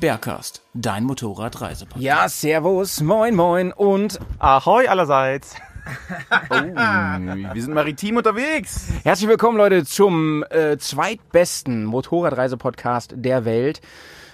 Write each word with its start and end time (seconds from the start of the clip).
Bergcast, 0.00 0.62
dein 0.72 1.04
Motorradreisepodcast. 1.04 2.02
Ja, 2.02 2.26
servus, 2.26 3.02
moin 3.02 3.36
moin 3.36 3.70
und 3.70 4.18
Ahoi 4.38 4.88
allerseits. 4.88 5.54
Wir 6.48 7.62
sind 7.62 7.74
maritim 7.74 8.16
unterwegs. 8.16 8.88
herzlich 9.04 9.28
willkommen 9.28 9.58
Leute 9.58 9.84
zum 9.84 10.42
äh, 10.48 10.78
zweitbesten 10.78 11.84
Motorradreisepodcast 11.84 13.12
der 13.16 13.44
Welt, 13.44 13.82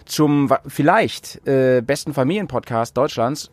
zum 0.04 0.54
vielleicht 0.68 1.44
äh, 1.48 1.82
besten 1.84 2.14
Familienpodcast 2.14 2.96
Deutschlands. 2.96 3.50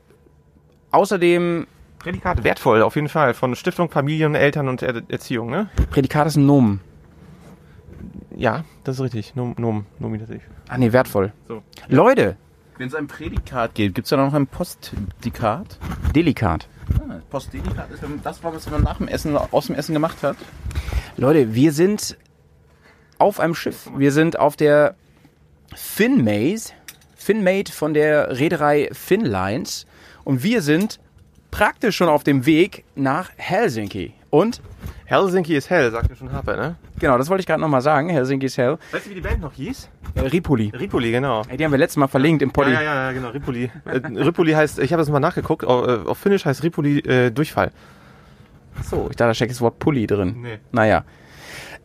Außerdem, 0.91 1.65
Prädikat 1.97 2.43
wertvoll, 2.43 2.83
auf 2.83 2.95
jeden 2.95 3.09
Fall. 3.09 3.33
Von 3.33 3.55
Stiftung 3.55 3.89
Familien, 3.89 4.35
Eltern 4.35 4.69
und 4.69 4.83
er 4.83 5.01
Erziehung, 5.09 5.49
ne? 5.49 5.67
Prädikat 5.89 6.27
ist 6.27 6.35
ein 6.35 6.45
Nomen. 6.45 6.79
Ja, 8.35 8.63
das 8.83 8.95
ist 8.97 9.01
richtig. 9.01 9.35
Nom, 9.35 9.55
nom, 9.57 9.85
nominativ. 9.99 10.41
Ah 10.67 10.77
nee, 10.77 10.91
wertvoll. 10.91 11.31
So. 11.47 11.63
Leute, 11.87 12.37
Wenn 12.77 12.87
es 12.87 12.95
ein 12.95 13.07
Prädikat 13.07 13.75
gibt, 13.75 13.95
gibt 13.95 14.05
es 14.05 14.09
da 14.09 14.17
noch 14.17 14.33
ein 14.33 14.47
Postdikat? 14.47 15.77
Delikat. 16.15 16.67
Ah, 17.07 17.19
Postdelikat 17.29 17.91
ist 17.91 18.03
das, 18.23 18.43
was 18.43 18.69
man 18.69 18.81
nach 18.83 18.97
dem 18.97 19.07
Essen, 19.07 19.37
aus 19.37 19.67
dem 19.67 19.75
Essen 19.75 19.93
gemacht 19.93 20.17
hat. 20.23 20.37
Leute, 21.17 21.53
wir 21.53 21.71
sind 21.71 22.17
auf 23.19 23.39
einem 23.39 23.55
Schiff. 23.55 23.89
Wir 23.95 24.11
sind 24.11 24.39
auf 24.39 24.55
der 24.55 24.95
Finmaze, 25.75 26.73
Finmate 27.15 27.71
von 27.71 27.93
der 27.93 28.37
Reederei 28.37 28.89
Finlines 28.91 29.85
und 30.23 30.43
wir 30.43 30.61
sind 30.61 30.99
praktisch 31.51 31.95
schon 31.95 32.09
auf 32.09 32.23
dem 32.23 32.45
Weg 32.45 32.83
nach 32.95 33.29
Helsinki. 33.37 34.13
Und 34.29 34.61
Helsinki 35.13 35.55
ist 35.55 35.69
hell, 35.69 35.91
sagte 35.91 36.15
schon 36.15 36.31
Harper, 36.31 36.55
ne? 36.55 36.75
genau, 36.97 37.19
das 37.19 37.29
wollte 37.29 37.41
ich 37.41 37.45
gerade 37.45 37.61
nochmal 37.61 37.81
sagen. 37.81 38.09
Helsinki 38.09 38.47
ist 38.47 38.57
hell. 38.57 38.79
Weißt 38.91 39.05
du, 39.05 39.11
wie 39.11 39.15
die 39.15 39.21
Band 39.21 39.41
noch 39.41 39.53
hieß? 39.53 39.87
Äh, 40.15 40.21
Ripoli. 40.21 40.69
Ripoli, 40.69 41.11
genau. 41.11 41.43
Ey, 41.47 41.57
die 41.57 41.63
haben 41.65 41.71
wir 41.71 41.77
letztes 41.77 41.97
Mal 41.97 42.07
verlinkt 42.07 42.41
im 42.41 42.49
Poddy. 42.49 42.71
Ja, 42.71 42.81
ja, 42.81 42.95
ja, 42.95 43.11
genau, 43.11 43.29
Ripoli. 43.29 43.69
äh, 43.85 43.97
Ripoli 43.97 44.53
heißt, 44.53 44.79
ich 44.79 44.91
habe 44.91 45.01
das 45.01 45.09
mal 45.09 45.19
nachgeguckt, 45.19 45.65
auf, 45.65 45.87
äh, 45.87 46.09
auf 46.09 46.17
Finnisch 46.17 46.45
heißt 46.45 46.63
Ripoli 46.63 46.97
äh, 46.99 47.29
Durchfall. 47.29 47.71
So, 48.81 49.07
ich 49.11 49.15
dachte, 49.15 49.29
da 49.29 49.33
steckt 49.35 49.51
das 49.51 49.61
Wort 49.61 49.77
Pulli 49.77 50.07
drin. 50.07 50.37
Nee. 50.41 50.57
Naja. 50.71 51.03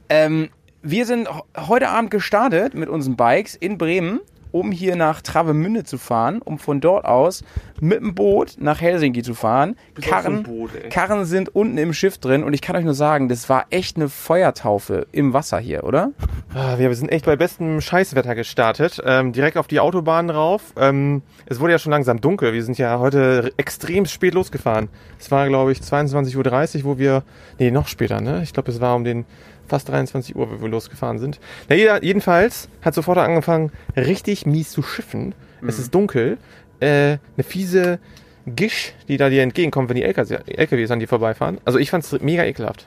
Ähm, 0.08 0.48
wir 0.80 1.04
sind 1.04 1.28
heute 1.54 1.90
Abend 1.90 2.10
gestartet 2.10 2.72
mit 2.72 2.88
unseren 2.88 3.16
Bikes 3.16 3.56
in 3.56 3.76
Bremen, 3.76 4.20
um 4.52 4.72
hier 4.72 4.96
nach 4.96 5.20
Travemünde 5.22 5.84
zu 5.84 5.98
fahren, 5.98 6.40
um 6.42 6.58
von 6.58 6.80
dort 6.80 7.04
aus 7.04 7.42
mit 7.80 8.00
dem 8.00 8.14
Boot 8.14 8.56
nach 8.58 8.80
Helsinki 8.80 9.22
zu 9.22 9.34
fahren. 9.34 9.76
Karren, 10.00 10.42
Boot. 10.42 10.70
Karren 10.90 11.24
sind 11.24 11.54
unten 11.54 11.78
im 11.78 11.92
Schiff 11.92 12.18
drin 12.18 12.42
und 12.42 12.52
ich 12.54 12.60
kann 12.60 12.74
euch 12.76 12.84
nur 12.84 12.94
sagen, 12.94 13.28
das 13.28 13.48
war 13.48 13.66
echt 13.70 13.96
eine 13.96 14.08
Feuertaufe 14.08 15.06
im 15.12 15.32
Wasser 15.32 15.58
hier, 15.58 15.84
oder? 15.84 16.10
Ah, 16.54 16.78
Wir 16.78 16.92
sind 16.94 17.10
echt 17.10 17.26
bei 17.26 17.36
bestem 17.36 17.80
Scheißwetter 17.80 18.34
gestartet. 18.34 19.00
Ähm, 19.04 19.32
direkt 19.32 19.56
auf 19.56 19.68
die 19.68 19.80
Autobahn 19.80 20.30
rauf. 20.30 20.72
Ähm, 20.76 21.22
es 21.46 21.60
wurde 21.60 21.72
ja 21.72 21.78
schon 21.78 21.92
langsam 21.92 22.20
dunkel. 22.20 22.52
Wir 22.52 22.64
sind 22.64 22.78
ja 22.78 22.98
heute 22.98 23.52
extrem 23.56 24.06
spät 24.06 24.34
losgefahren. 24.34 24.88
Es 25.18 25.30
war, 25.30 25.46
glaube 25.48 25.72
ich, 25.72 25.78
22.30 25.78 26.78
Uhr, 26.78 26.84
wo 26.84 26.98
wir. 26.98 27.22
Nee, 27.58 27.70
noch 27.70 27.86
später, 27.88 28.20
ne? 28.20 28.40
Ich 28.42 28.52
glaube, 28.52 28.70
es 28.70 28.80
war 28.80 28.96
um 28.96 29.04
den 29.04 29.24
fast 29.68 29.88
23 29.88 30.34
Uhr, 30.36 30.50
wo 30.50 30.62
wir 30.62 30.68
losgefahren 30.68 31.18
sind. 31.18 31.38
Na, 31.68 31.76
jeder, 31.76 32.02
jedenfalls 32.02 32.68
hat 32.82 32.94
sofort 32.94 33.18
angefangen, 33.18 33.70
richtig 33.96 34.46
mies 34.46 34.70
zu 34.70 34.82
schiffen. 34.82 35.34
Es 35.66 35.78
ist 35.78 35.94
dunkel. 35.94 36.38
Äh, 36.80 37.18
eine 37.36 37.44
fiese 37.44 37.98
Gisch, 38.46 38.94
die 39.08 39.16
da 39.16 39.28
dir 39.28 39.42
entgegenkommt, 39.42 39.88
wenn 39.88 39.96
die 39.96 40.04
LKWs, 40.04 40.30
LKWs 40.46 40.90
an 40.90 41.00
dir 41.00 41.08
vorbeifahren. 41.08 41.58
Also 41.64 41.78
ich 41.78 41.90
fand's 41.90 42.12
mega 42.20 42.44
ekelhaft. 42.44 42.86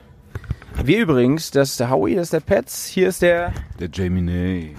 Wir 0.82 1.00
übrigens, 1.00 1.50
das 1.50 1.70
ist 1.70 1.80
der 1.80 1.90
Howie, 1.90 2.14
das 2.14 2.24
ist 2.24 2.32
der 2.32 2.40
Pets, 2.40 2.86
hier 2.86 3.08
ist 3.08 3.22
der 3.22 3.52
Der 3.78 3.88
Jamie 3.92 4.74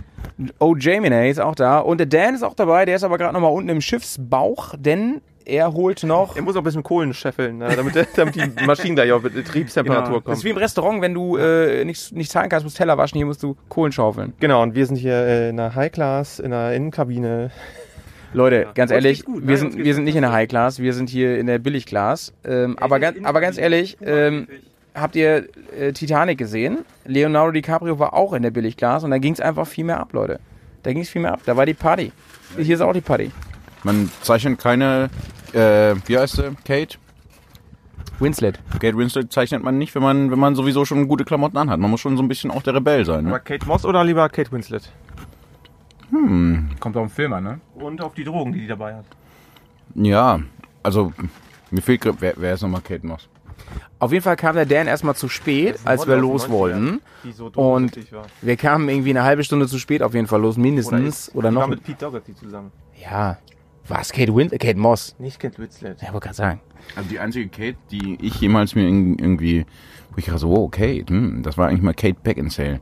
Oh, 0.57 0.75
Jamie 0.75 1.29
ist 1.29 1.39
auch 1.39 1.55
da 1.55 1.79
und 1.79 1.99
der 1.99 2.07
Dan 2.07 2.33
ist 2.33 2.43
auch 2.43 2.55
dabei, 2.55 2.85
der 2.85 2.95
ist 2.95 3.03
aber 3.03 3.17
gerade 3.17 3.33
nochmal 3.33 3.51
unten 3.51 3.69
im 3.69 3.81
Schiffsbauch, 3.81 4.73
denn 4.77 5.21
er 5.45 5.73
holt 5.73 6.03
noch 6.03 6.35
Er 6.35 6.41
muss 6.41 6.55
auch 6.55 6.61
ein 6.61 6.63
bisschen 6.63 6.83
Kohlen 6.83 7.13
scheffeln, 7.13 7.57
ne, 7.57 7.75
damit, 7.75 7.95
damit 8.15 8.35
die 8.35 8.65
Maschinen 8.65 8.95
gleich 8.95 9.11
auf 9.11 9.21
Betriebstemperatur 9.21 10.03
Genau. 10.05 10.17
Das 10.17 10.23
kommen. 10.23 10.37
ist 10.37 10.43
wie 10.43 10.49
im 10.49 10.57
Restaurant, 10.57 11.01
wenn 11.01 11.13
du 11.13 11.37
äh, 11.37 11.85
nicht, 11.85 12.13
nicht 12.13 12.31
zahlen 12.31 12.49
kannst, 12.49 12.63
musst 12.63 12.77
Teller 12.77 12.97
waschen, 12.97 13.17
hier 13.17 13.25
musst 13.25 13.43
du 13.43 13.55
Kohlen 13.69 13.91
schaufeln. 13.91 14.33
Genau, 14.39 14.61
und 14.63 14.75
wir 14.75 14.85
sind 14.85 14.95
hier 14.95 15.13
äh, 15.13 15.49
in 15.49 15.59
einer 15.59 15.75
High 15.75 15.91
Class, 15.91 16.39
in 16.39 16.53
einer 16.53 16.73
Innenkabine. 16.73 17.51
Leute, 18.33 18.67
ganz 18.73 18.89
Uns 18.89 18.95
ehrlich, 18.95 19.25
gut, 19.25 19.43
wir, 19.43 19.51
ne? 19.51 19.57
sind, 19.57 19.77
wir 19.77 19.93
sind 19.93 20.05
nicht 20.05 20.15
in 20.15 20.23
der 20.23 20.31
High 20.31 20.47
Class, 20.47 20.79
wir 20.79 20.93
sind 20.93 21.09
hier 21.09 21.37
in 21.37 21.45
der 21.45 21.59
Billig 21.59 21.85
Class. 21.85 22.33
Ähm, 22.43 22.77
aber, 22.79 22.99
ganz, 22.99 23.17
aber 23.23 23.41
ganz 23.41 23.57
ehrlich, 23.57 23.97
ähm, 24.03 24.47
habt 24.95 25.15
ihr 25.15 25.47
äh, 25.77 25.91
Titanic 25.93 26.37
gesehen? 26.39 26.79
Leonardo 27.05 27.51
DiCaprio 27.51 27.99
war 27.99 28.13
auch 28.13 28.33
in 28.33 28.41
der 28.41 28.51
Billig 28.51 28.75
Class 28.75 29.03
und 29.03 29.11
da 29.11 29.19
ging 29.19 29.33
es 29.33 29.39
einfach 29.39 29.67
viel 29.67 29.85
mehr 29.85 29.99
ab, 29.99 30.13
Leute. 30.13 30.39
Da 30.81 30.91
ging 30.93 31.03
es 31.03 31.09
viel 31.09 31.21
mehr 31.21 31.33
ab, 31.33 31.41
da 31.45 31.55
war 31.55 31.65
die 31.65 31.75
Party. 31.75 32.11
Hier 32.57 32.75
ist 32.75 32.81
auch 32.81 32.93
die 32.93 33.01
Party. 33.01 33.31
Man 33.83 34.09
zeichnet 34.21 34.59
keine, 34.59 35.09
äh, 35.53 35.95
wie 36.05 36.17
heißt 36.17 36.35
sie? 36.37 36.51
Kate? 36.65 36.97
Winslet. 38.19 38.59
Kate 38.79 38.97
Winslet 38.97 39.31
zeichnet 39.33 39.63
man 39.63 39.77
nicht, 39.77 39.93
wenn 39.95 40.01
man, 40.03 40.31
wenn 40.31 40.39
man 40.39 40.55
sowieso 40.55 40.85
schon 40.85 41.07
gute 41.07 41.25
Klamotten 41.25 41.57
anhat. 41.57 41.79
Man 41.79 41.91
muss 41.91 41.99
schon 41.99 42.15
so 42.15 42.23
ein 42.23 42.27
bisschen 42.27 42.51
auch 42.51 42.61
der 42.61 42.75
Rebell 42.75 43.05
sein. 43.05 43.25
Aber 43.27 43.37
Ne? 43.37 43.43
Kate 43.43 43.65
Moss 43.67 43.85
oder 43.85 44.03
lieber 44.03 44.29
Kate 44.29 44.51
Winslet? 44.51 44.91
Kommt 46.79 46.95
auch 46.95 47.01
ein 47.01 47.09
Film 47.09 47.33
an, 47.33 47.43
ne? 47.43 47.59
Und 47.73 48.01
auf 48.01 48.13
die 48.13 48.23
Drogen, 48.23 48.53
die 48.53 48.59
die 48.61 48.67
dabei 48.67 48.95
hat. 48.95 49.05
Ja, 49.95 50.39
also 50.83 51.11
mir 51.71 51.81
fehlt 51.81 52.01
gerade, 52.01 52.17
wer, 52.19 52.33
wer 52.37 52.53
ist 52.53 52.61
nochmal 52.61 52.81
Kate 52.81 53.05
Moss? 53.05 53.27
Auf 53.97 54.11
jeden 54.11 54.23
Fall 54.23 54.35
kam 54.35 54.55
der 54.55 54.65
Dan 54.65 54.87
erstmal 54.87 55.15
zu 55.15 55.27
spät, 55.27 55.79
als 55.85 56.05
wir 56.07 56.17
los 56.17 56.49
wollten. 56.49 57.01
Die 57.23 57.31
so 57.31 57.47
Und 57.47 57.97
wir 58.41 58.57
kamen 58.57 58.89
irgendwie 58.89 59.09
eine 59.11 59.23
halbe 59.23 59.43
Stunde 59.43 59.67
zu 59.67 59.79
spät 59.79 60.03
auf 60.03 60.13
jeden 60.13 60.27
Fall 60.27 60.41
los, 60.41 60.55
mindestens. 60.57 61.33
Oder, 61.33 61.49
die 61.49 61.55
noch. 61.55 61.61
war 61.61 61.67
mit 61.69 61.83
Pete 61.83 62.05
Dougherty 62.05 62.35
zusammen. 62.35 62.71
Ja. 63.01 63.37
Was? 63.87 64.11
Kate 64.11 64.33
Win 64.33 64.49
Kate 64.49 64.77
Moss. 64.77 65.15
Nicht 65.19 65.39
Kate 65.39 65.57
Winslet. 65.57 66.01
Ja, 66.01 66.13
wollte 66.13 66.25
gerade 66.25 66.35
sagen. 66.35 66.61
Also 66.95 67.09
die 67.09 67.19
einzige 67.19 67.47
Kate, 67.49 67.77
die 67.91 68.17
ich 68.21 68.39
jemals 68.39 68.75
mir 68.75 68.83
irgendwie, 68.83 69.65
wo 70.13 70.17
ich 70.17 70.25
dachte, 70.25 70.39
so, 70.39 70.49
wow, 70.49 70.69
Kate, 70.69 71.05
hm, 71.09 71.41
das 71.43 71.57
war 71.57 71.67
eigentlich 71.67 71.81
mal 71.81 71.93
Kate 71.93 72.15
Beckinsale. 72.21 72.79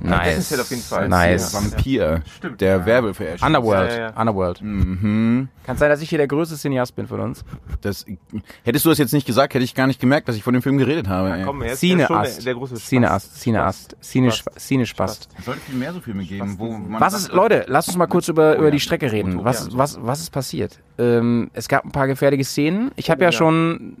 Nice. 0.00 0.26
Beckinsale 0.50 0.62
auf 0.62 0.70
jeden 0.70 0.82
Fall. 0.82 1.08
Nice. 1.08 1.54
Vampir, 1.54 2.22
Stimmt. 2.36 2.60
der 2.60 2.86
Werbeverächter. 2.86 3.44
Underworld. 3.46 3.90
Ja, 3.90 3.96
ja, 3.96 4.10
ja. 4.10 4.20
Underworld. 4.20 4.60
Mhm. 4.62 5.48
Kann 5.64 5.76
sein, 5.76 5.90
dass 5.90 6.02
ich 6.02 6.08
hier 6.08 6.18
der 6.18 6.26
größte 6.28 6.56
Cineast 6.56 6.94
bin 6.96 7.06
von 7.06 7.20
uns. 7.20 7.44
Das, 7.80 8.04
hättest 8.64 8.84
du 8.84 8.88
das 8.90 8.98
jetzt 8.98 9.12
nicht 9.12 9.26
gesagt, 9.26 9.54
hätte 9.54 9.64
ich 9.64 9.74
gar 9.74 9.86
nicht 9.86 10.00
gemerkt, 10.00 10.28
dass 10.28 10.36
ich 10.36 10.42
von 10.42 10.52
dem 10.54 10.62
Film 10.62 10.78
geredet 10.78 11.08
habe. 11.08 11.30
ey. 11.32 11.44
Komm, 11.44 11.62
schon 11.62 11.74
Cineast. 11.76 12.10
der, 12.38 12.44
der 12.44 12.54
große 12.54 12.76
Spaß. 12.76 12.88
Cineast. 12.88 13.40
Cineast. 13.40 13.96
Cine 14.00 14.30
Spaß. 14.32 14.54
Cinespast. 14.56 15.28
Es 15.38 15.44
sollte 15.44 15.60
viel 15.60 15.76
mehr 15.76 15.92
so 15.92 16.00
Filme 16.00 16.24
geben, 16.24 16.56
wo 16.58 16.70
man 16.70 17.00
Was 17.00 17.14
ist, 17.14 17.32
Leute, 17.32 17.64
lasst 17.68 17.88
uns 17.88 17.96
mal 17.96 18.06
kurz 18.06 18.28
über, 18.28 18.56
über 18.56 18.70
die 18.70 18.80
Strecke 18.80 19.10
reden. 19.10 19.34
Motor- 19.34 19.44
Was, 19.46 19.76
was, 19.76 19.98
was 20.02 20.20
ist 20.20 20.30
passiert? 20.30 20.78
Ähm, 20.98 21.50
es 21.54 21.68
gab 21.68 21.84
ein 21.84 21.92
paar 21.92 22.06
gefährliche 22.06 22.44
Szenen. 22.44 22.90
Ich 22.96 23.10
habe 23.10 23.22
ja, 23.22 23.28
ja. 23.28 23.32
schon 23.32 23.96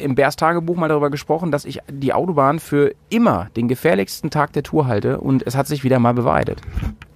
im 0.00 0.14
Bärs 0.14 0.36
Tagebuch 0.36 0.76
mal 0.76 0.88
darüber 0.88 1.10
gesprochen, 1.10 1.50
dass 1.50 1.64
ich 1.64 1.80
die 1.90 2.12
Autobahn 2.12 2.58
für 2.58 2.94
immer 3.10 3.48
den 3.56 3.68
gefährlichsten 3.68 4.30
Tag 4.30 4.52
der 4.52 4.62
Tour 4.62 4.86
halte 4.86 5.20
und 5.20 5.46
es 5.46 5.56
hat 5.56 5.66
sich 5.66 5.84
wieder 5.84 5.98
mal 5.98 6.14
bewahrheitet. 6.14 6.60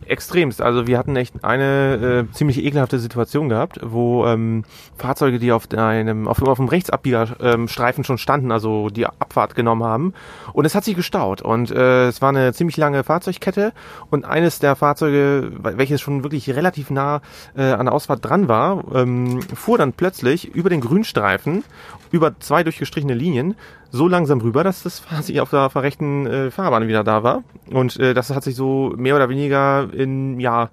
Extremst. 0.06 0.62
Also 0.62 0.86
wir 0.86 0.96
hatten 0.96 1.16
echt 1.16 1.44
eine 1.44 2.26
äh, 2.30 2.32
ziemlich 2.32 2.64
ekelhafte 2.64 2.98
Situation 2.98 3.50
gehabt, 3.50 3.78
wo 3.82 4.24
ähm, 4.24 4.64
Fahrzeuge, 4.96 5.38
die 5.38 5.52
auf 5.52 5.70
einem 5.70 6.26
auf, 6.26 6.40
auf 6.40 6.56
dem 6.56 6.68
Rechtsabbiegerstreifen 6.68 8.00
ähm, 8.00 8.04
schon 8.04 8.16
standen, 8.16 8.50
also 8.50 8.88
die 8.88 9.04
Abfahrt 9.04 9.54
genommen 9.54 9.84
haben, 9.84 10.14
und 10.54 10.64
es 10.64 10.74
hat 10.74 10.84
sich 10.84 10.96
gestaut 10.96 11.42
und 11.42 11.70
äh, 11.70 12.08
es 12.08 12.22
war 12.22 12.30
eine 12.30 12.54
ziemlich 12.54 12.78
lange 12.78 13.04
Fahrzeugkette 13.04 13.74
und 14.08 14.24
eines 14.24 14.60
der 14.60 14.76
Fahrzeuge, 14.76 15.52
wel- 15.62 15.76
welches 15.76 16.00
schon 16.00 16.22
wirklich 16.22 16.48
relativ 16.48 16.88
nah 16.88 17.20
äh, 17.54 17.64
an 17.64 17.84
der 17.84 17.94
Ausfahrt 17.94 18.24
dran 18.24 18.48
war, 18.48 18.82
ähm, 18.94 19.42
fuhr 19.42 19.76
dann 19.76 19.92
plötzlich 19.92 20.54
über 20.54 20.70
den 20.70 20.80
Grünstreifen 20.80 21.64
über 22.10 22.38
zwei 22.40 22.62
durchgestrichene 22.62 23.14
Linien 23.14 23.54
so 23.90 24.08
langsam 24.08 24.40
rüber, 24.40 24.64
dass 24.64 24.82
das 24.82 25.04
quasi 25.04 25.40
auf 25.40 25.50
der 25.50 25.70
verrechten 25.70 26.26
äh, 26.26 26.50
Fahrbahn 26.50 26.88
wieder 26.88 27.04
da 27.04 27.22
war. 27.22 27.42
Und 27.70 27.98
äh, 27.98 28.14
das 28.14 28.30
hat 28.30 28.44
sich 28.44 28.54
so 28.54 28.92
mehr 28.96 29.16
oder 29.16 29.28
weniger 29.28 29.88
in 29.92 30.40
ja 30.40 30.70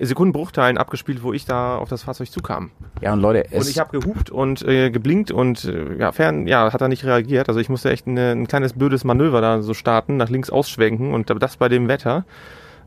Sekundenbruchteilen 0.00 0.78
abgespielt, 0.78 1.22
wo 1.22 1.32
ich 1.32 1.44
da 1.44 1.76
auf 1.76 1.88
das 1.88 2.04
Fahrzeug 2.04 2.30
zukam. 2.30 2.70
Ja, 3.00 3.12
und 3.12 3.20
Leute, 3.20 3.46
es, 3.50 3.64
Und 3.64 3.70
ich 3.70 3.78
habe 3.78 3.98
gehupt 3.98 4.30
und 4.30 4.62
äh, 4.62 4.90
geblinkt 4.90 5.30
und 5.30 5.64
äh, 5.64 5.96
ja, 5.98 6.12
fern, 6.12 6.46
ja, 6.46 6.72
hat 6.72 6.80
er 6.80 6.88
nicht 6.88 7.04
reagiert. 7.04 7.48
Also 7.48 7.60
ich 7.60 7.68
musste 7.68 7.90
echt 7.90 8.06
eine, 8.06 8.32
ein 8.32 8.46
kleines 8.46 8.74
blödes 8.74 9.04
Manöver 9.04 9.40
da 9.40 9.62
so 9.62 9.74
starten, 9.74 10.16
nach 10.16 10.28
links 10.28 10.50
ausschwenken 10.50 11.14
und 11.14 11.30
das 11.42 11.56
bei 11.56 11.68
dem 11.68 11.88
Wetter. 11.88 12.24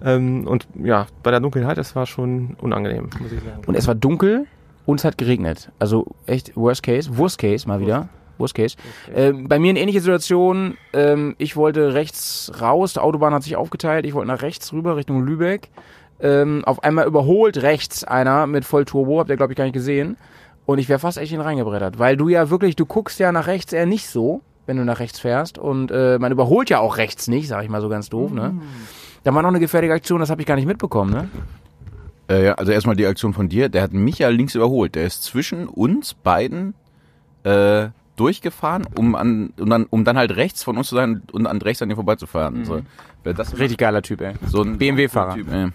Ähm, 0.03 0.47
und 0.47 0.67
ja, 0.81 1.07
bei 1.21 1.31
der 1.31 1.41
Dunkelheit, 1.41 1.77
das 1.77 1.95
war 1.95 2.05
schon 2.05 2.55
unangenehm, 2.61 3.09
muss 3.19 3.31
ich 3.31 3.39
sagen. 3.39 3.61
Und 3.65 3.75
es 3.75 3.87
war 3.87 3.95
dunkel 3.95 4.47
und 4.85 4.99
es 4.99 5.05
hat 5.05 5.17
geregnet. 5.17 5.71
Also 5.79 6.05
echt 6.25 6.55
Worst 6.55 6.83
Case, 6.83 7.17
Worst 7.17 7.37
Case 7.37 7.67
mal 7.67 7.79
wieder. 7.79 8.09
Worst 8.37 8.55
Case. 8.55 8.75
Ähm, 9.13 9.47
bei 9.47 9.59
mir 9.59 9.69
eine 9.69 9.79
ähnliche 9.79 10.01
Situation. 10.01 10.77
Ähm, 10.93 11.35
ich 11.37 11.55
wollte 11.55 11.93
rechts 11.93 12.51
raus, 12.59 12.93
die 12.93 12.99
Autobahn 12.99 13.33
hat 13.33 13.43
sich 13.43 13.55
aufgeteilt. 13.55 14.05
Ich 14.05 14.13
wollte 14.13 14.27
nach 14.27 14.41
rechts 14.41 14.73
rüber 14.73 14.95
Richtung 14.95 15.23
Lübeck. 15.23 15.69
Ähm, 16.19 16.63
auf 16.65 16.83
einmal 16.83 17.07
überholt 17.07 17.61
rechts 17.61 18.03
einer 18.03 18.45
mit 18.47 18.65
Vollturbo, 18.65 19.19
habt 19.19 19.29
ihr 19.29 19.37
glaube 19.37 19.53
ich 19.53 19.57
gar 19.57 19.63
nicht 19.65 19.73
gesehen. 19.73 20.17
Und 20.65 20.77
ich 20.77 20.87
wäre 20.89 20.99
fast 20.99 21.17
echt 21.17 21.33
in 21.33 21.41
reingebrettert, 21.41 21.97
weil 21.97 22.15
du 22.17 22.29
ja 22.29 22.49
wirklich, 22.49 22.75
du 22.75 22.85
guckst 22.85 23.19
ja 23.19 23.31
nach 23.31 23.47
rechts 23.47 23.73
eher 23.73 23.87
nicht 23.87 24.07
so, 24.07 24.41
wenn 24.67 24.77
du 24.77 24.85
nach 24.85 24.99
rechts 24.99 25.19
fährst. 25.19 25.57
Und 25.57 25.91
äh, 25.91 26.19
man 26.19 26.31
überholt 26.31 26.69
ja 26.69 26.79
auch 26.79 26.97
rechts 26.97 27.27
nicht, 27.27 27.47
sag 27.47 27.63
ich 27.63 27.69
mal 27.69 27.81
so 27.81 27.89
ganz 27.89 28.09
doof. 28.09 28.31
Ne? 28.31 28.53
Da 29.23 29.33
war 29.33 29.41
noch 29.41 29.49
eine 29.49 29.59
gefährliche 29.59 29.93
Aktion, 29.93 30.19
das 30.19 30.29
habe 30.29 30.41
ich 30.41 30.47
gar 30.47 30.55
nicht 30.55 30.67
mitbekommen. 30.67 31.11
Ne? 31.11 31.29
Äh, 32.31 32.45
ja, 32.45 32.53
also 32.53 32.71
erstmal 32.71 32.95
die 32.95 33.05
Aktion 33.05 33.33
von 33.33 33.49
dir. 33.49 33.67
Der 33.67 33.81
hat 33.83 33.93
mich 33.93 34.19
ja 34.19 34.29
links 34.29 34.55
überholt. 34.55 34.95
Der 34.95 35.05
ist 35.05 35.23
zwischen 35.23 35.67
uns 35.67 36.13
beiden 36.13 36.73
äh, 37.43 37.89
durchgefahren, 38.15 38.87
um, 38.95 39.15
an, 39.15 39.53
um, 39.59 39.69
dann, 39.69 39.85
um 39.89 40.05
dann 40.05 40.17
halt 40.17 40.35
rechts 40.35 40.63
von 40.63 40.77
uns 40.77 40.87
zu 40.87 40.95
sein 40.95 41.23
und 41.31 41.45
an 41.45 41.61
rechts 41.61 41.81
an 41.81 41.89
dir 41.89 41.95
vorbeizufahren. 41.95 42.63
So, 42.65 42.81
wer 43.23 43.33
das 43.33 43.57
Richtig 43.57 43.77
geiler 43.77 44.01
Typ, 44.01 44.21
ey. 44.21 44.35
so 44.47 44.61
ein 44.61 44.77
BMW-Fahrer. 44.77 45.35
Typ, 45.35 45.51
ey. 45.51 45.69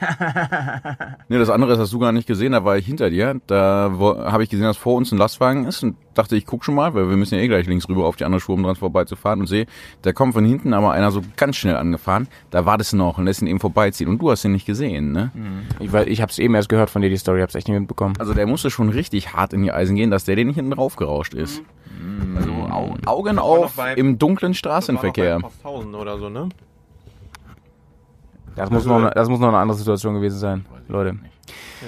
nee, 1.28 1.38
das 1.38 1.50
andere 1.50 1.70
das 1.70 1.78
hast 1.80 1.92
du 1.92 1.98
gar 1.98 2.12
nicht 2.12 2.26
gesehen, 2.26 2.52
da 2.52 2.64
war 2.64 2.76
ich 2.76 2.86
hinter 2.86 3.10
dir. 3.10 3.40
Da 3.46 3.92
habe 3.98 4.42
ich 4.42 4.50
gesehen, 4.50 4.64
dass 4.66 4.76
vor 4.76 4.94
uns 4.94 5.12
ein 5.12 5.18
Lastwagen 5.18 5.66
ist 5.66 5.82
und 5.82 5.96
dachte, 6.14 6.36
ich 6.36 6.46
guck 6.46 6.64
schon 6.64 6.74
mal, 6.74 6.94
weil 6.94 7.08
wir 7.08 7.16
müssen 7.16 7.34
ja 7.36 7.40
eh 7.40 7.48
gleich 7.48 7.66
links 7.66 7.88
rüber 7.88 8.04
auf 8.06 8.16
die 8.16 8.24
andere 8.24 8.40
Spur, 8.40 8.54
um 8.54 8.62
dran 8.62 8.76
vorbeizufahren 8.76 9.40
und 9.40 9.46
sehe, 9.46 9.66
da 10.02 10.12
kommt 10.12 10.34
von 10.34 10.44
hinten 10.44 10.74
aber 10.74 10.92
einer 10.92 11.10
so 11.10 11.22
ganz 11.36 11.56
schnell 11.56 11.76
angefahren. 11.76 12.28
Da 12.50 12.66
war 12.66 12.78
das 12.78 12.92
noch 12.92 13.18
und 13.18 13.24
lässt 13.26 13.42
ihn 13.42 13.48
eben 13.48 13.60
vorbeiziehen. 13.60 14.08
Und 14.08 14.20
du 14.20 14.30
hast 14.30 14.44
ihn 14.44 14.52
nicht 14.52 14.66
gesehen, 14.66 15.12
ne? 15.12 15.30
Ich, 15.78 15.92
weil 15.92 16.08
ich 16.08 16.20
habe 16.22 16.30
es 16.30 16.38
eben 16.38 16.54
erst 16.54 16.68
gehört 16.68 16.90
von 16.90 17.02
dir, 17.02 17.10
die 17.10 17.16
Story, 17.16 17.40
hab's 17.40 17.54
echt 17.54 17.68
nicht 17.68 17.78
mitbekommen. 17.78 18.14
Also 18.18 18.34
der 18.34 18.46
musste 18.46 18.70
schon 18.70 18.88
richtig 18.88 19.32
hart 19.34 19.52
in 19.52 19.62
die 19.62 19.72
Eisen 19.72 19.96
gehen, 19.96 20.10
dass 20.10 20.24
der 20.24 20.36
den 20.36 20.48
nicht 20.48 20.56
hinten 20.56 20.72
drauf 20.72 20.96
gerauscht 20.96 21.34
ist. 21.34 21.62
Also 22.36 22.50
Au 22.50 22.94
Augen 23.06 23.38
auf 23.38 23.74
bei- 23.76 23.94
im 23.94 24.18
dunklen 24.18 24.54
Straßenverkehr. 24.54 25.38
Oder 25.94 26.18
so, 26.18 26.28
ne? 26.28 26.48
Das 28.60 28.70
muss, 28.70 28.86
noch, 28.86 29.10
das 29.10 29.28
muss 29.28 29.40
noch 29.40 29.48
eine 29.48 29.58
andere 29.58 29.76
Situation 29.76 30.14
gewesen 30.14 30.38
sein, 30.38 30.66
Leute. 30.88 31.16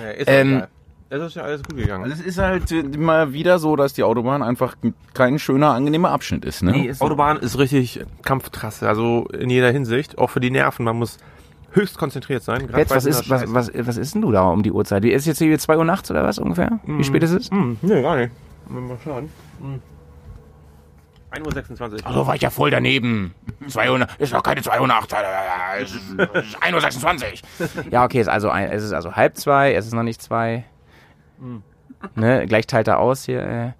Ja, 0.02 0.10
ist 0.10 0.28
Ähm, 0.28 0.56
egal. 0.56 0.68
Es 1.10 1.20
ist 1.20 1.36
ja 1.36 1.42
alles 1.42 1.62
gut 1.62 1.76
gegangen. 1.76 2.04
Also 2.04 2.16
es 2.16 2.26
ist 2.26 2.38
halt 2.38 2.72
äh, 2.72 2.82
mal 2.82 3.34
wieder 3.34 3.58
so, 3.58 3.76
dass 3.76 3.92
die 3.92 4.02
Autobahn 4.02 4.42
einfach 4.42 4.76
kein 5.12 5.38
schöner, 5.38 5.72
angenehmer 5.72 6.10
Abschnitt 6.10 6.46
ist, 6.46 6.62
ne? 6.62 6.90
Autobahn 7.00 7.36
ist 7.36 7.58
richtig 7.58 8.00
Kampftrasse, 8.22 8.88
also 8.88 9.26
in 9.38 9.50
jeder 9.50 9.70
Hinsicht, 9.70 10.16
auch 10.16 10.30
für 10.30 10.40
die 10.40 10.50
Nerven. 10.50 10.86
Man 10.86 10.96
muss 10.96 11.18
höchst 11.72 11.98
konzentriert 11.98 12.42
sein. 12.42 12.66
bei 12.72 12.88
was 12.88 13.04
ist, 13.04 13.28
was, 13.28 13.52
was, 13.52 13.70
was 13.74 13.98
ist 13.98 14.14
denn 14.14 14.22
du 14.22 14.32
da 14.32 14.44
um 14.48 14.62
die 14.62 14.72
Uhrzeit? 14.72 15.04
Ist 15.04 15.26
jetzt 15.26 15.38
hier 15.38 15.58
2 15.58 15.76
Uhr 15.76 15.84
nachts 15.84 16.10
oder 16.10 16.24
was 16.24 16.38
ungefähr? 16.38 16.80
Wie 16.86 17.04
spät 17.04 17.22
ist 17.22 17.32
es? 17.32 17.50
Hm, 17.50 17.76
nee, 17.82 18.00
gar 18.00 18.16
nicht. 18.16 18.32
Mal 18.70 18.96
schauen. 19.04 19.28
Hm. 19.60 19.80
1.26 21.32 21.80
Uhr. 21.80 22.06
Also 22.06 22.26
war 22.26 22.34
ich 22.34 22.42
ja 22.42 22.50
voll 22.50 22.70
daneben. 22.70 23.34
2 23.66 23.90
Uhr, 23.90 24.06
ist 24.18 24.32
doch 24.32 24.42
keine 24.42 24.62
2 24.62 24.80
Uhr 24.80 24.86
nachts, 24.86 25.12
äh, 25.12 25.82
es 25.82 25.94
ist 25.94 26.62
1.26 26.62 27.42
Uhr. 27.60 27.84
Ja, 27.90 28.04
okay, 28.04 28.20
ist 28.20 28.28
also 28.28 28.50
ein, 28.50 28.70
es 28.70 28.82
ist 28.82 28.92
also 28.92 29.12
halb 29.14 29.36
zwei, 29.36 29.74
es 29.74 29.86
ist 29.86 29.94
noch 29.94 30.02
nicht 30.02 30.20
zwei. 30.20 30.64
Ne, 32.14 32.46
gleich 32.46 32.66
teilt 32.66 32.88
er 32.88 32.98
aus 32.98 33.24
hier. 33.24 33.74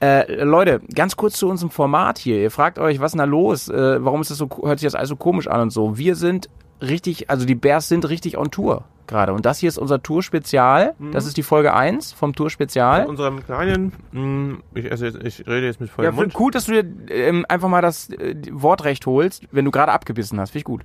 Äh. 0.00 0.22
Äh, 0.22 0.44
Leute, 0.44 0.80
ganz 0.94 1.16
kurz 1.16 1.36
zu 1.36 1.48
unserem 1.48 1.70
Format 1.70 2.18
hier. 2.18 2.38
Ihr 2.38 2.50
fragt 2.50 2.78
euch, 2.78 3.00
was 3.00 3.08
ist 3.08 3.12
denn 3.12 3.18
da 3.18 3.24
los? 3.24 3.68
Äh, 3.68 4.04
warum 4.04 4.22
ist 4.22 4.30
das 4.30 4.38
so, 4.38 4.48
hört 4.62 4.78
sich 4.78 4.86
das 4.86 4.94
alles 4.94 5.10
so 5.10 5.16
komisch 5.16 5.46
an 5.46 5.60
und 5.60 5.70
so? 5.70 5.98
Wir 5.98 6.16
sind 6.16 6.48
richtig, 6.80 7.28
also 7.28 7.44
die 7.44 7.54
Bears 7.54 7.88
sind 7.88 8.08
richtig 8.08 8.38
on 8.38 8.50
Tour 8.50 8.84
gerade. 9.08 9.32
Und 9.32 9.46
das 9.46 9.58
hier 9.58 9.68
ist 9.68 9.78
unser 9.78 10.02
Tour-Spezial. 10.02 10.94
Das 11.12 11.26
ist 11.26 11.36
die 11.36 11.42
Folge 11.42 11.74
1 11.74 12.12
vom 12.12 12.34
Tour-Spezial. 12.34 13.02
In 13.02 13.08
unserem 13.08 13.44
kleinen, 13.44 13.92
hm, 14.12 14.62
ich, 14.74 14.90
esse 14.90 15.06
jetzt, 15.06 15.22
ich 15.22 15.46
rede 15.46 15.66
jetzt 15.66 15.80
mit 15.80 15.88
Ja, 15.90 15.94
vollem 15.94 16.10
find 16.14 16.26
Mund. 16.26 16.34
gut, 16.34 16.54
dass 16.54 16.64
du 16.66 16.82
dir 16.82 16.84
ähm, 17.10 17.44
einfach 17.48 17.68
mal 17.68 17.82
das 17.82 18.10
äh, 18.10 18.34
Wortrecht 18.50 19.06
holst, 19.06 19.44
wenn 19.52 19.64
du 19.64 19.70
gerade 19.70 19.92
abgebissen 19.92 20.38
hast. 20.40 20.50
Finde 20.50 20.58
ich 20.58 20.64
gut. 20.64 20.82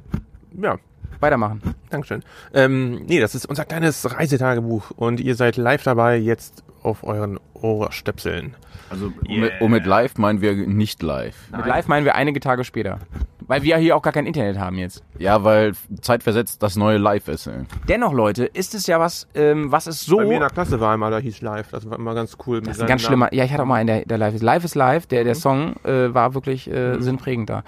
Ja, 0.59 0.77
Weitermachen. 1.19 1.61
Dankeschön. 1.91 2.23
Ähm, 2.53 3.03
nee, 3.05 3.19
das 3.19 3.35
ist 3.35 3.45
unser 3.45 3.63
kleines 3.65 4.11
Reisetagebuch 4.17 4.91
und 4.95 5.19
ihr 5.19 5.35
seid 5.35 5.55
live 5.55 5.83
dabei 5.83 6.17
jetzt 6.17 6.63
auf 6.83 7.03
euren 7.03 7.39
Ohrstöpseln. 7.53 8.55
Also 8.89 9.05
und 9.05 9.29
mit, 9.39 9.51
und 9.61 9.71
mit 9.71 9.85
live 9.85 10.17
meinen 10.17 10.41
wir 10.41 10.53
nicht 10.53 11.01
live. 11.01 11.35
Mit 11.55 11.65
live 11.65 11.87
meinen 11.87 12.05
wir 12.05 12.15
einige 12.15 12.39
Tage 12.39 12.63
später. 12.63 12.99
Weil 13.47 13.63
wir 13.63 13.77
hier 13.77 13.95
auch 13.97 14.01
gar 14.01 14.13
kein 14.13 14.25
Internet 14.25 14.59
haben 14.59 14.77
jetzt. 14.77 15.03
Ja, 15.17 15.43
weil 15.43 15.73
zeitversetzt 16.01 16.63
das 16.63 16.75
neue 16.75 16.97
Live 16.97 17.27
ist. 17.27 17.47
Ey. 17.47 17.63
Dennoch, 17.87 18.13
Leute, 18.13 18.45
ist 18.45 18.73
es 18.75 18.87
ja 18.87 18.99
was, 18.99 19.27
ähm, 19.33 19.71
was 19.71 19.87
ist 19.87 20.05
so. 20.05 20.17
Bei 20.17 20.25
mir 20.25 20.35
in 20.35 20.39
der 20.39 20.49
Klasse 20.49 20.79
war 20.79 20.93
einmal, 20.93 21.11
da 21.11 21.17
hieß 21.17 21.41
live. 21.41 21.69
Das 21.71 21.89
war 21.89 21.97
immer 21.97 22.13
ganz 22.15 22.37
cool. 22.45 22.61
das 22.61 22.77
ist 22.77 22.81
ein 22.81 22.87
ganz 22.87 23.01
schlimmer. 23.01 23.33
Ja, 23.33 23.43
ich 23.43 23.51
hatte 23.51 23.63
auch 23.63 23.67
mal 23.67 23.75
einen, 23.75 23.87
der, 23.87 24.05
der 24.05 24.17
live 24.17 24.35
ist. 24.35 24.41
Live 24.43 24.63
ist 24.63 24.75
live. 24.75 25.05
Der, 25.07 25.21
Mhm. 25.21 25.25
der 25.25 25.35
Song 25.35 25.75
äh, 25.83 26.13
war 26.13 26.33
wirklich 26.33 26.69
äh, 26.71 26.99
sinnprägend 27.01 27.49
da. 27.49 27.63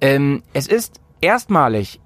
Ähm, 0.00 0.42
es 0.52 0.66
ist 0.68 1.00
erstmalig 1.20 2.00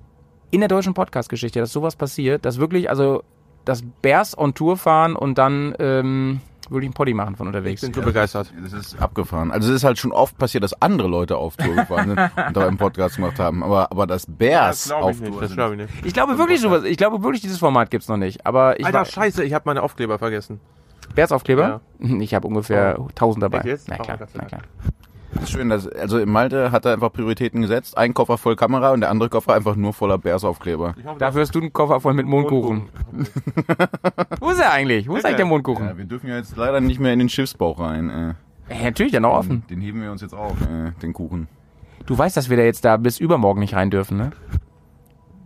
in 0.51 0.61
der 0.61 0.69
deutschen 0.69 0.95
Podcast-Geschichte, 0.95 1.61
dass 1.61 1.73
sowas 1.73 1.97
passiert, 1.97 2.45
dass 2.45 2.59
wirklich, 2.59 2.89
also, 2.91 3.25
dass 3.65 3.83
Bears 4.03 4.37
on 4.37 4.55
Tour 4.55 4.77
fahren 4.77 5.15
und 5.17 5.39
dann 5.39 5.75
ähm, 5.79 6.41
wirklich 6.71 6.87
einen 6.89 6.95
Poddy 6.95 7.15
machen 7.15 7.37
von 7.37 7.47
Ich 7.49 7.55
unterwegs. 7.55 7.81
bin 7.83 7.93
so 7.93 8.03
begeistert. 8.03 8.53
Das 8.63 8.73
ist 8.73 9.01
abgefahren. 9.01 9.51
Also 9.51 9.69
es 9.71 9.77
ist 9.77 9.85
halt 9.85 9.99
schon 9.99 10.13
oft 10.13 10.39
passiert, 10.39 10.65
dass 10.65 10.81
andere 10.81 11.09
Leute 11.09 11.37
auf 11.37 11.57
Tour 11.57 11.75
gefahren 11.75 12.09
sind 12.09 12.19
und 12.49 12.57
da 12.57 12.67
einen 12.67 12.79
Podcast 12.79 13.17
gemacht 13.17 13.39
haben. 13.39 13.63
Aber, 13.63 13.91
aber 13.91 14.07
dass 14.07 14.27
Bears 14.27 14.85
Das 14.85 14.93
auf 14.93 15.11
ich 15.13 15.21
nicht. 15.21 15.33
Tour 15.33 15.43
Das 15.43 15.53
glaube 15.53 15.75
ich 15.75 15.81
nicht. 15.83 16.07
Ich 16.07 16.15
glaube 16.15 16.39
wirklich 16.39 16.61
sowas. 16.61 16.85
Ich 16.85 16.97
glaube 16.97 17.23
wirklich, 17.23 17.43
dieses 17.43 17.59
Format 17.59 17.91
gibt's 17.91 18.09
noch 18.09 18.17
nicht. 18.17 18.47
Aber 18.47 18.79
ich 18.81 18.87
Alter, 18.87 18.99
war, 18.99 19.05
scheiße, 19.05 19.45
ich 19.45 19.53
habe 19.55 19.65
meine 19.67 19.83
Aufkleber 19.83 20.19
vergessen. 20.19 20.61
Bärsaufkleber? 21.15 21.81
Ich 22.21 22.35
habe 22.35 22.49
ungefähr 22.49 22.97
1000 22.97 23.43
dabei. 23.45 23.59
Echt 23.59 23.67
jetzt? 23.67 23.89
Na 23.89 23.97
Oh, 24.01 24.03
klar, 24.03 24.19
na 24.35 24.45
klar. 24.45 24.61
Das 25.35 25.45
ist 25.45 25.51
schön. 25.51 25.69
Dass, 25.69 25.89
also 25.89 26.19
in 26.19 26.31
Malte 26.31 26.71
hat 26.73 26.85
er 26.85 26.93
einfach 26.93 27.13
Prioritäten 27.13 27.63
gesetzt. 27.63 27.97
Ein 27.97 28.15
Koffer 28.15 28.39
voll 28.39 28.57
Kamera 28.57 28.91
und 28.93 29.01
der 29.01 29.11
andere 29.11 29.29
Koffer 29.29 29.55
einfach 29.55 29.77
nur 29.77 29.93
voller 29.93 30.19
Bears-Aufkleber. 30.19 30.95
Dafür 31.19 31.41
hast 31.43 31.55
du 31.55 31.61
einen 31.61 31.73
Koffer 31.73 32.01
voll 32.01 32.15
mit 32.15 32.27
Mondkuchen. 32.27 32.89
Wo 34.41 34.51
ist 34.51 34.61
er 34.61 34.73
eigentlich? 34.73 35.09
Wo 35.09 35.17
ist 35.17 35.25
eigentlich 35.25 35.37
der 35.37 35.47
Ja, 35.47 35.51
Mondkuchen? 35.51 35.97
wir 35.97 36.05
dürfen 36.05 36.29
ja 36.29 36.37
jetzt 36.37 36.57
leider 36.57 36.81
nicht 36.81 37.01
mehr 37.01 37.13
in 37.13 37.19
den 37.19 37.29
Schiffsbauch 37.29 37.81
rein. 37.81 38.11
Äh. 38.11 38.75
Ja, 38.75 38.85
natürlich, 38.85 39.13
der 39.13 39.21
noch 39.21 39.33
offen. 39.35 39.63
Den 39.71 39.81
heben 39.81 40.03
wir 40.03 40.11
uns 40.13 40.21
jetzt 40.23 40.35
auf, 40.35 40.61
äh, 40.63 40.93
den 41.03 41.13
Kuchen. 41.13 41.49
Du 42.07 42.17
weißt, 42.19 42.37
dass 42.37 42.51
wir 42.51 42.57
da 42.57 42.63
jetzt 42.65 42.85
da 42.85 42.97
bis 42.97 43.19
übermorgen 43.21 43.61
nicht 43.61 43.75
rein 43.75 43.91
dürfen, 43.91 44.17
ne? 44.19 44.31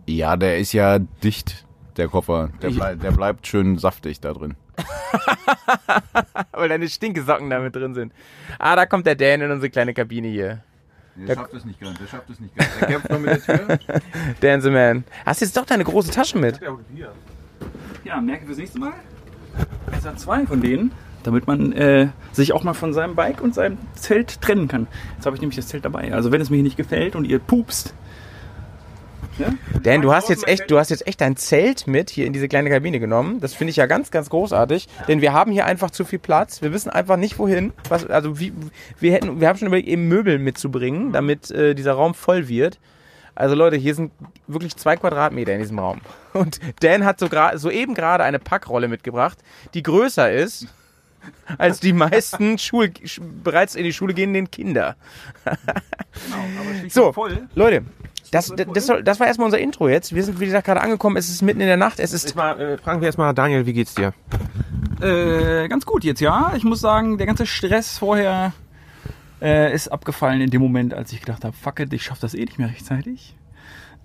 Ja, 0.07 0.37
der 0.37 0.57
ist 0.57 0.73
ja 0.73 0.99
dicht, 0.99 1.65
der 1.97 2.07
Koffer. 2.07 2.49
Der, 2.61 2.69
blei 2.69 2.95
der 2.95 3.11
bleibt 3.11 3.47
schön 3.47 3.77
saftig 3.77 4.19
da 4.19 4.33
drin. 4.33 4.55
Weil 6.51 6.69
deine 6.69 6.87
Stinkesocken 6.87 7.49
da 7.49 7.59
mit 7.59 7.75
drin 7.75 7.93
sind. 7.93 8.13
Ah, 8.59 8.75
da 8.75 8.85
kommt 8.85 9.05
der 9.05 9.15
Dan 9.15 9.41
in 9.41 9.51
unsere 9.51 9.69
kleine 9.69 9.93
Kabine 9.93 10.27
hier. 10.27 10.63
Der 11.15 11.33
schafft 11.33 11.53
es 11.53 11.65
nicht 11.65 11.79
ganz, 11.79 11.97
der 11.97 12.07
schafft 12.07 12.29
es 12.29 12.39
nicht 12.39 12.55
ganz. 12.55 12.69
Der 12.79 12.87
kämpft 12.87 13.09
noch 13.09 13.19
mit 13.19 13.29
der 13.29 13.41
Tür. 13.41 13.79
Dan 14.41 14.61
the 14.61 14.69
Man. 14.69 15.03
Hast 15.25 15.41
jetzt 15.41 15.57
doch 15.57 15.65
deine 15.65 15.83
große 15.83 16.11
Tasche 16.11 16.37
mit. 16.37 16.59
Ja, 18.03 18.21
merke 18.21 18.45
fürs 18.45 18.57
nächste 18.57 18.79
Mal. 18.79 18.93
Es 19.97 20.05
hat 20.05 20.19
zwei 20.19 20.45
von 20.45 20.61
denen, 20.61 20.91
damit 21.23 21.47
man 21.47 21.71
äh, 21.73 22.09
sich 22.31 22.53
auch 22.53 22.63
mal 22.63 22.73
von 22.73 22.93
seinem 22.93 23.15
Bike 23.15 23.41
und 23.41 23.55
seinem 23.55 23.79
Zelt 23.95 24.39
trennen 24.41 24.67
kann. 24.67 24.87
Jetzt 25.15 25.25
habe 25.25 25.35
ich 25.35 25.41
nämlich 25.41 25.55
das 25.55 25.67
Zelt 25.67 25.83
dabei. 25.83 26.13
Also 26.13 26.31
wenn 26.31 26.39
es 26.41 26.51
mir 26.51 26.57
hier 26.57 26.63
nicht 26.63 26.77
gefällt 26.77 27.15
und 27.15 27.25
ihr 27.25 27.39
pupst. 27.39 27.93
Dan, 29.83 30.01
du 30.01 30.13
hast 30.13 30.29
jetzt 30.29 30.47
echt, 30.47 30.69
du 30.71 30.77
hast 30.79 30.89
jetzt 30.89 31.05
echt 31.07 31.21
dein 31.21 31.35
Zelt 31.37 31.87
mit 31.87 32.09
hier 32.09 32.25
in 32.25 32.33
diese 32.33 32.47
kleine 32.47 32.69
Kabine 32.69 32.99
genommen. 32.99 33.39
Das 33.39 33.53
finde 33.53 33.71
ich 33.71 33.77
ja 33.77 33.85
ganz, 33.85 34.11
ganz 34.11 34.29
großartig, 34.29 34.87
denn 35.07 35.21
wir 35.21 35.33
haben 35.33 35.51
hier 35.51 35.65
einfach 35.65 35.91
zu 35.91 36.05
viel 36.05 36.19
Platz. 36.19 36.61
Wir 36.61 36.71
wissen 36.73 36.89
einfach 36.89 37.17
nicht 37.17 37.37
wohin. 37.39 37.73
Was, 37.89 38.05
also 38.07 38.39
wie, 38.39 38.53
wir 38.99 39.13
hätten, 39.13 39.39
wir 39.39 39.47
haben 39.47 39.57
schon 39.57 39.67
überlegt, 39.67 39.87
eben 39.87 40.07
Möbel 40.07 40.39
mitzubringen, 40.39 41.11
damit 41.11 41.51
äh, 41.51 41.73
dieser 41.75 41.93
Raum 41.93 42.13
voll 42.13 42.47
wird. 42.47 42.79
Also 43.35 43.53
Leute, 43.53 43.75
hier 43.75 43.93
sind 43.93 44.11
wirklich 44.47 44.75
zwei 44.77 44.95
Quadratmeter 44.95 45.53
in 45.53 45.59
diesem 45.59 45.77
Raum. 45.77 46.01
Und 46.33 46.59
Dan 46.79 47.05
hat 47.05 47.19
so 47.19 47.29
soeben 47.55 47.93
gerade 47.93 48.23
eine 48.23 48.39
Packrolle 48.39 48.87
mitgebracht, 48.87 49.37
die 49.75 49.83
größer 49.83 50.31
ist 50.31 50.67
als 51.57 51.79
die 51.79 51.93
meisten 51.93 52.57
Schul 52.57 52.85
sch- 53.03 53.21
bereits 53.43 53.75
in 53.75 53.83
die 53.83 53.93
Schule 53.93 54.13
gehenden 54.13 54.49
Kinder. 54.49 54.95
So, 56.89 57.13
voll. 57.13 57.47
Leute, 57.53 57.83
das, 58.31 58.53
das, 58.55 58.91
das, 59.03 59.19
war 59.19 59.27
erstmal 59.27 59.45
unser 59.45 59.59
Intro 59.59 59.87
jetzt. 59.87 60.13
Wir 60.13 60.23
sind, 60.23 60.39
wie 60.39 60.45
gesagt, 60.45 60.65
gerade 60.65 60.81
angekommen. 60.81 61.17
Es 61.17 61.29
ist 61.29 61.41
mitten 61.41 61.61
in 61.61 61.67
der 61.67 61.77
Nacht. 61.77 61.99
Es 61.99 62.13
ist. 62.13 62.23
Jetzt 62.23 62.35
mal, 62.35 62.59
äh, 62.59 62.77
fragen 62.77 63.01
wir 63.01 63.07
erstmal 63.07 63.33
Daniel, 63.33 63.65
wie 63.65 63.73
geht's 63.73 63.95
dir? 63.95 64.13
Äh, 65.01 65.67
ganz 65.67 65.85
gut 65.85 66.03
jetzt, 66.03 66.19
ja. 66.19 66.53
Ich 66.55 66.63
muss 66.63 66.79
sagen, 66.79 67.17
der 67.17 67.27
ganze 67.27 67.45
Stress 67.45 67.97
vorher 67.97 68.53
äh, 69.41 69.73
ist 69.73 69.89
abgefallen 69.89 70.41
in 70.41 70.49
dem 70.49 70.61
Moment, 70.61 70.93
als 70.93 71.11
ich 71.11 71.19
gedacht 71.19 71.43
habe, 71.43 71.55
fuck 71.55 71.79
it, 71.79 71.93
ich 71.93 72.03
schaff 72.03 72.19
das 72.19 72.33
eh 72.33 72.43
nicht 72.43 72.59
mehr 72.59 72.69
rechtzeitig. 72.69 73.35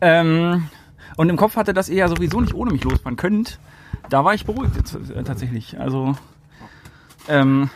Ähm, 0.00 0.68
und 1.16 1.28
im 1.28 1.36
Kopf 1.36 1.56
hatte, 1.56 1.72
dass 1.72 1.88
ihr 1.88 1.96
ja 1.96 2.08
sowieso 2.08 2.40
nicht 2.40 2.54
ohne 2.54 2.72
mich 2.72 2.84
losfahren 2.84 3.16
könnt. 3.16 3.58
Da 4.10 4.24
war 4.24 4.34
ich 4.34 4.44
beruhigt 4.44 4.76
jetzt, 4.76 4.94
äh, 4.94 5.22
tatsächlich. 5.22 5.78
Also, 5.80 6.14
ähm, 7.28 7.70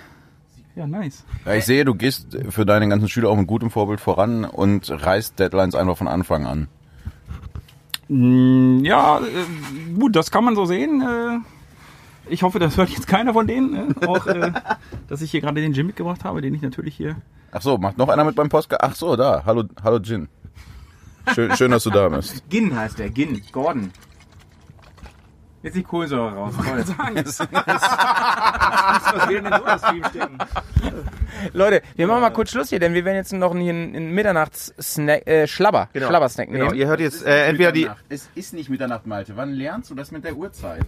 ja, 0.77 0.87
nice. 0.87 1.25
Ja, 1.45 1.55
ich 1.55 1.65
sehe, 1.65 1.85
du 1.85 1.95
gehst 1.95 2.37
für 2.51 2.65
deine 2.65 2.89
ganzen 2.89 3.09
Schüler 3.09 3.31
auch 3.31 3.37
mit 3.37 3.47
gutem 3.49 3.71
Vorbild 3.71 4.01
voran 4.01 4.45
und 4.45 4.89
reißt 4.91 5.39
Deadlines 5.39 5.75
einfach 5.75 5.97
von 5.97 6.07
Anfang 6.09 6.47
an. 6.47 6.69
Mm, 8.09 8.85
Ja, 8.85 9.19
äh, 9.19 9.95
gut, 9.99 10.15
das 10.15 10.31
kann 10.31 10.45
man 10.45 10.55
so 10.55 10.65
sehen. 10.67 11.01
Äh, 11.03 11.39
ich 12.29 12.43
hoffe, 12.43 12.59
das 12.59 12.77
hört 12.77 12.91
jetzt 12.91 13.07
keiner 13.09 13.33
von 13.33 13.47
denen. 13.47 13.95
Äh, 14.01 14.07
auch, 14.07 14.27
dass 15.09 15.23
ich 15.23 15.31
hier 15.31 15.41
gerade 15.41 15.61
den 15.61 15.73
Jim 15.73 15.87
mitgebracht 15.87 16.25
habe, 16.25 16.41
den 16.41 16.55
ich 16.55 16.63
natürlich 16.63 16.95
hier. 16.95 17.17
Ach 17.53 17.63
so, 17.63 17.79
macht 17.79 17.99
noch 17.99 18.09
einer 18.09 18.25
mit 18.25 18.37
beim 18.37 18.49
Podcast? 18.49 18.83
Ach 18.83 18.95
so, 18.95 19.17
da. 19.17 19.43
Hallo, 19.47 19.65
hallo 19.83 19.99
Jin. 19.99 20.29
Schön, 21.35 21.57
schön, 21.57 21.71
dass 21.73 21.83
du 21.83 21.91
da 21.91 22.09
bist. 22.09 22.45
Gin 22.51 22.77
heißt 22.77 22.99
der, 22.99 23.13
Gin, 23.13 23.41
Gordon. 23.51 23.91
Jetzt 25.67 25.75
die 25.75 25.83
Kohlensäure 25.83 26.33
raus. 26.33 26.55
Was 26.57 26.69
will 29.29 29.43
denn 29.43 29.53
so 29.53 29.79
Stream 29.85 30.05
stecken? 30.05 30.39
Leute, 31.53 31.83
wir 31.97 32.07
machen 32.07 32.21
mal 32.21 32.31
kurz 32.31 32.53
Schluss 32.53 32.69
hier, 32.69 32.79
denn 32.79 32.95
wir 32.95 33.05
werden 33.05 33.17
jetzt 33.17 33.33
noch 33.33 33.51
einen, 33.53 33.69
einen 33.97 34.13
Mitternachts-Snack, 34.15 35.27
äh, 35.27 35.49
Schlabber, 35.49 35.89
Genau. 35.93 36.07
Schlabber-Snack 36.07 36.49
Genau, 36.51 36.67
nehmen. 36.67 36.77
ihr 36.77 36.87
hört 36.87 37.01
jetzt 37.01 37.27
äh, 37.27 37.47
entweder 37.49 37.73
die. 37.73 37.91
Es 38.09 38.31
ist 38.37 38.55
nicht 38.55 38.71
Mitternacht, 38.71 39.07
Malte. 39.09 39.37
Wann 39.37 39.51
lernst 39.55 39.91
du 39.91 39.97
das 39.97 40.13
mit 40.13 40.23
der 40.23 40.37
Uhrzeit? 40.37 40.85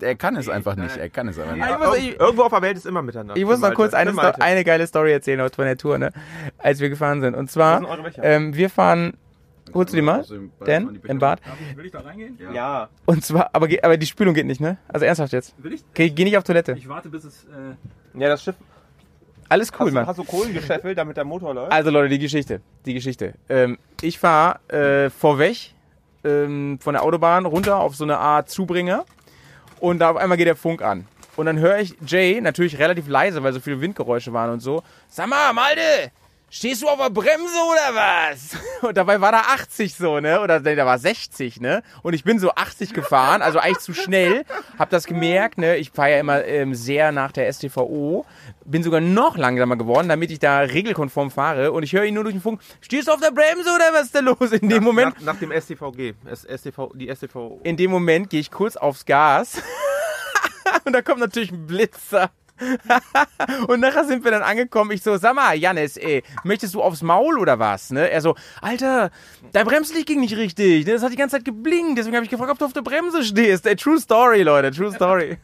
Er 0.00 0.16
kann 0.16 0.34
es 0.34 0.48
einfach 0.48 0.74
nicht. 0.74 0.96
Er 0.96 1.08
kann 1.08 1.28
es 1.28 1.38
einfach 1.38 1.54
nicht. 1.54 1.64
Ich 1.70 1.78
muss, 1.78 1.96
ich, 1.98 2.20
Irgendwo 2.20 2.42
auf 2.42 2.50
der 2.52 2.62
Welt 2.62 2.76
ist 2.76 2.86
immer 2.86 3.02
miteinander. 3.02 3.36
ich 3.36 3.44
muss 3.44 3.60
noch 3.60 3.74
kurz 3.74 3.94
eine, 3.94 4.12
eine 4.40 4.64
geile 4.64 4.86
Story 4.88 5.12
erzählen 5.12 5.40
heute 5.40 5.54
von 5.54 5.64
der 5.66 5.76
Tour, 5.76 5.98
ne? 5.98 6.10
Als 6.58 6.80
wir 6.80 6.88
gefahren 6.88 7.20
sind. 7.20 7.36
Und 7.36 7.48
zwar, 7.48 7.76
Wo 7.80 7.84
sind 7.86 7.92
eure 7.92 8.02
Becher? 8.02 8.22
ähm, 8.24 8.54
wir 8.56 8.70
fahren, 8.70 9.14
holst 9.74 9.92
du 9.92 9.96
die 9.96 10.02
mal? 10.02 10.24
Dan, 10.64 10.98
im 11.06 11.18
Bad. 11.18 11.40
Will 11.74 11.86
ich 11.86 11.92
da 11.92 12.00
reingehen? 12.00 12.38
Ja. 12.54 12.88
Und 13.06 13.24
zwar, 13.24 13.50
aber, 13.52 13.68
aber 13.82 13.96
die 13.96 14.06
Spülung 14.06 14.34
geht 14.34 14.46
nicht, 14.46 14.60
ne? 14.60 14.78
Also 14.88 15.06
ernsthaft 15.06 15.32
jetzt. 15.32 15.54
Will 15.62 15.72
ich? 15.72 15.82
Okay, 15.90 16.10
geh 16.10 16.24
nicht 16.24 16.36
auf 16.36 16.44
Toilette. 16.44 16.72
Ich 16.78 16.88
warte, 16.88 17.08
bis 17.08 17.24
es. 17.24 17.44
Äh, 17.44 18.18
Ja, 18.20 18.28
das 18.28 18.42
Schiff. 18.42 18.56
Alles 19.48 19.72
cool, 19.78 19.86
hast, 19.86 19.94
Mann. 19.94 20.06
hast 20.06 20.18
du 20.18 20.24
Kohlen 20.24 20.54
gescheffelt, 20.54 20.96
damit 20.96 21.16
der 21.16 21.24
Motor 21.24 21.54
läuft? 21.54 21.72
Also 21.72 21.90
Leute, 21.90 22.08
die 22.08 22.20
Geschichte. 22.20 22.60
Die 22.86 22.94
Geschichte. 22.94 23.34
Ähm, 23.48 23.78
ich 24.00 24.18
fahre 24.18 24.60
äh, 24.68 25.10
vorweg 25.10 25.74
ähm, 26.22 26.78
von 26.80 26.94
der 26.94 27.02
Autobahn 27.02 27.46
runter 27.46 27.78
auf 27.78 27.96
so 27.96 28.04
eine 28.04 28.18
Art 28.18 28.48
Zubringer 28.48 29.04
und 29.80 29.98
da 29.98 30.10
auf 30.10 30.16
einmal 30.16 30.38
geht 30.38 30.46
der 30.46 30.54
Funk 30.54 30.82
an. 30.82 31.06
Und 31.36 31.46
dann 31.46 31.58
höre 31.58 31.78
ich 31.78 31.96
Jay, 32.06 32.40
natürlich 32.40 32.78
relativ 32.78 33.08
leise, 33.08 33.42
weil 33.42 33.52
so 33.52 33.58
viele 33.60 33.80
Windgeräusche 33.80 34.32
waren 34.32 34.50
und 34.50 34.60
so. 34.60 34.82
Sag 35.08 35.28
mal, 35.28 35.52
Malte, 35.52 36.12
stehst 36.50 36.82
du 36.82 36.88
auf 36.88 36.98
der 36.98 37.08
Bremse 37.10 37.56
oder 37.70 37.94
was? 37.94 38.56
Und 38.82 38.96
dabei 38.96 39.20
war 39.20 39.32
da 39.32 39.40
80 39.40 39.94
so, 39.94 40.20
ne? 40.20 40.40
Oder 40.40 40.60
nee, 40.60 40.74
da 40.74 40.84
war 40.84 40.98
60, 40.98 41.60
ne? 41.60 41.82
Und 42.02 42.14
ich 42.14 42.24
bin 42.24 42.38
so 42.38 42.50
80 42.54 42.92
gefahren, 42.92 43.40
also 43.40 43.58
eigentlich 43.58 43.78
zu 43.78 43.94
schnell. 43.94 44.44
Hab 44.78 44.90
das 44.90 45.06
gemerkt, 45.06 45.58
ne? 45.58 45.76
Ich 45.76 45.90
fahre 45.90 46.10
ja 46.12 46.18
immer 46.20 46.44
ähm, 46.44 46.74
sehr 46.74 47.12
nach 47.12 47.32
der 47.32 47.50
STVO. 47.52 48.26
Bin 48.64 48.82
sogar 48.82 49.00
noch 49.00 49.36
langsamer 49.36 49.76
geworden, 49.76 50.08
damit 50.08 50.30
ich 50.30 50.38
da 50.38 50.58
regelkonform 50.58 51.30
fahre. 51.30 51.72
Und 51.72 51.82
ich 51.82 51.92
höre 51.92 52.04
ihn 52.04 52.14
nur 52.14 52.24
durch 52.24 52.34
den 52.34 52.42
Funk. 52.42 52.60
Stehst 52.80 53.08
du 53.08 53.12
auf 53.12 53.20
der 53.20 53.30
Bremse 53.30 53.70
oder 53.74 53.92
was 53.92 54.06
ist 54.06 54.14
da 54.14 54.20
los? 54.20 54.52
In 54.52 54.68
dem 54.68 54.82
Moment, 54.84 55.16
Nach, 55.20 55.34
nach 55.34 55.40
dem 55.40 55.52
STVG. 55.52 56.14
S 56.30 56.44
STV, 56.44 56.92
die 56.94 57.08
STV. 57.14 57.60
in 57.62 57.76
dem 57.76 57.90
Moment 57.90 58.30
gehe 58.30 58.40
ich 58.40 58.50
kurz 58.50 58.76
aufs 58.76 59.06
Gas. 59.06 59.62
und 60.84 60.92
da 60.92 61.02
kommt 61.02 61.20
natürlich 61.20 61.52
ein 61.52 61.66
Blitzer. 61.66 62.30
und 63.68 63.80
nachher 63.80 64.04
sind 64.04 64.24
wir 64.24 64.30
dann 64.30 64.42
angekommen. 64.42 64.90
Ich 64.92 65.02
so, 65.02 65.16
sag 65.16 65.34
mal, 65.34 65.56
Jannis, 65.56 65.96
ey, 65.96 66.22
möchtest 66.44 66.74
du 66.74 66.82
aufs 66.82 67.02
Maul 67.02 67.38
oder 67.38 67.58
was? 67.58 67.90
Ne? 67.90 68.10
Er 68.10 68.20
so, 68.20 68.34
Alter, 68.60 69.10
dein 69.52 69.66
Bremslicht 69.66 70.06
ging 70.06 70.20
nicht 70.20 70.36
richtig. 70.36 70.86
ne? 70.86 70.92
Das 70.92 71.02
hat 71.02 71.12
die 71.12 71.16
ganze 71.16 71.36
Zeit 71.36 71.44
geblinkt. 71.44 71.98
Deswegen 71.98 72.16
habe 72.16 72.24
ich 72.24 72.30
gefragt, 72.30 72.50
ob 72.50 72.58
du 72.58 72.64
auf 72.64 72.72
der 72.72 72.82
Bremse 72.82 73.24
stehst. 73.24 73.66
Ey, 73.66 73.76
true 73.76 73.98
story, 73.98 74.42
Leute, 74.42 74.70
true 74.70 74.92
story. 74.92 75.38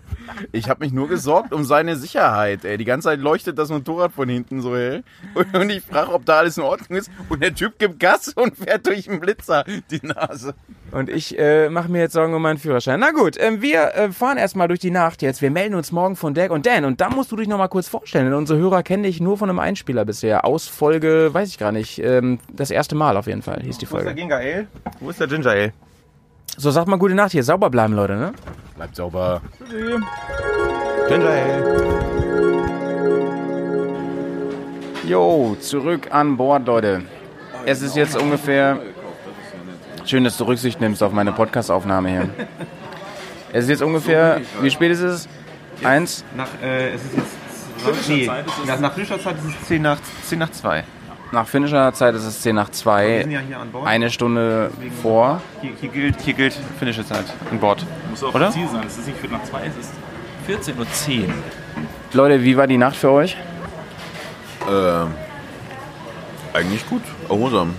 Ich 0.52 0.68
habe 0.68 0.85
mich 0.85 0.92
nur 0.92 1.08
gesorgt 1.08 1.52
um 1.52 1.64
seine 1.64 1.96
Sicherheit. 1.96 2.64
Ey. 2.64 2.78
Die 2.78 2.85
ganze 2.85 3.08
Zeit 3.08 3.20
leuchtet 3.20 3.58
das 3.58 3.68
Motorrad 3.70 4.12
von 4.12 4.28
hinten 4.28 4.61
so 4.61 4.75
hell. 4.75 5.04
Und, 5.35 5.70
ich 5.70 5.82
frage, 5.82 6.12
ob 6.12 6.25
da 6.25 6.38
alles 6.38 6.56
in 6.56 6.62
Ordnung 6.62 6.99
ist. 6.99 7.11
Und 7.28 7.42
der 7.42 7.54
Typ 7.54 7.78
gibt 7.78 7.99
Gas 7.99 8.28
und 8.37 8.56
fährt 8.56 8.87
durch 8.87 9.04
den 9.04 9.20
Blitzer 9.20 9.64
die 9.90 10.04
Nase. 10.04 10.54
Und 10.92 11.11
ich 11.11 11.38
äh, 11.38 11.68
mache 11.68 11.90
mir 11.90 12.00
jetzt 12.00 12.12
Sorgen 12.12 12.35
um 12.35 12.42
meinen 12.42 12.58
Führerschein. 12.58 13.00
Na 13.00 13.11
gut, 13.11 13.37
ähm, 13.38 13.61
wir 13.61 13.94
äh, 13.94 14.12
fahren 14.12 14.38
erstmal 14.38 14.68
durch 14.68 14.80
die 14.80 14.90
Nacht 14.90 15.23
jetzt. 15.23 15.42
Wir 15.42 15.50
melden 15.50 15.75
uns 15.75 15.92
morgen 15.92 16.16
von 16.16 16.35
Dirk 16.35 16.50
und 16.50 16.66
Dan. 16.66 16.85
Und 16.85 17.00
da 17.08 17.14
musst 17.14 17.30
du 17.30 17.36
dich 17.36 17.46
nochmal 17.46 17.68
kurz 17.68 17.88
vorstellen. 17.88 18.25
Denn 18.25 18.34
unsere 18.34 18.58
Hörer 18.58 18.82
kennen 18.82 19.04
dich 19.04 19.20
nur 19.20 19.38
von 19.38 19.48
einem 19.48 19.60
Einspieler 19.60 20.04
bisher. 20.04 20.44
Aus 20.44 20.66
Folge, 20.66 21.32
weiß 21.32 21.48
ich 21.48 21.58
gar 21.58 21.70
nicht. 21.70 22.00
Ähm, 22.02 22.40
das 22.52 22.70
erste 22.70 22.96
Mal 22.96 23.16
auf 23.16 23.26
jeden 23.28 23.42
Fall 23.42 23.60
hieß 23.62 23.78
die 23.78 23.88
Wo 23.90 23.96
ist 23.96 24.04
der 24.04 24.12
Folge. 24.12 24.14
Ginger 24.14 24.36
Ale? 24.36 24.66
Wo 24.98 25.10
ist 25.10 25.20
der 25.20 25.28
Ginger 25.28 25.50
Ale? 25.50 25.72
So, 26.56 26.70
sagt 26.70 26.88
mal 26.88 26.96
gute 26.98 27.14
Nacht 27.14 27.32
hier. 27.32 27.44
Sauber 27.44 27.70
bleiben, 27.70 27.94
Leute, 27.94 28.16
ne? 28.16 28.32
Bleibt 28.75 28.96
sauber. 28.96 29.40
Ginger 31.08 31.28
Ale. 31.28 31.96
Jo, 35.06 35.56
zurück 35.60 36.08
an 36.10 36.36
Bord, 36.36 36.66
Leute. 36.66 37.02
Es 37.66 37.82
ist 37.82 37.94
jetzt 37.94 38.20
ungefähr. 38.20 38.80
Schön, 40.04 40.25
dass 40.25 40.36
du 40.38 40.44
Rücksicht 40.44 40.80
nimmst 40.80 41.02
auf 41.04 41.12
meine 41.12 41.32
Podcast-Aufnahme 41.32 42.08
hier. 42.08 42.28
Es 43.52 43.64
ist 43.64 43.70
jetzt 43.70 43.82
ungefähr. 43.82 44.40
Wie 44.60 44.70
spät 44.70 44.90
ist 44.90 45.00
es? 45.00 45.28
Eins? 45.85 46.25
Nach, 46.37 46.49
äh, 46.62 46.90
es 46.95 47.04
ist 47.04 47.16
jetzt. 47.16 48.09
Nee, 48.09 48.30
nach, 48.66 48.80
nach 48.80 48.92
Fischer 48.95 49.21
Zeit 49.21 49.37
ist 49.37 49.45
es 49.61 49.68
10 49.68 49.83
nach, 49.83 49.99
10 50.25 50.38
nach 50.38 50.50
2. 50.50 50.85
Nach 51.33 51.47
finnischer 51.47 51.92
Zeit 51.92 52.14
ist 52.14 52.25
es 52.25 52.40
10 52.40 52.54
nach 52.54 52.68
Wir 52.68 52.73
2. 52.73 53.18
sind 53.23 53.30
ja 53.33 53.40
hier 53.40 53.59
an 53.59 53.71
Bord. 53.71 53.87
Eine 53.87 54.11
Stunde 54.11 54.71
vor. 55.02 55.42
Hier, 55.61 55.73
hier, 55.80 55.88
gilt, 55.90 56.21
hier 56.23 56.35
gilt 56.35 56.56
finnische 56.78 57.04
Zeit 57.04 57.25
an 57.50 57.59
Bord. 57.59 57.85
muss 58.11 58.23
auch 58.23 58.35
Oder? 58.35 58.47
präzise 58.47 58.73
sein. 58.73 58.85
Es 58.87 58.97
ist 58.99 59.06
nicht 59.09 59.18
Viertel 59.18 59.37
nach 59.37 59.45
zwei, 59.45 59.66
es 59.66 59.76
ist 59.76 59.92
14.10 60.68 61.25
Uhr. 61.26 61.35
Leute, 62.12 62.42
wie 62.42 62.56
war 62.56 62.66
die 62.66 62.78
Nacht 62.78 62.97
für 62.97 63.11
euch? 63.11 63.37
Ähm, 64.71 65.09
eigentlich 66.52 66.88
gut, 66.88 67.02
erholsam. 67.28 67.75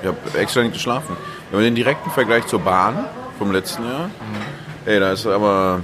Ich 0.00 0.08
habe 0.08 0.16
extra 0.38 0.62
nicht 0.62 0.72
geschlafen. 0.74 1.16
Wenn 1.50 1.58
man 1.58 1.64
den 1.64 1.74
direkten 1.74 2.10
Vergleich 2.10 2.46
zur 2.46 2.60
Bahn 2.60 3.04
vom 3.38 3.52
letzten 3.52 3.84
Jahr, 3.84 4.10
ey, 4.86 4.98
da 5.00 5.12
ist 5.12 5.26
aber, 5.26 5.80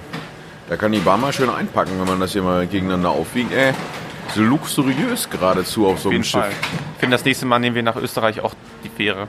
da 0.69 0.77
kann 0.77 0.93
die 0.93 0.99
Bahn 1.01 1.21
mal 1.21 1.33
schön 1.33 1.51
einpacken, 1.51 1.93
wenn 1.99 2.07
man 2.07 2.21
das 2.21 2.33
hier 2.33 2.43
mal 2.43 2.67
gegeneinander 2.67 3.11
aufwiegt. 3.11 3.53
Ey, 3.53 3.73
so 4.35 4.43
luxuriös 4.43 5.29
geradezu 5.31 5.87
auf 5.87 5.99
so 6.01 6.09
Auf 6.09 6.13
einem 6.13 6.13
jeden 6.13 6.25
Schiff. 6.25 6.41
Fall. 6.43 6.51
Ich 6.95 7.01
finde, 7.01 7.15
das 7.15 7.25
nächste 7.25 7.47
Mal 7.47 7.59
nehmen 7.59 7.75
wir 7.77 7.83
nach 7.83 7.97
Österreich 7.97 8.41
auch 8.41 8.55
die 8.85 8.89
Fähre. 8.91 9.29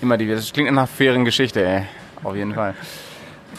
Immer 0.00 0.16
die. 0.16 0.28
Das 0.28 0.52
klingt 0.52 0.70
nach 0.70 0.82
einer 0.82 0.86
fairen 0.86 1.24
Geschichte, 1.24 1.64
ey. 1.64 1.82
Auf 2.22 2.36
jeden 2.36 2.54
Fall. 2.54 2.74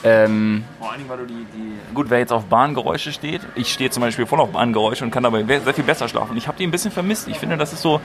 Ähm, 0.04 0.64
Vor 0.80 0.90
allen 0.92 1.00
Dingen, 1.00 1.10
weil 1.10 1.18
du 1.18 1.26
die, 1.26 1.46
die. 1.54 1.94
Gut, 1.94 2.10
wer 2.10 2.20
jetzt 2.20 2.32
auf 2.32 2.46
Bahngeräusche 2.46 3.12
steht, 3.12 3.42
ich 3.56 3.74
stehe 3.74 3.90
zum 3.90 4.02
Beispiel 4.02 4.26
voll 4.26 4.40
auf 4.40 4.52
Bahngeräusche 4.52 5.04
und 5.04 5.12
kann 5.12 5.24
dabei 5.24 5.44
sehr 5.44 5.74
viel 5.74 5.84
besser 5.84 6.08
schlafen. 6.08 6.38
Ich 6.38 6.48
habe 6.48 6.58
die 6.58 6.64
ein 6.66 6.72
bisschen 6.72 6.92
vermisst. 6.92 7.28
Ich 7.28 7.38
finde, 7.38 7.58
das 7.58 7.74
ist 7.74 7.82
so 7.82 8.00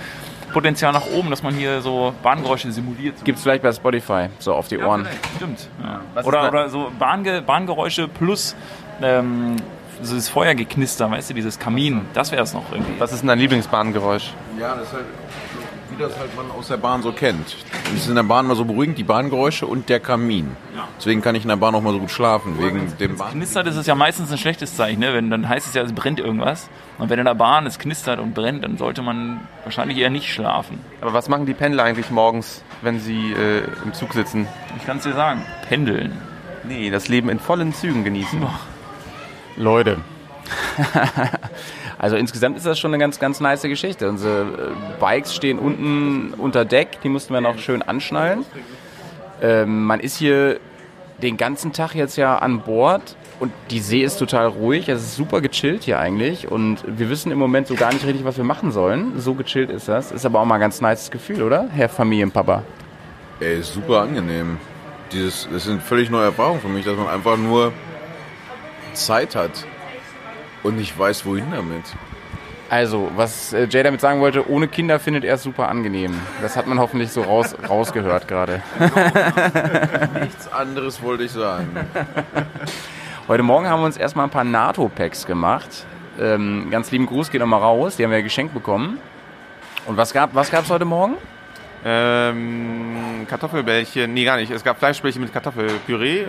Potenzial 0.52 0.92
nach 0.92 1.06
oben, 1.06 1.30
dass 1.30 1.44
man 1.44 1.54
hier 1.54 1.82
so 1.82 2.12
Bahngeräusche 2.22 2.72
simuliert. 2.72 3.24
gibt's 3.24 3.42
vielleicht 3.42 3.62
bei 3.62 3.70
Spotify, 3.72 4.26
so 4.40 4.54
auf 4.54 4.66
die 4.66 4.76
Ja, 4.76 4.86
Ohren. 4.86 5.02
vielleicht, 5.04 5.36
Stimmt. 5.36 5.68
Ja. 5.82 6.22
Oder, 6.24 6.48
oder 6.48 6.68
so 6.68 6.90
Bahnge 6.98 7.42
Bahngeräusche 7.42 8.08
plus 8.08 8.56
ähm, 9.02 9.56
so 10.02 10.14
das 10.14 10.28
Feuergeknister, 10.28 11.10
weißt 11.10 11.30
du, 11.30 11.34
dieses 11.34 11.58
Kamin. 11.58 12.02
Das 12.14 12.32
wäre 12.32 12.42
es 12.42 12.52
noch 12.52 12.70
irgendwie. 12.72 12.98
Was 12.98 13.12
ist 13.12 13.20
denn 13.20 13.28
dein 13.28 13.38
Lieblingsbahngeräusch? 13.38 14.32
Ja, 14.58 14.74
das 14.74 14.88
ist 14.88 14.92
halt, 14.92 15.04
wie 15.90 16.02
das 16.02 16.18
halt 16.18 16.36
man 16.36 16.50
aus 16.50 16.68
der 16.68 16.76
Bahn 16.76 17.02
so 17.02 17.12
kennt. 17.12 17.56
Es 17.86 18.02
ist 18.02 18.08
in 18.08 18.16
der 18.16 18.22
Bahn 18.22 18.46
mal 18.46 18.56
so 18.56 18.64
beruhigend, 18.64 18.98
die 18.98 19.04
Bahngeräusche 19.04 19.66
und 19.66 19.88
der 19.88 20.00
Kamin. 20.00 20.56
Deswegen 20.98 21.22
kann 21.22 21.34
ich 21.34 21.42
in 21.42 21.48
der 21.48 21.56
Bahn 21.56 21.74
auch 21.74 21.82
mal 21.82 21.92
so 21.92 21.98
gut 21.98 22.10
schlafen, 22.10 22.58
wegen 22.58 22.92
dem 22.98 23.16
Bahn. 23.16 23.32
Knistert 23.32 23.66
ist 23.66 23.76
es 23.76 23.86
ja 23.86 23.94
meistens 23.94 24.30
ein 24.30 24.38
schlechtes 24.38 24.76
Zeichen, 24.76 25.00
ne? 25.00 25.12
Wenn, 25.12 25.30
dann 25.30 25.48
heißt 25.48 25.66
es 25.66 25.74
ja, 25.74 25.82
es 25.82 25.92
brennt 25.92 26.20
irgendwas. 26.20 26.70
Und 26.98 27.10
wenn 27.10 27.18
in 27.18 27.24
der 27.24 27.34
Bahn 27.34 27.66
es 27.66 27.78
knistert 27.78 28.20
und 28.20 28.34
brennt, 28.34 28.64
dann 28.64 28.78
sollte 28.78 29.02
man 29.02 29.40
wahrscheinlich 29.64 29.98
eher 29.98 30.10
nicht 30.10 30.32
schlafen. 30.32 30.78
Aber 31.00 31.12
was 31.12 31.28
machen 31.28 31.46
die 31.46 31.54
Pendler 31.54 31.82
eigentlich 31.82 32.10
morgens, 32.10 32.62
wenn 32.82 33.00
sie 33.00 33.32
äh, 33.32 33.62
im 33.84 33.92
Zug 33.92 34.12
sitzen? 34.12 34.46
Ich 34.76 34.86
kann 34.86 34.98
es 34.98 35.02
dir 35.02 35.14
sagen. 35.14 35.42
Pendeln. 35.68 36.12
Nee, 36.66 36.90
das 36.90 37.08
Leben 37.08 37.28
in 37.28 37.38
vollen 37.38 37.74
Zügen 37.74 38.04
genießen. 38.04 38.40
Leute. 39.56 39.98
also 41.98 42.16
insgesamt 42.16 42.56
ist 42.56 42.66
das 42.66 42.78
schon 42.78 42.92
eine 42.92 43.00
ganz, 43.00 43.18
ganz 43.18 43.40
nice 43.40 43.62
Geschichte. 43.62 44.08
Unsere 44.08 44.42
äh, 44.42 45.00
Bikes 45.00 45.34
stehen 45.34 45.58
unten 45.58 46.34
unter 46.34 46.64
Deck, 46.64 47.00
die 47.02 47.08
mussten 47.08 47.32
wir 47.32 47.40
noch 47.40 47.58
schön 47.58 47.82
anschnallen. 47.82 48.44
Ähm, 49.42 49.84
man 49.84 50.00
ist 50.00 50.16
hier 50.16 50.58
den 51.22 51.36
ganzen 51.36 51.72
Tag 51.72 51.94
jetzt 51.94 52.16
ja 52.16 52.38
an 52.38 52.60
Bord 52.60 53.16
und 53.40 53.52
die 53.70 53.80
See 53.80 54.02
ist 54.02 54.18
total 54.18 54.46
ruhig. 54.46 54.88
Es 54.88 55.02
ist 55.02 55.16
super 55.16 55.40
gechillt 55.40 55.84
hier 55.84 55.98
eigentlich 55.98 56.50
und 56.50 56.78
wir 56.86 57.08
wissen 57.08 57.32
im 57.32 57.38
Moment 57.38 57.66
so 57.66 57.74
gar 57.74 57.92
nicht 57.92 58.04
richtig, 58.04 58.24
was 58.24 58.36
wir 58.36 58.44
machen 58.44 58.72
sollen. 58.72 59.18
So 59.18 59.34
gechillt 59.34 59.70
ist 59.70 59.88
das. 59.88 60.12
Ist 60.12 60.26
aber 60.26 60.40
auch 60.40 60.44
mal 60.44 60.56
ein 60.56 60.60
ganz 60.60 60.80
nice 60.80 61.10
Gefühl, 61.10 61.42
oder? 61.42 61.68
Herr 61.72 61.88
Familienpapa. 61.88 62.62
Ey, 63.40 63.58
ist 63.60 63.74
super 63.74 64.02
angenehm. 64.02 64.58
Dieses, 65.12 65.48
das 65.52 65.64
sind 65.64 65.82
völlig 65.82 66.10
neue 66.10 66.26
Erfahrungen 66.26 66.60
für 66.60 66.68
mich, 66.68 66.84
dass 66.84 66.96
man 66.96 67.08
einfach 67.08 67.36
nur 67.36 67.72
Zeit 68.94 69.36
hat 69.36 69.66
und 70.62 70.76
nicht 70.76 70.98
weiß, 70.98 71.26
wohin 71.26 71.50
damit. 71.50 71.84
Also, 72.70 73.10
was 73.14 73.52
äh, 73.52 73.68
Jay 73.70 73.82
damit 73.82 74.00
sagen 74.00 74.20
wollte, 74.20 74.48
ohne 74.50 74.68
Kinder 74.68 74.98
findet 74.98 75.24
er 75.24 75.34
es 75.34 75.42
super 75.42 75.68
angenehm. 75.68 76.18
Das 76.40 76.56
hat 76.56 76.66
man 76.66 76.78
hoffentlich 76.78 77.12
so 77.12 77.22
raus, 77.22 77.54
rausgehört 77.68 78.26
gerade. 78.26 78.62
Nichts 80.20 80.50
anderes 80.52 81.02
wollte 81.02 81.24
ich 81.24 81.32
sagen. 81.32 81.68
Heute 83.28 83.42
Morgen 83.42 83.68
haben 83.68 83.80
wir 83.80 83.86
uns 83.86 83.96
erstmal 83.96 84.26
ein 84.26 84.30
paar 84.30 84.44
NATO-Packs 84.44 85.26
gemacht. 85.26 85.86
Ähm, 86.18 86.68
ganz 86.70 86.90
lieben 86.90 87.06
Gruß 87.06 87.30
geht 87.30 87.40
nochmal 87.40 87.60
raus, 87.60 87.96
die 87.96 88.04
haben 88.04 88.10
wir 88.10 88.18
ja 88.18 88.24
geschenkt 88.24 88.54
bekommen. 88.54 88.98
Und 89.86 89.96
was 89.96 90.12
gab 90.12 90.34
was 90.34 90.50
gab's 90.50 90.70
heute 90.70 90.84
Morgen? 90.84 91.16
Ähm, 91.84 93.26
Kartoffelbällchen, 93.28 94.12
nee, 94.14 94.24
gar 94.24 94.38
nicht. 94.38 94.50
Es 94.50 94.64
gab 94.64 94.78
Fleischbällchen 94.78 95.20
mit 95.20 95.32
Kartoffelpüree, 95.32 96.26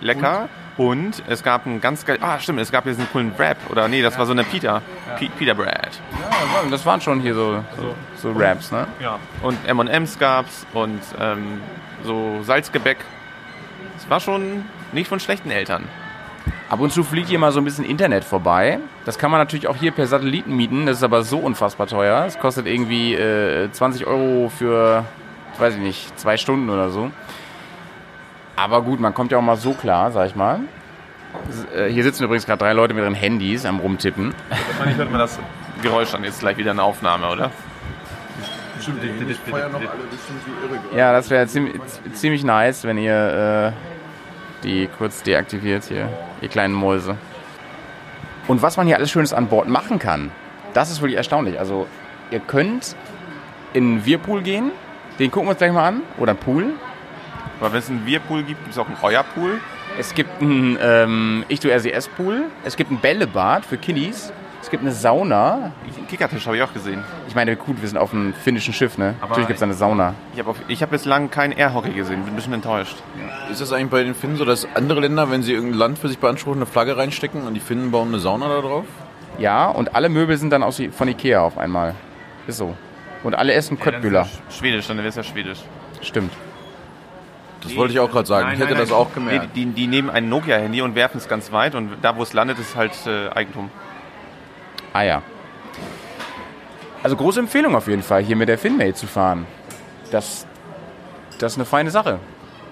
lecker. 0.00 0.42
Und, 0.42 0.67
es 1.28 1.42
gab 1.42 1.66
ein 1.66 1.80
ganz 1.80 2.04
geil, 2.06 2.18
ah 2.20 2.38
stimmt, 2.38 2.60
es 2.60 2.70
gab 2.70 2.84
hier 2.84 2.92
diesen 2.92 3.10
coolen 3.10 3.32
Wrap. 3.36 3.56
Oder 3.70 3.88
nee, 3.88 4.00
das 4.00 4.16
war 4.18 4.26
so 4.26 4.32
eine 4.32 4.44
Pita, 4.44 4.80
Pi- 5.18 5.28
Pita 5.36 5.52
Bread. 5.54 5.90
Ja, 6.12 6.70
das 6.70 6.86
waren 6.86 7.00
schon 7.00 7.20
hier 7.20 7.34
so, 7.34 7.64
so, 7.76 7.94
so 8.16 8.32
Raps, 8.38 8.70
ne? 8.70 8.86
Ja. 9.00 9.18
Und 9.42 9.58
M&M's 9.66 10.18
gab's 10.18 10.66
und 10.74 11.00
ähm, 11.20 11.60
so 12.04 12.40
Salzgebäck. 12.42 12.98
Es 13.96 14.08
war 14.08 14.20
schon 14.20 14.64
nicht 14.92 15.08
von 15.08 15.18
schlechten 15.20 15.50
Eltern. 15.50 15.84
Ab 16.70 16.80
und 16.80 16.92
zu 16.92 17.02
fliegt 17.02 17.28
hier 17.28 17.38
mal 17.38 17.50
so 17.50 17.60
ein 17.60 17.64
bisschen 17.64 17.84
Internet 17.84 18.24
vorbei. 18.24 18.78
Das 19.04 19.18
kann 19.18 19.30
man 19.30 19.40
natürlich 19.40 19.66
auch 19.68 19.76
hier 19.76 19.90
per 19.90 20.06
Satelliten 20.06 20.54
mieten. 20.54 20.86
Das 20.86 20.98
ist 20.98 21.02
aber 21.02 21.22
so 21.22 21.38
unfassbar 21.38 21.86
teuer. 21.86 22.24
Es 22.26 22.38
kostet 22.38 22.66
irgendwie 22.66 23.14
äh, 23.14 23.70
20 23.72 24.06
Euro 24.06 24.48
für, 24.56 25.04
weiß 25.58 25.74
ich 25.74 25.80
nicht, 25.80 26.18
zwei 26.20 26.36
Stunden 26.36 26.68
oder 26.70 26.90
so. 26.90 27.10
Aber 28.58 28.82
gut, 28.82 28.98
man 28.98 29.14
kommt 29.14 29.30
ja 29.30 29.38
auch 29.38 29.42
mal 29.42 29.56
so 29.56 29.72
klar, 29.72 30.10
sag 30.10 30.26
ich 30.26 30.34
mal. 30.34 30.60
Äh, 31.76 31.88
Hier 31.88 32.02
sitzen 32.02 32.24
übrigens 32.24 32.44
gerade 32.44 32.58
drei 32.58 32.72
Leute 32.72 32.92
mit 32.92 33.04
ihren 33.04 33.14
Handys 33.14 33.64
am 33.64 33.78
Rumtippen. 33.78 34.34
Wahrscheinlich 34.48 34.96
hört 34.96 35.10
man 35.12 35.20
das 35.20 35.38
Geräusch 35.80 36.10
dann 36.10 36.24
jetzt 36.24 36.40
gleich 36.40 36.56
wieder 36.56 36.72
in 36.72 36.78
der 36.78 36.86
Aufnahme, 36.86 37.28
oder? 37.28 37.50
Ja, 40.96 41.12
das 41.12 41.30
wäre 41.30 41.46
ziemlich, 41.46 41.80
ziemlich 42.14 42.42
nice, 42.42 42.84
wenn 42.84 42.98
ihr 42.98 43.72
äh, 43.74 44.64
die 44.64 44.88
kurz 44.98 45.22
deaktiviert 45.22 45.84
hier, 45.84 46.08
ihr 46.40 46.48
kleinen 46.48 46.74
Mäuse. 46.74 47.16
Und 48.48 48.62
was 48.62 48.76
man 48.76 48.86
hier 48.86 48.96
alles 48.96 49.10
Schönes 49.10 49.32
an 49.32 49.46
Bord 49.46 49.68
machen 49.68 49.98
kann, 49.98 50.32
das 50.74 50.90
ist 50.90 51.00
wirklich 51.00 51.16
erstaunlich. 51.16 51.60
Also, 51.60 51.86
ihr 52.30 52.40
könnt 52.40 52.96
in 53.72 53.84
einen 53.84 54.06
Whirlpool 54.06 54.42
gehen, 54.42 54.72
den 55.18 55.30
gucken 55.30 55.46
wir 55.46 55.50
uns 55.50 55.58
gleich 55.58 55.72
mal 55.72 55.86
an, 55.86 56.00
oder 56.16 56.30
einen 56.32 56.40
Pool. 56.40 56.72
Aber 57.60 57.72
wenn 57.72 57.78
es 57.80 57.90
einen 57.90 58.00
Bierpool 58.00 58.42
gibt, 58.42 58.60
gibt 58.64 58.72
es 58.72 58.78
auch 58.78 58.86
einen 58.86 58.98
Euerpool. 59.02 59.60
Es 59.98 60.14
gibt 60.14 60.40
einen 60.40 60.78
ähm, 60.80 61.44
Ich 61.48 61.60
du 61.60 61.68
RCS 61.68 62.08
Pool, 62.08 62.44
es 62.64 62.76
gibt 62.76 62.90
ein 62.90 62.98
Bällebad 62.98 63.64
für 63.64 63.78
Kiddies, 63.78 64.32
es 64.60 64.70
gibt 64.70 64.82
eine 64.82 64.92
Sauna. 64.92 65.72
Einen 65.96 66.06
Kickertisch 66.08 66.46
habe 66.46 66.56
ich 66.56 66.62
auch 66.62 66.72
gesehen. 66.72 67.02
Ich 67.26 67.34
meine, 67.34 67.56
gut, 67.56 67.80
wir 67.80 67.88
sind 67.88 67.96
auf 67.96 68.12
einem 68.12 68.34
finnischen 68.34 68.74
Schiff, 68.74 68.98
ne? 68.98 69.14
Aber 69.20 69.30
Natürlich 69.30 69.48
gibt 69.48 69.56
es 69.56 69.62
eine 69.62 69.74
Sauna. 69.74 70.14
Ich 70.34 70.40
habe 70.40 70.54
hab 70.54 70.90
bislang 70.90 71.30
kein 71.30 71.52
Airhockey 71.52 71.92
gesehen, 71.92 72.22
bin 72.24 72.34
ein 72.34 72.36
bisschen 72.36 72.52
enttäuscht. 72.52 72.96
Ist 73.50 73.60
das 73.60 73.72
eigentlich 73.72 73.90
bei 73.90 74.04
den 74.04 74.14
Finnen 74.14 74.36
so, 74.36 74.44
dass 74.44 74.66
andere 74.74 75.00
Länder, 75.00 75.30
wenn 75.30 75.42
sie 75.42 75.52
irgendein 75.52 75.78
Land 75.78 75.98
für 75.98 76.08
sich 76.08 76.18
beanspruchen, 76.18 76.58
eine 76.58 76.66
Flagge 76.66 76.96
reinstecken 76.96 77.46
und 77.46 77.54
die 77.54 77.60
Finnen 77.60 77.90
bauen 77.90 78.08
eine 78.08 78.18
Sauna 78.18 78.48
da 78.48 78.60
drauf? 78.60 78.84
Ja, 79.38 79.68
und 79.68 79.94
alle 79.94 80.08
Möbel 80.08 80.36
sind 80.36 80.50
dann 80.50 80.62
aus, 80.62 80.82
von 80.92 81.08
Ikea 81.08 81.40
auf 81.40 81.58
einmal. 81.58 81.94
Ist 82.46 82.58
so. 82.58 82.76
Und 83.22 83.34
alle 83.34 83.52
essen 83.52 83.78
Köttbüller. 83.78 84.28
Schwedisch, 84.50 84.86
dann 84.88 84.98
wäre 84.98 85.08
es 85.08 85.16
ja 85.16 85.22
Schwedisch. 85.22 85.60
Stimmt. 86.02 86.32
Das 87.62 87.74
wollte 87.76 87.92
ich 87.92 88.00
auch 88.00 88.10
gerade 88.10 88.26
sagen. 88.26 88.50
ich 88.54 88.60
hätte 88.60 88.74
das 88.74 88.92
auch 88.92 89.08
Nee, 89.08 89.14
gemerkt. 89.14 89.56
die, 89.56 89.66
die 89.66 89.86
nehmen 89.86 90.10
ein 90.10 90.28
Nokia-Handy 90.28 90.80
und 90.82 90.94
werfen 90.94 91.18
es 91.18 91.28
ganz 91.28 91.50
weit 91.52 91.74
und 91.74 91.90
da, 92.02 92.16
wo 92.16 92.22
es 92.22 92.32
landet, 92.32 92.58
ist 92.58 92.76
halt 92.76 92.92
äh, 93.06 93.28
Eigentum. 93.30 93.70
Ah 94.92 95.02
ja. 95.02 95.22
Also 97.02 97.16
große 97.16 97.40
Empfehlung 97.40 97.74
auf 97.74 97.88
jeden 97.88 98.02
Fall, 98.02 98.22
hier 98.22 98.36
mit 98.36 98.48
der 98.48 98.58
Finmate 98.58 98.94
zu 98.94 99.06
fahren. 99.06 99.46
Das, 100.10 100.46
das 101.38 101.52
ist 101.52 101.58
eine 101.58 101.64
feine 101.64 101.90
Sache. 101.90 102.18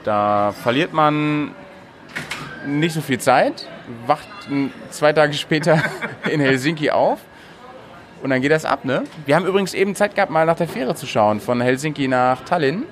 Da 0.04 0.52
verliert 0.62 0.92
man 0.92 1.50
nicht 2.66 2.92
so 2.94 3.00
viel 3.00 3.18
Zeit, 3.18 3.68
wacht 4.06 4.26
zwei 4.90 5.12
Tage 5.12 5.34
später 5.34 5.82
in 6.30 6.40
Helsinki 6.40 6.90
auf 6.90 7.20
und 8.22 8.30
dann 8.30 8.40
geht 8.40 8.50
das 8.50 8.64
ab, 8.64 8.84
ne? 8.84 9.04
Wir 9.26 9.36
haben 9.36 9.46
übrigens 9.46 9.74
eben 9.74 9.94
Zeit 9.94 10.14
gehabt, 10.14 10.30
mal 10.32 10.46
nach 10.46 10.56
der 10.56 10.68
Fähre 10.68 10.94
zu 10.94 11.06
schauen, 11.06 11.40
von 11.40 11.60
Helsinki 11.60 12.08
nach 12.08 12.44
Tallinn. 12.44 12.84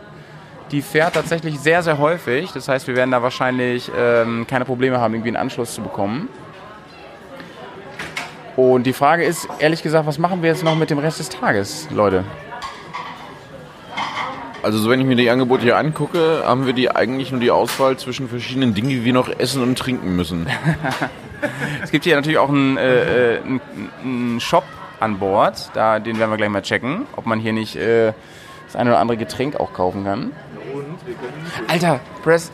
Die 0.70 0.82
fährt 0.82 1.14
tatsächlich 1.14 1.60
sehr, 1.60 1.82
sehr 1.82 1.98
häufig. 1.98 2.52
Das 2.52 2.68
heißt, 2.68 2.86
wir 2.86 2.96
werden 2.96 3.10
da 3.10 3.22
wahrscheinlich 3.22 3.90
ähm, 3.96 4.46
keine 4.48 4.64
Probleme 4.64 5.00
haben, 5.00 5.14
irgendwie 5.14 5.28
einen 5.28 5.36
Anschluss 5.36 5.74
zu 5.74 5.82
bekommen. 5.82 6.28
Und 8.56 8.84
die 8.84 8.92
Frage 8.92 9.24
ist, 9.24 9.48
ehrlich 9.58 9.82
gesagt, 9.82 10.06
was 10.06 10.18
machen 10.18 10.42
wir 10.42 10.50
jetzt 10.50 10.62
noch 10.62 10.76
mit 10.76 10.90
dem 10.90 10.98
Rest 10.98 11.18
des 11.18 11.28
Tages, 11.28 11.88
Leute? 11.90 12.24
Also 14.62 14.78
so 14.78 14.88
wenn 14.88 15.00
ich 15.00 15.06
mir 15.06 15.16
die 15.16 15.28
Angebote 15.28 15.62
hier 15.62 15.76
angucke, 15.76 16.42
haben 16.44 16.64
wir 16.64 16.72
die 16.72 16.90
eigentlich 16.90 17.30
nur 17.30 17.40
die 17.40 17.50
Auswahl 17.50 17.98
zwischen 17.98 18.28
verschiedenen 18.28 18.72
Dingen, 18.72 18.88
die 18.88 19.04
wir 19.04 19.12
noch 19.12 19.28
essen 19.28 19.62
und 19.62 19.78
trinken 19.78 20.16
müssen. 20.16 20.46
Es 21.82 21.90
gibt 21.90 22.04
hier 22.04 22.16
natürlich 22.16 22.38
auch 22.38 22.48
einen, 22.48 22.78
äh, 22.78 23.34
äh, 23.34 23.40
einen, 23.42 23.60
einen 24.02 24.40
Shop 24.40 24.64
an 24.98 25.18
Bord, 25.18 25.70
da, 25.74 25.98
den 25.98 26.18
werden 26.18 26.30
wir 26.30 26.38
gleich 26.38 26.48
mal 26.48 26.62
checken, 26.62 27.02
ob 27.16 27.26
man 27.26 27.38
hier 27.38 27.52
nicht 27.52 27.76
äh, 27.76 28.14
das 28.66 28.76
eine 28.76 28.90
oder 28.90 28.98
andere 28.98 29.18
Getränk 29.18 29.56
auch 29.56 29.74
kaufen 29.74 30.04
kann. 30.04 30.32
Alter, 31.68 32.00
Press, 32.22 32.50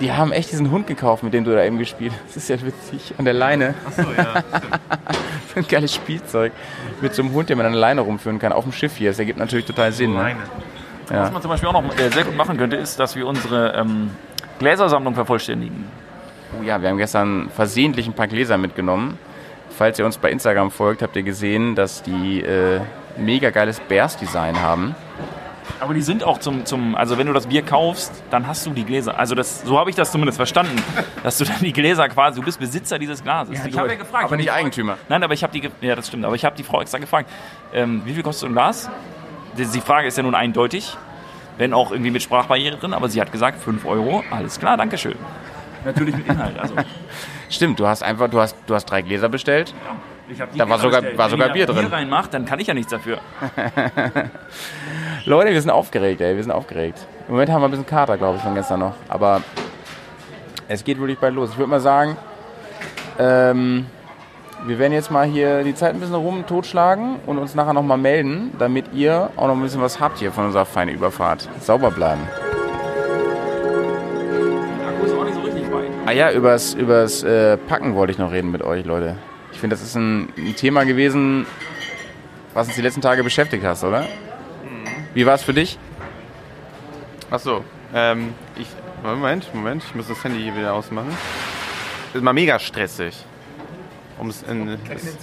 die 0.00 0.12
haben 0.12 0.32
echt 0.32 0.50
diesen 0.50 0.70
Hund 0.70 0.86
gekauft, 0.86 1.22
mit 1.22 1.34
dem 1.34 1.44
du 1.44 1.52
da 1.52 1.64
eben 1.64 1.78
gespielt 1.78 2.12
hast. 2.12 2.36
Das 2.36 2.42
ist 2.44 2.48
ja 2.48 2.66
witzig, 2.66 3.14
an 3.18 3.24
der 3.24 3.34
Leine. 3.34 3.74
Achso, 3.86 4.02
ja. 4.16 4.42
So 5.54 5.60
ein 5.60 5.68
geiles 5.68 5.94
Spielzeug 5.94 6.52
mit 7.02 7.14
so 7.14 7.22
einem 7.22 7.34
Hund, 7.34 7.50
den 7.50 7.58
man 7.58 7.66
an 7.66 7.72
der 7.72 7.80
Leine 7.80 8.00
rumführen 8.00 8.38
kann, 8.38 8.52
auf 8.52 8.64
dem 8.64 8.72
Schiff 8.72 8.96
hier. 8.96 9.10
Das 9.10 9.18
ergibt 9.18 9.38
natürlich 9.38 9.66
total 9.66 9.92
Sinn. 9.92 10.14
Ne? 10.14 10.34
Was 11.08 11.30
man 11.30 11.42
zum 11.42 11.50
Beispiel 11.50 11.68
auch 11.68 11.74
noch 11.74 11.98
äh, 11.98 12.08
sehr 12.10 12.24
gut 12.24 12.36
machen 12.36 12.56
könnte, 12.56 12.76
ist, 12.76 12.98
dass 12.98 13.16
wir 13.16 13.26
unsere 13.26 13.74
ähm, 13.74 14.10
Gläsersammlung 14.58 15.14
vervollständigen. 15.14 15.84
Oh 16.58 16.62
ja, 16.62 16.80
wir 16.80 16.88
haben 16.88 16.96
gestern 16.96 17.50
versehentlich 17.50 18.06
ein 18.06 18.14
paar 18.14 18.28
Gläser 18.28 18.56
mitgenommen. 18.56 19.18
Falls 19.76 19.98
ihr 19.98 20.06
uns 20.06 20.16
bei 20.16 20.30
Instagram 20.30 20.70
folgt, 20.70 21.02
habt 21.02 21.16
ihr 21.16 21.22
gesehen, 21.22 21.74
dass 21.74 22.02
die 22.02 22.40
äh, 22.40 22.80
mega 23.18 23.50
geiles 23.50 23.80
Bears-Design 23.80 24.60
haben. 24.62 24.94
Aber 25.82 25.94
die 25.94 26.02
sind 26.02 26.22
auch 26.22 26.38
zum, 26.38 26.64
zum, 26.64 26.94
also 26.94 27.18
wenn 27.18 27.26
du 27.26 27.32
das 27.32 27.48
Bier 27.48 27.62
kaufst, 27.62 28.22
dann 28.30 28.46
hast 28.46 28.64
du 28.64 28.70
die 28.70 28.84
Gläser. 28.84 29.18
Also 29.18 29.34
das, 29.34 29.62
so 29.62 29.80
habe 29.80 29.90
ich 29.90 29.96
das 29.96 30.12
zumindest 30.12 30.36
verstanden, 30.36 30.80
dass 31.24 31.38
du 31.38 31.44
dann 31.44 31.58
die 31.58 31.72
Gläser 31.72 32.08
quasi, 32.08 32.38
du 32.38 32.44
bist 32.44 32.60
Besitzer 32.60 33.00
dieses 33.00 33.20
Glases. 33.20 33.66
ich 33.66 33.76
habe 33.76 33.88
ja 33.88 33.96
gefragt. 33.96 34.26
Aber 34.26 34.36
nicht 34.36 34.52
Eigentümer. 34.52 34.96
Nein, 35.08 35.24
aber 35.24 35.34
ich 35.34 35.42
habe 35.42 35.52
die, 35.52 35.68
ja 35.84 35.96
das 35.96 36.06
stimmt, 36.06 36.24
aber 36.24 36.36
ich 36.36 36.44
habe 36.44 36.54
die 36.56 36.62
Frau 36.62 36.80
extra 36.80 36.98
gefragt, 36.98 37.28
ähm, 37.74 38.02
wie 38.04 38.14
viel 38.14 38.22
kostet 38.22 38.48
ein 38.48 38.52
Glas? 38.52 38.88
Die, 39.58 39.80
Frage 39.80 40.06
ist 40.06 40.16
ja 40.16 40.22
nun 40.22 40.36
eindeutig, 40.36 40.96
wenn 41.58 41.74
auch 41.74 41.90
irgendwie 41.90 42.12
mit 42.12 42.22
Sprachbarriere 42.22 42.76
drin, 42.76 42.94
aber 42.94 43.08
sie 43.08 43.20
hat 43.20 43.32
gesagt 43.32 43.60
5 43.60 43.84
Euro, 43.84 44.22
alles 44.30 44.60
klar, 44.60 44.76
Dankeschön. 44.76 45.16
Natürlich 45.84 46.16
mit 46.16 46.28
Inhalt, 46.28 46.60
also. 46.60 46.76
Stimmt, 47.50 47.80
du 47.80 47.88
hast 47.88 48.04
einfach, 48.04 48.30
du 48.30 48.38
hast, 48.38 48.56
du 48.68 48.74
hast 48.76 48.84
drei 48.84 49.02
Gläser 49.02 49.28
bestellt. 49.28 49.74
Die 49.74 50.11
Da 50.56 50.68
war 50.68 50.78
sogar- 50.78 51.02
war 51.02 51.10
Wenn 51.26 51.30
sogar 51.30 51.48
ihr 51.48 51.52
Bier 51.52 51.66
drin. 51.66 51.76
Bier 51.88 51.92
reinmacht, 51.92 52.32
dann 52.32 52.44
kann 52.46 52.58
ich 52.60 52.66
ja 52.66 52.74
nichts 52.74 52.90
dafür. 52.90 53.18
Leute, 55.24 55.52
wir 55.52 55.60
sind 55.60 55.70
aufgeregt, 55.70 56.20
ey, 56.20 56.34
wir 56.36 56.42
sind 56.42 56.52
aufgeregt. 56.52 57.06
Im 57.28 57.34
Moment 57.34 57.50
haben 57.50 57.60
wir 57.62 57.66
ein 57.68 57.70
bisschen 57.70 57.86
Kater, 57.86 58.16
glaube 58.16 58.36
ich, 58.38 58.42
von 58.42 58.54
gestern 58.54 58.80
noch. 58.80 58.94
Aber 59.08 59.42
es 60.68 60.84
geht 60.84 60.98
wirklich 60.98 61.18
bald 61.18 61.34
los. 61.34 61.50
Ich 61.52 61.58
würde 61.58 61.70
mal 61.70 61.80
sagen, 61.80 62.16
ähm, 63.18 63.86
wir 64.64 64.78
werden 64.78 64.92
jetzt 64.92 65.10
mal 65.10 65.26
hier 65.26 65.64
die 65.64 65.74
Zeit 65.74 65.94
ein 65.94 66.00
bisschen 66.00 66.14
rum 66.14 66.44
totschlagen 66.46 67.16
und 67.26 67.38
uns 67.38 67.54
nachher 67.54 67.72
nochmal 67.72 67.98
melden, 67.98 68.52
damit 68.58 68.86
ihr 68.94 69.30
auch 69.36 69.48
noch 69.48 69.54
ein 69.56 69.62
bisschen 69.62 69.82
was 69.82 70.00
habt 70.00 70.18
hier 70.18 70.32
von 70.32 70.46
unserer 70.46 70.64
feinen 70.64 70.94
Überfahrt. 70.94 71.48
Sauber 71.60 71.90
bleiben. 71.90 72.20
Akku 74.88 75.04
ist 75.06 75.14
auch 75.14 75.24
nicht 75.24 75.34
so 75.34 75.40
richtig 75.40 75.64
weit. 75.72 75.90
Ah 76.06 76.12
ja, 76.12 76.30
übers, 76.32 76.74
übers 76.74 77.22
äh, 77.22 77.56
Packen 77.56 77.94
wollte 77.94 78.12
ich 78.12 78.18
noch 78.18 78.32
reden 78.32 78.50
mit 78.50 78.62
euch, 78.62 78.84
Leute. 78.84 79.16
Ich 79.62 79.64
finde, 79.64 79.76
das 79.76 79.84
ist 79.84 79.94
ein, 79.94 80.32
ein 80.36 80.56
Thema 80.56 80.82
gewesen, 80.82 81.46
was 82.52 82.66
uns 82.66 82.74
die 82.74 82.82
letzten 82.82 83.00
Tage 83.00 83.22
beschäftigt 83.22 83.62
hast, 83.64 83.84
oder? 83.84 84.08
Wie 85.14 85.24
war 85.24 85.34
es 85.34 85.44
für 85.44 85.54
dich? 85.54 85.78
Achso, 87.30 87.62
ähm, 87.94 88.34
ich. 88.58 88.66
Moment, 89.04 89.54
Moment, 89.54 89.84
ich 89.84 89.94
muss 89.94 90.08
das 90.08 90.24
Handy 90.24 90.42
hier 90.42 90.56
wieder 90.56 90.74
ausmachen. 90.74 91.16
Das 92.06 92.16
ist 92.16 92.22
mal 92.24 92.32
mega 92.32 92.58
stressig. 92.58 93.24
Um 94.18 94.30
es 94.30 94.42
in. 94.42 94.68
Es, 94.68 95.16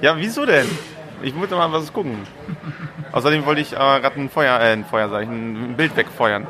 ja, 0.00 0.16
wieso 0.16 0.46
denn? 0.46 0.66
Ich 1.22 1.34
wollte 1.38 1.54
mal 1.54 1.72
was 1.72 1.92
gucken. 1.92 2.18
Außerdem 3.12 3.46
wollte 3.46 3.60
ich 3.60 3.72
äh, 3.72 3.76
gerade 3.76 4.20
ein 4.20 4.28
Feuer, 4.28 4.58
äh, 4.60 4.72
ein 4.72 4.84
Feuer, 4.84 5.08
sag 5.08 5.22
ich, 5.22 5.28
ein 5.28 5.74
Bild 5.76 5.96
wegfeuern. 5.96 6.46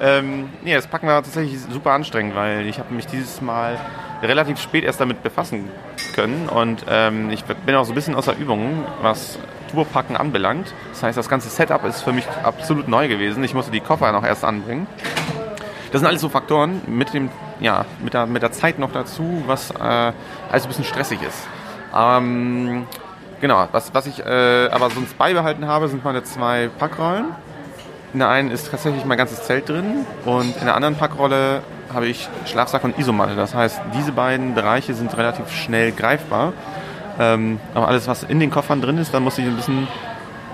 Ähm, 0.00 0.50
nee, 0.62 0.74
das 0.74 0.86
Packen 0.86 1.06
war 1.06 1.22
tatsächlich 1.22 1.60
super 1.60 1.92
anstrengend, 1.92 2.34
weil 2.34 2.66
ich 2.66 2.78
habe 2.78 2.94
mich 2.94 3.06
dieses 3.06 3.40
Mal 3.40 3.78
relativ 4.22 4.60
spät 4.60 4.84
erst 4.84 5.00
damit 5.00 5.22
befassen 5.22 5.68
können 6.14 6.48
und 6.48 6.84
ähm, 6.88 7.30
ich 7.30 7.44
bin 7.44 7.74
auch 7.74 7.84
so 7.84 7.92
ein 7.92 7.94
bisschen 7.94 8.14
außer 8.14 8.36
Übung, 8.36 8.84
was 9.02 9.38
Tourpacken 9.70 10.16
anbelangt. 10.16 10.74
Das 10.90 11.02
heißt, 11.02 11.18
das 11.18 11.28
ganze 11.28 11.48
Setup 11.48 11.84
ist 11.84 12.02
für 12.02 12.12
mich 12.12 12.26
absolut 12.42 12.88
neu 12.88 13.08
gewesen. 13.08 13.44
Ich 13.44 13.54
musste 13.54 13.70
die 13.70 13.80
Koffer 13.80 14.10
noch 14.12 14.24
erst 14.24 14.44
anbringen. 14.44 14.86
Das 15.92 16.00
sind 16.00 16.08
alles 16.08 16.20
so 16.20 16.28
Faktoren 16.28 16.82
mit 16.86 17.14
dem, 17.14 17.30
ja, 17.60 17.84
mit 18.02 18.14
der, 18.14 18.26
mit 18.26 18.42
der 18.42 18.52
Zeit 18.52 18.78
noch 18.78 18.92
dazu, 18.92 19.42
was 19.46 19.70
äh, 19.70 19.78
alles 19.78 20.64
ein 20.64 20.68
bisschen 20.68 20.84
stressig 20.84 21.20
ist. 21.22 21.46
Ähm, 21.96 22.86
genau, 23.40 23.68
was, 23.72 23.94
was 23.94 24.06
ich 24.06 24.24
äh, 24.24 24.68
aber 24.70 24.90
sonst 24.90 25.16
beibehalten 25.18 25.66
habe, 25.66 25.88
sind 25.88 26.04
meine 26.04 26.22
zwei 26.24 26.68
Packrollen. 26.78 27.26
In 28.12 28.20
der 28.20 28.28
einen 28.30 28.50
ist 28.50 28.70
tatsächlich 28.70 29.04
mein 29.04 29.18
ganzes 29.18 29.44
Zelt 29.44 29.68
drin 29.68 30.06
und 30.24 30.56
in 30.56 30.64
der 30.64 30.74
anderen 30.74 30.94
Packrolle 30.96 31.62
habe 31.92 32.06
ich 32.06 32.28
Schlafsack 32.46 32.84
und 32.84 32.98
Isomatte. 32.98 33.36
Das 33.36 33.54
heißt, 33.54 33.80
diese 33.94 34.12
beiden 34.12 34.54
Bereiche 34.54 34.94
sind 34.94 35.14
relativ 35.16 35.50
schnell 35.50 35.92
greifbar. 35.92 36.52
Ähm, 37.18 37.60
aber 37.74 37.88
alles, 37.88 38.06
was 38.08 38.22
in 38.22 38.40
den 38.40 38.50
Koffern 38.50 38.80
drin 38.80 38.98
ist, 38.98 39.12
da 39.12 39.20
muss 39.20 39.38
ich 39.38 39.44
ein 39.44 39.56
bisschen 39.56 39.88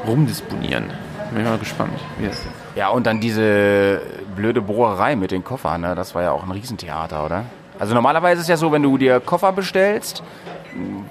rumdisponieren. 0.06 0.90
Bin 1.30 1.42
ich 1.42 1.48
mal 1.48 1.58
gespannt, 1.58 1.92
wie 2.18 2.26
das 2.26 2.38
ist. 2.38 2.48
Ja, 2.74 2.88
und 2.88 3.06
dann 3.06 3.20
diese 3.20 4.00
blöde 4.34 4.60
Bohrerei 4.60 5.14
mit 5.14 5.30
den 5.30 5.44
Koffern, 5.44 5.82
ne? 5.82 5.94
das 5.94 6.14
war 6.14 6.22
ja 6.22 6.32
auch 6.32 6.42
ein 6.42 6.50
Riesentheater, 6.50 7.24
oder? 7.24 7.44
Also 7.78 7.94
normalerweise 7.94 8.36
ist 8.40 8.42
es 8.42 8.48
ja 8.48 8.56
so, 8.56 8.72
wenn 8.72 8.82
du 8.82 8.98
dir 8.98 9.20
Koffer 9.20 9.52
bestellst, 9.52 10.22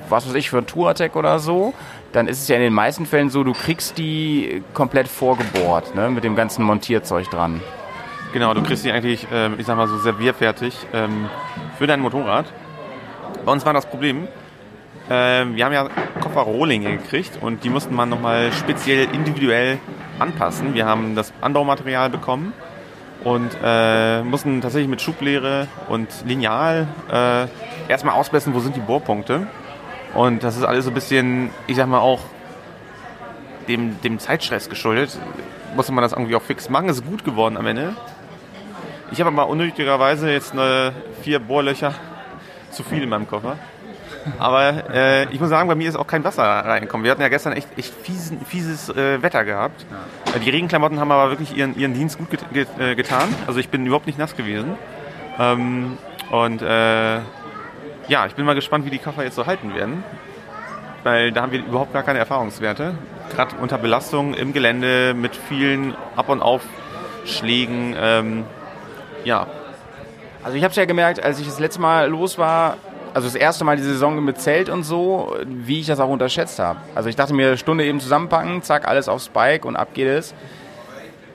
was 0.09 0.27
weiß 0.27 0.35
ich, 0.35 0.49
für 0.49 0.57
ein 0.57 0.67
Tour-Attack 0.67 1.15
oder 1.15 1.39
so, 1.39 1.73
dann 2.11 2.27
ist 2.27 2.41
es 2.41 2.47
ja 2.47 2.55
in 2.55 2.61
den 2.61 2.73
meisten 2.73 3.05
Fällen 3.05 3.29
so, 3.29 3.43
du 3.43 3.53
kriegst 3.53 3.97
die 3.97 4.63
komplett 4.73 5.07
vorgebohrt, 5.07 5.95
ne? 5.95 6.09
mit 6.09 6.23
dem 6.23 6.35
ganzen 6.35 6.63
Montierzeug 6.63 7.29
dran. 7.29 7.61
Genau, 8.33 8.53
du 8.53 8.63
kriegst 8.63 8.83
die 8.83 8.91
eigentlich, 8.91 9.27
ähm, 9.31 9.55
ich 9.57 9.65
sag 9.65 9.77
mal 9.77 9.87
so 9.87 9.97
servierfertig 9.97 10.75
ähm, 10.93 11.29
für 11.77 11.87
dein 11.87 11.99
Motorrad. 11.99 12.45
Bei 13.45 13.51
uns 13.51 13.65
war 13.65 13.73
das 13.73 13.85
Problem, 13.85 14.27
ähm, 15.09 15.55
wir 15.55 15.65
haben 15.65 15.73
ja 15.73 15.87
Kofferrohlinge 16.21 16.97
gekriegt 16.97 17.37
und 17.41 17.63
die 17.63 17.69
mussten 17.69 17.93
man 17.93 18.09
nochmal 18.09 18.51
speziell 18.53 19.07
individuell 19.13 19.79
anpassen. 20.17 20.73
Wir 20.73 20.85
haben 20.85 21.15
das 21.15 21.33
Anbaumaterial 21.41 22.09
bekommen 22.09 22.53
und 23.23 23.51
äh, 23.63 24.21
mussten 24.23 24.61
tatsächlich 24.61 24.89
mit 24.89 25.01
Schublehre 25.01 25.67
und 25.89 26.09
Lineal 26.25 26.87
äh, 27.11 27.47
erstmal 27.89 28.15
ausmessen, 28.15 28.53
wo 28.53 28.59
sind 28.59 28.75
die 28.75 28.81
Bohrpunkte. 28.81 29.47
Und 30.13 30.43
das 30.43 30.57
ist 30.57 30.63
alles 30.63 30.85
so 30.85 30.91
ein 30.91 30.93
bisschen, 30.93 31.49
ich 31.67 31.77
sag 31.77 31.87
mal 31.87 31.99
auch, 31.99 32.19
dem, 33.67 33.99
dem 34.01 34.19
Zeitstress 34.19 34.69
geschuldet. 34.69 35.17
Musste 35.75 35.91
man 35.91 36.01
das 36.01 36.11
irgendwie 36.11 36.35
auch 36.35 36.41
fix 36.41 36.69
machen. 36.69 36.89
Ist 36.89 37.05
gut 37.05 37.23
geworden 37.23 37.57
am 37.57 37.65
Ende. 37.65 37.95
Ich 39.11 39.19
habe 39.19 39.29
aber 39.29 39.47
unnötigerweise 39.47 40.31
jetzt 40.31 40.53
eine, 40.53 40.93
vier 41.21 41.39
Bohrlöcher 41.39 41.95
zu 42.71 42.83
viel 42.83 43.03
in 43.03 43.09
meinem 43.09 43.27
Koffer. 43.27 43.57
Aber 44.39 44.89
äh, 44.93 45.23
ich 45.33 45.39
muss 45.39 45.49
sagen, 45.49 45.67
bei 45.67 45.75
mir 45.75 45.89
ist 45.89 45.95
auch 45.95 46.07
kein 46.07 46.23
Wasser 46.23 46.43
reingekommen. 46.43 47.03
Wir 47.03 47.11
hatten 47.11 47.21
ja 47.21 47.27
gestern 47.29 47.53
echt, 47.53 47.67
echt 47.77 47.93
fiesen, 47.93 48.39
fieses 48.45 48.89
äh, 48.89 49.21
Wetter 49.21 49.43
gehabt. 49.45 49.85
Äh, 50.35 50.39
Die 50.39 50.49
Regenklamotten 50.49 50.99
haben 50.99 51.11
aber 51.11 51.29
wirklich 51.31 51.55
ihren, 51.55 51.77
ihren 51.77 51.93
Dienst 51.93 52.17
gut 52.17 52.29
get, 52.29 52.41
get, 52.53 52.67
äh, 52.79 52.95
getan. 52.95 53.27
Also 53.47 53.59
ich 53.59 53.69
bin 53.69 53.85
überhaupt 53.85 54.07
nicht 54.07 54.17
nass 54.19 54.35
gewesen. 54.35 54.75
Ähm, 55.39 55.97
und 56.31 56.61
äh, 56.61 57.15
ja, 58.07 58.25
ich 58.27 58.35
bin 58.35 58.45
mal 58.45 58.55
gespannt, 58.55 58.85
wie 58.85 58.89
die 58.89 58.99
Koffer 58.99 59.23
jetzt 59.23 59.35
so 59.35 59.45
halten 59.45 59.73
werden. 59.75 60.03
Weil 61.03 61.31
da 61.33 61.41
haben 61.41 61.51
wir 61.51 61.59
überhaupt 61.59 61.91
gar 61.93 62.03
keine 62.03 62.19
Erfahrungswerte. 62.19 62.95
Gerade 63.35 63.55
unter 63.61 63.77
Belastung 63.77 64.33
im 64.33 64.53
Gelände 64.53 65.13
mit 65.13 65.35
vielen 65.35 65.95
Ab- 66.15 66.29
und 66.29 66.41
Aufschlägen. 66.41 67.95
Ähm, 67.99 68.45
ja, 69.25 69.47
Also 70.43 70.57
ich 70.57 70.63
habe 70.63 70.71
es 70.71 70.75
ja 70.77 70.85
gemerkt, 70.85 71.23
als 71.23 71.39
ich 71.39 71.47
das 71.47 71.59
letzte 71.59 71.81
Mal 71.81 72.09
los 72.09 72.37
war, 72.37 72.77
also 73.13 73.27
das 73.27 73.35
erste 73.35 73.63
Mal 73.63 73.77
die 73.77 73.83
Saison 73.83 74.23
mit 74.23 74.39
Zelt 74.41 74.69
und 74.69 74.83
so, 74.83 75.35
wie 75.45 75.79
ich 75.81 75.87
das 75.87 75.99
auch 75.99 76.09
unterschätzt 76.09 76.59
habe. 76.59 76.79
Also 76.95 77.09
ich 77.09 77.15
dachte 77.15 77.33
mir, 77.33 77.57
Stunde 77.57 77.85
eben 77.85 77.99
zusammenpacken, 77.99 78.61
zack, 78.63 78.87
alles 78.87 79.07
aufs 79.07 79.29
Bike 79.29 79.65
und 79.65 79.75
ab 79.75 79.89
geht 79.93 80.07
es. 80.07 80.33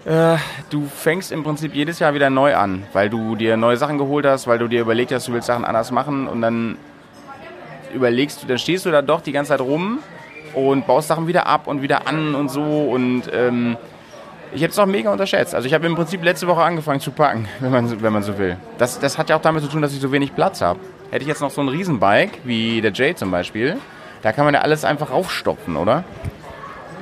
Äh, 0.04 0.36
du 0.70 0.86
fängst 0.86 1.32
im 1.32 1.42
Prinzip 1.44 1.74
jedes 1.74 1.98
Jahr 1.98 2.14
wieder 2.14 2.30
neu 2.30 2.54
an, 2.56 2.84
weil 2.92 3.10
du 3.10 3.36
dir 3.36 3.56
neue 3.56 3.76
Sachen 3.76 3.98
geholt 3.98 4.26
hast, 4.26 4.46
weil 4.46 4.58
du 4.58 4.66
dir 4.68 4.80
überlegt 4.80 5.12
hast, 5.12 5.28
du 5.28 5.32
willst 5.32 5.46
Sachen 5.46 5.64
anders 5.64 5.90
machen 5.90 6.26
und 6.28 6.40
dann 6.40 6.76
überlegst 7.94 8.42
du, 8.42 8.46
dann 8.46 8.58
stehst 8.58 8.86
du 8.86 8.90
da 8.90 9.02
doch 9.02 9.20
die 9.20 9.32
ganze 9.32 9.50
Zeit 9.50 9.60
rum 9.60 9.98
und 10.54 10.86
baust 10.86 11.08
Sachen 11.08 11.26
wieder 11.26 11.46
ab 11.46 11.66
und 11.66 11.82
wieder 11.82 12.06
an 12.06 12.34
und 12.34 12.48
so 12.50 12.62
und 12.62 13.24
ähm, 13.32 13.76
ich 14.52 14.62
habe 14.62 14.70
es 14.70 14.78
auch 14.78 14.86
mega 14.86 15.12
unterschätzt. 15.12 15.54
Also 15.54 15.66
ich 15.66 15.74
habe 15.74 15.86
im 15.86 15.94
Prinzip 15.94 16.24
letzte 16.24 16.46
Woche 16.46 16.62
angefangen 16.62 17.00
zu 17.00 17.10
packen, 17.10 17.46
wenn 17.60 17.70
man, 17.70 17.86
so- 17.88 18.00
wenn 18.00 18.12
man 18.12 18.22
so 18.22 18.38
will. 18.38 18.56
Das, 18.78 18.98
das 18.98 19.18
hat 19.18 19.28
ja 19.30 19.36
auch 19.36 19.42
damit 19.42 19.62
zu 19.62 19.68
tun, 19.68 19.82
dass 19.82 19.92
ich 19.92 20.00
so 20.00 20.10
wenig 20.10 20.34
Platz 20.34 20.60
habe. 20.62 20.80
Hätte 21.10 21.22
ich 21.22 21.28
jetzt 21.28 21.40
noch 21.40 21.50
so 21.50 21.62
ein 21.62 21.68
Riesenbike, 21.68 22.40
wie 22.44 22.80
der 22.80 22.92
Jay 22.92 23.14
zum 23.14 23.30
Beispiel, 23.30 23.78
da 24.22 24.32
kann 24.32 24.44
man 24.44 24.54
ja 24.54 24.60
alles 24.60 24.84
einfach 24.84 25.10
raufstopfen, 25.10 25.76
oder? 25.76 26.04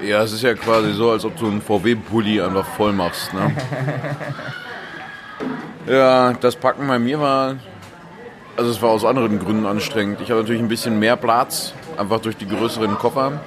Ja, 0.02 0.22
es 0.22 0.32
ist 0.32 0.42
ja 0.42 0.54
quasi 0.54 0.92
so, 0.92 1.10
als 1.10 1.24
ob 1.24 1.36
du 1.38 1.46
einen 1.46 1.62
VW-Bulli 1.62 2.40
einfach 2.40 2.66
voll 2.66 2.92
machst. 2.92 3.32
Ne? 3.32 3.52
ja, 5.92 6.34
das 6.34 6.54
Packen 6.54 6.86
bei 6.86 6.98
mir 6.98 7.20
war, 7.20 7.56
also 8.56 8.70
es 8.70 8.80
war 8.80 8.90
aus 8.90 9.04
anderen 9.04 9.38
Gründen 9.38 9.66
anstrengend. 9.66 10.20
Ich 10.20 10.30
habe 10.30 10.40
natürlich 10.40 10.62
ein 10.62 10.68
bisschen 10.68 10.98
mehr 10.98 11.16
Platz, 11.16 11.72
einfach 11.96 12.20
durch 12.20 12.36
die 12.36 12.46
größeren 12.46 12.96
Koffer. 12.98 13.40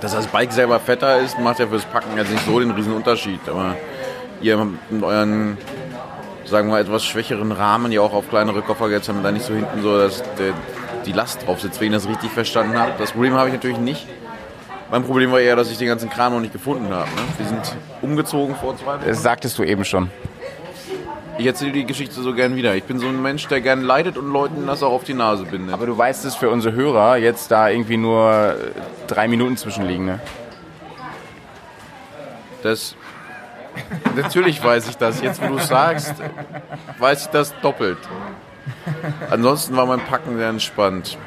Dass 0.00 0.12
das 0.12 0.26
Bike 0.26 0.52
selber 0.52 0.80
fetter 0.80 1.20
ist, 1.20 1.38
macht 1.38 1.58
ja 1.58 1.66
fürs 1.66 1.84
Packen 1.84 2.16
jetzt 2.16 2.30
nicht 2.30 2.44
so 2.44 2.58
den 2.58 2.72
riesen 2.72 2.92
Unterschied. 2.92 3.40
Aber 3.48 3.76
ihr 4.40 4.58
habt 4.58 4.90
mit 4.90 5.02
euren, 5.02 5.58
sagen 6.44 6.68
wir, 6.68 6.78
etwas 6.78 7.04
schwächeren 7.04 7.52
Rahmen 7.52 7.92
ja 7.92 8.00
auch 8.00 8.12
auf 8.12 8.28
kleinere 8.28 8.62
Koffer 8.62 8.88
jetzt 8.90 9.08
haben 9.08 9.22
da 9.22 9.32
nicht 9.32 9.44
so 9.44 9.54
hinten 9.54 9.82
so, 9.82 9.98
dass 9.98 10.22
der, 10.38 10.52
die 11.06 11.12
Last 11.12 11.46
drauf 11.46 11.60
sitzt, 11.60 11.80
wenn 11.80 11.88
ich 11.88 11.94
das 11.94 12.08
richtig 12.08 12.30
verstanden 12.30 12.78
habe. 12.78 12.92
Das 12.98 13.12
Problem 13.12 13.34
habe 13.34 13.48
ich 13.48 13.54
natürlich 13.54 13.78
nicht. 13.78 14.06
Mein 14.90 15.02
Problem 15.02 15.32
war 15.32 15.40
eher, 15.40 15.56
dass 15.56 15.70
ich 15.70 15.78
den 15.78 15.88
ganzen 15.88 16.10
Kram 16.10 16.34
noch 16.34 16.40
nicht 16.40 16.52
gefunden 16.52 16.92
habe. 16.92 17.08
Ne? 17.10 17.22
Wir 17.38 17.46
sind 17.46 17.76
umgezogen 18.02 18.54
vor 18.54 18.76
zwei 18.76 18.96
Wochen. 18.98 19.02
Das 19.06 19.22
sagtest 19.22 19.58
du 19.58 19.64
eben 19.64 19.84
schon. 19.84 20.10
Ich 21.36 21.46
erzähle 21.46 21.72
die 21.72 21.84
Geschichte 21.84 22.20
so 22.20 22.32
gern 22.32 22.54
wieder. 22.54 22.76
Ich 22.76 22.84
bin 22.84 23.00
so 23.00 23.08
ein 23.08 23.20
Mensch, 23.20 23.48
der 23.48 23.60
gern 23.60 23.82
leidet 23.82 24.16
und 24.16 24.32
Leuten 24.32 24.68
das 24.68 24.84
auch 24.84 24.92
auf 24.92 25.02
die 25.02 25.14
Nase 25.14 25.44
bindet. 25.44 25.74
Aber 25.74 25.86
du 25.86 25.98
weißt 25.98 26.24
es 26.24 26.36
für 26.36 26.48
unsere 26.48 26.76
Hörer, 26.76 27.16
jetzt 27.16 27.50
da 27.50 27.68
irgendwie 27.68 27.96
nur 27.96 28.54
drei 29.08 29.26
Minuten 29.26 29.56
zwischenliegen, 29.56 30.06
ne? 30.06 30.20
Das, 32.62 32.94
natürlich 34.16 34.62
weiß 34.62 34.88
ich 34.88 34.96
das. 34.96 35.20
Jetzt, 35.20 35.42
wo 35.42 35.48
du 35.48 35.56
es 35.56 35.68
sagst, 35.68 36.14
weiß 36.98 37.22
ich 37.26 37.30
das 37.30 37.54
doppelt. 37.60 37.98
Ansonsten 39.30 39.76
war 39.76 39.86
mein 39.86 40.00
Packen 40.00 40.36
sehr 40.36 40.48
entspannt. 40.48 41.18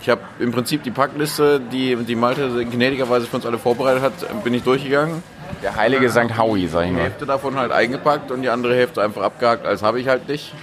Ich 0.00 0.08
habe 0.08 0.20
im 0.38 0.52
Prinzip 0.52 0.84
die 0.84 0.92
Packliste, 0.92 1.58
die, 1.60 1.96
die 1.96 2.14
Malte 2.14 2.64
gnädigerweise 2.64 3.26
für 3.26 3.36
uns 3.36 3.46
alle 3.46 3.58
vorbereitet 3.58 4.02
hat, 4.02 4.44
bin 4.44 4.54
ich 4.54 4.62
durchgegangen. 4.62 5.22
Der 5.62 5.74
heilige 5.74 6.10
St. 6.10 6.38
Howie, 6.38 6.68
sag 6.68 6.82
ich 6.82 6.88
Die 6.88 6.94
mal. 6.94 7.02
Hälfte 7.02 7.26
davon 7.26 7.56
halt 7.56 7.72
eingepackt 7.72 8.30
und 8.30 8.42
die 8.42 8.48
andere 8.48 8.76
Hälfte 8.76 9.02
einfach 9.02 9.22
abgehakt, 9.22 9.66
als 9.66 9.82
habe 9.82 9.98
ich 9.98 10.06
halt 10.06 10.28
nicht. 10.28 10.54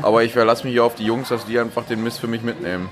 Aber 0.00 0.22
ich 0.22 0.32
verlasse 0.32 0.64
mich 0.64 0.72
hier 0.72 0.84
auf 0.84 0.94
die 0.94 1.04
Jungs, 1.04 1.28
dass 1.28 1.44
die 1.44 1.58
einfach 1.58 1.84
den 1.84 2.02
Mist 2.02 2.20
für 2.20 2.26
mich 2.26 2.42
mitnehmen. 2.42 2.88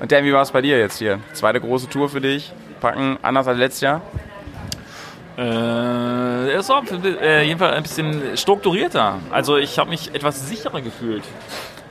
Und 0.00 0.12
Dan, 0.12 0.24
wie 0.24 0.32
war 0.32 0.42
es 0.42 0.50
bei 0.50 0.60
dir 0.62 0.78
jetzt 0.78 0.98
hier? 0.98 1.20
Zweite 1.32 1.60
große 1.60 1.88
Tour 1.88 2.08
für 2.08 2.20
dich. 2.20 2.52
Packen 2.80 3.18
anders 3.22 3.46
als 3.46 3.58
letztes 3.58 3.82
Jahr? 3.82 4.02
Äh, 5.38 6.50
es 6.52 6.68
war 6.68 6.82
äh, 7.22 7.44
jedenfalls 7.46 7.76
ein 7.76 7.82
bisschen 7.82 8.36
strukturierter. 8.36 9.18
Also 9.30 9.56
ich 9.56 9.78
habe 9.78 9.90
mich 9.90 10.14
etwas 10.14 10.48
sicherer 10.48 10.80
gefühlt. 10.80 11.24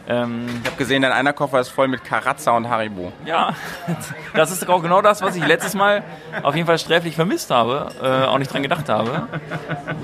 Ähm, 0.07 0.47
Ich 0.63 0.67
habe 0.67 0.77
gesehen, 0.77 1.03
dein 1.03 1.11
einer 1.11 1.33
Koffer 1.33 1.59
ist 1.59 1.69
voll 1.69 1.87
mit 1.87 2.03
Karazza 2.03 2.51
und 2.57 2.67
Haribo. 2.67 3.11
ja, 3.25 3.53
das 4.33 4.51
ist 4.51 4.67
auch 4.67 4.81
genau 4.81 5.01
das, 5.01 5.21
was 5.21 5.35
ich 5.35 5.45
letztes 5.45 5.75
Mal 5.75 6.03
auf 6.41 6.55
jeden 6.55 6.65
Fall 6.65 6.79
sträflich 6.79 7.15
vermisst 7.15 7.51
habe, 7.51 7.89
äh, 8.01 8.25
auch 8.25 8.39
nicht 8.39 8.51
dran 8.51 8.63
gedacht 8.63 8.89
habe. 8.89 9.27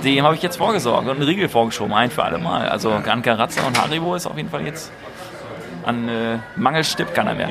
Dem 0.03 0.23
habe 0.23 0.35
ich 0.35 0.43
jetzt 0.43 0.57
vorgesorgt 0.57 1.07
und 1.07 1.15
einen 1.15 1.23
Riegel 1.23 1.49
vorgeschoben, 1.49 1.93
ein 1.93 2.11
für 2.11 2.23
alle 2.23 2.37
Mal. 2.37 2.69
Also 2.69 2.91
an 2.91 3.21
Karazza 3.23 3.65
und 3.65 3.81
Haribo 3.81 4.15
ist 4.15 4.27
auf 4.27 4.37
jeden 4.37 4.49
Fall 4.49 4.65
jetzt 4.65 4.91
an 5.85 6.09
äh, 6.09 6.39
Mangel 6.55 6.83
stirbt 6.83 7.13
keiner 7.13 7.33
mehr. 7.33 7.49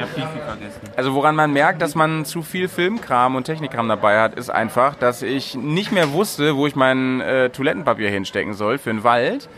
Also 0.96 1.14
woran 1.14 1.36
man 1.36 1.52
merkt, 1.52 1.82
dass 1.82 1.94
man 1.94 2.24
zu 2.24 2.42
viel 2.42 2.68
Filmkram 2.68 3.36
und 3.36 3.44
Technikkram 3.44 3.88
dabei 3.88 4.20
hat, 4.20 4.34
ist 4.34 4.50
einfach, 4.50 4.94
dass 4.94 5.22
ich 5.22 5.54
nicht 5.54 5.92
mehr 5.92 6.12
wusste, 6.12 6.56
wo 6.56 6.66
ich 6.66 6.76
mein 6.76 7.20
äh, 7.20 7.50
Toilettenpapier 7.50 8.10
hinstecken 8.10 8.54
soll 8.54 8.78
für 8.78 8.90
den 8.90 9.04
Wald. 9.04 9.48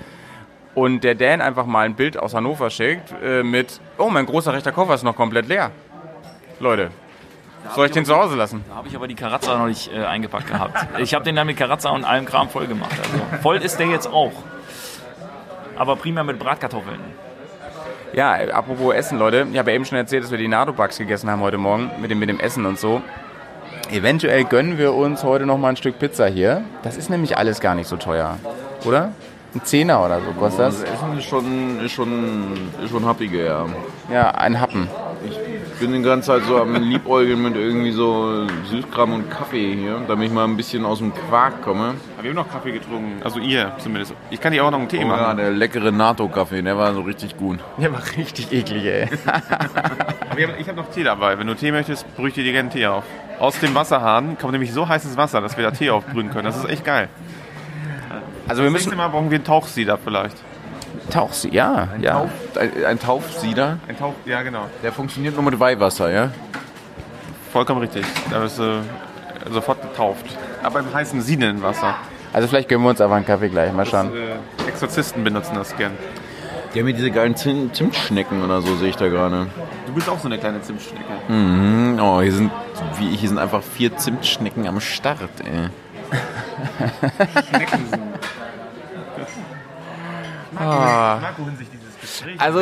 Und 0.75 1.05
der 1.05 1.15
Dan 1.15 1.41
einfach 1.41 1.65
mal 1.65 1.87
ein 1.87 1.95
Bild 1.95 2.19
aus 2.19 2.35
Hannover 2.35 2.69
schickt 2.69 3.15
äh, 3.23 3.43
mit, 3.43 3.81
oh, 3.97 4.11
mein 4.11 4.27
großer 4.27 4.53
rechter 4.53 4.73
Koffer 4.73 4.95
ist 4.95 5.05
noch 5.05 5.17
komplett 5.17 5.49
leer. 5.49 5.71
Leute, 6.61 6.91
soll 7.75 7.87
ich 7.87 7.93
den 7.93 8.05
zu 8.05 8.15
Hause 8.15 8.37
lassen? 8.37 8.63
Da 8.69 8.77
habe 8.77 8.89
ich 8.89 8.95
aber 8.95 9.09
die 9.09 9.15
Karazza 9.15 9.57
noch 9.57 9.67
nicht 9.67 9.91
äh, 9.93 10.05
eingepackt 10.05 10.49
gehabt. 10.49 10.87
Ich 10.99 11.15
habe 11.15 11.25
den 11.25 11.35
dann 11.35 11.47
mit 11.47 11.57
Karazza 11.57 11.91
und 11.91 12.05
allem 12.05 12.27
Kram 12.27 12.49
voll 12.49 12.67
gemacht. 12.67 12.93
Also 12.93 13.43
voll 13.43 13.57
ist 13.57 13.79
der 13.79 13.87
jetzt 13.87 14.07
auch. 14.07 14.33
Aber 15.77 15.97
primär 15.97 16.25
mit 16.25 16.39
Bratkartoffeln. 16.39 17.01
Ja, 18.13 18.33
apropos 18.53 18.95
Essen, 18.95 19.19
Leute. 19.19 19.47
Ich 19.53 19.59
habe 19.59 19.71
ja 19.71 19.77
eben 19.77 19.85
schon 19.85 19.99
erzählt, 19.99 20.25
dass 20.25 20.31
wir 20.31 20.39
die 20.39 20.49
Nado-Bugs 20.49 20.99
gegessen 20.99 21.31
haben 21.31 21.41
heute 21.41 21.59
Morgen 21.59 21.91
mit 22.01 22.11
dem, 22.11 22.19
mit 22.19 22.29
dem 22.29 22.41
Essen 22.41 22.65
und 22.67 22.79
so. 22.79 23.03
Eventuell 23.91 24.45
gönnen 24.45 24.79
wir 24.79 24.95
uns 24.95 25.23
heute 25.23 25.47
noch 25.47 25.59
mal 25.59 25.71
ein 25.71 25.77
Stück 25.77 25.99
Pizza 25.99 26.27
hier. 26.27 26.65
Das 26.83 26.97
ist 26.97 27.11
nämlich 27.11 27.37
alles 27.37 27.61
gar 27.61 27.75
nicht 27.75 27.87
so 27.89 27.97
teuer, 27.97 28.37
oder? 28.85 29.13
Ein 29.55 29.65
Zehner 29.65 30.05
oder 30.05 30.21
so 30.21 30.33
kostet 30.33 30.61
das. 30.61 30.83
Das 30.83 30.91
Essen 30.93 31.19
ist 31.19 31.25
schon, 31.25 31.81
ist 31.85 31.93
schon, 31.93 32.71
ist 32.83 32.91
schon 32.91 33.07
happiger, 33.07 33.45
ja. 33.45 33.67
Ja, 34.13 34.31
ein 34.33 34.61
Happen. 34.61 34.89
Ich 35.25 35.39
bin 35.79 35.93
die 35.93 36.03
ganze 36.03 36.29
Zeit 36.29 36.43
so 36.45 36.61
am 36.61 36.75
Liebäugeln 36.75 37.43
mit 37.43 37.57
irgendwie 37.57 37.91
so 37.93 38.47
Süßkram 38.71 39.13
und 39.13 39.31
Kaffee 39.31 39.75
hier, 39.75 40.01
damit 40.09 40.29
ich 40.29 40.33
mal 40.33 40.45
ein 40.45 40.57
bisschen 40.57 40.85
aus 40.85 40.99
dem 40.99 41.13
Quark 41.15 41.63
komme. 41.63 41.95
Aber 42.15 42.23
wir 42.23 42.31
haben 42.31 42.37
noch 42.37 42.51
Kaffee 42.51 42.73
getrunken. 42.73 43.21
Also 43.23 43.39
ihr 43.41 43.73
zumindest. 43.79 44.15
Ich 44.31 44.41
kann 44.41 44.53
dir 44.53 44.65
auch 44.65 44.71
noch 44.71 44.79
einen 44.79 44.89
Tee 44.89 44.99
Oh 44.99 45.01
ja, 45.03 45.07
machen. 45.07 45.37
der 45.37 45.51
leckere 45.51 45.93
NATO-Kaffee, 45.93 46.63
der 46.63 46.77
war 46.79 46.95
so 46.95 47.03
richtig 47.03 47.37
gut. 47.37 47.59
Der 47.79 47.93
war 47.93 48.03
richtig 48.17 48.53
eklig, 48.53 48.85
ey. 48.85 49.09
Aber 50.31 50.39
ich 50.59 50.69
habe 50.69 50.77
noch 50.77 50.91
Tee 50.91 51.05
dabei. 51.05 51.39
Wenn 51.39 51.47
du 51.47 51.55
Tee 51.55 51.73
möchtest, 51.73 52.07
brühe 52.17 52.29
ich 52.29 52.35
dir 52.35 52.45
gerne 52.53 52.69
Tee 52.71 52.87
auf. 52.87 53.05
Aus 53.39 53.59
dem 53.61 53.75
Wasserhahn 53.75 54.39
kommt 54.39 54.53
nämlich 54.53 54.73
so 54.73 54.89
heißes 54.89 55.17
Wasser, 55.17 55.41
dass 55.41 55.57
wir 55.57 55.65
da 55.65 55.71
Tee 55.71 55.91
aufbrühen 55.91 56.31
können. 56.31 56.45
Das 56.45 56.57
ist 56.57 56.69
echt 56.69 56.85
geil. 56.85 57.09
Also 58.49 58.63
wir 58.63 58.71
Das 58.71 58.85
müssen, 58.85 58.97
Mal 58.97 59.09
brauchen 59.09 59.31
wir 59.31 59.37
einen 59.37 59.45
Tauchsieder 59.45 59.99
vielleicht. 59.99 60.37
Tauchs, 61.11 61.47
ja, 61.51 61.89
ja. 62.01 62.13
Tauf, 62.13 62.31
ein, 62.59 62.85
ein 62.85 62.99
Taufsieder, 62.99 63.79
Ein 63.89 63.99
Tauch, 63.99 64.15
ja 64.25 64.43
genau. 64.43 64.67
der 64.83 64.93
funktioniert 64.93 65.35
nur 65.35 65.45
mit 65.45 65.59
Weihwasser, 65.59 66.11
ja? 66.11 66.31
Vollkommen 67.53 67.81
richtig. 67.81 68.05
Da 68.31 68.41
bist 68.41 68.59
du 68.59 68.83
sofort 69.51 69.81
getauft. 69.83 70.27
Aber 70.63 70.81
im 70.81 70.93
heißen 70.93 71.21
siedenden 71.23 71.63
Wasser. 71.63 71.95
Also 72.33 72.49
vielleicht 72.49 72.69
gönnen 72.69 72.85
wir 72.85 72.91
uns 72.91 73.01
einfach 73.01 73.17
einen 73.17 73.25
Kaffee 73.27 73.49
gleich, 73.49 73.73
mal 73.73 73.87
schauen. 73.87 74.13
Äh, 74.15 74.69
Exorzisten 74.69 75.25
benutzen 75.25 75.55
das 75.55 75.77
gern. 75.77 75.93
Die 76.75 76.81
haben 76.81 76.87
hier 76.87 76.97
diese 76.97 77.11
geilen 77.11 77.37
Zim 77.37 77.73
Zimtschnecken 77.73 78.45
oder 78.45 78.61
so, 78.61 78.77
sehe 78.77 78.91
ich 78.91 78.97
da 78.97 79.09
gerade. 79.09 79.47
Du 79.87 79.95
bist 79.95 80.09
auch 80.09 80.19
so 80.19 80.27
eine 80.27 80.37
kleine 80.37 80.61
Zimtschnecke. 80.61 81.05
Mhm. 81.29 81.99
Oh, 82.01 82.21
hier 82.21 82.33
sind, 82.33 82.51
wie 82.99 83.09
ich, 83.15 83.21
hier 83.21 83.31
sind 83.31 83.39
einfach 83.39 83.63
vier 83.63 83.97
Zimtschnecken 83.97 84.67
am 84.67 84.81
Start, 84.81 85.21
ey. 85.43 85.71
Marco 87.57 87.77
hinsichtlich 87.77 88.01
Gesprächs. 92.01 92.41
Also, 92.41 92.61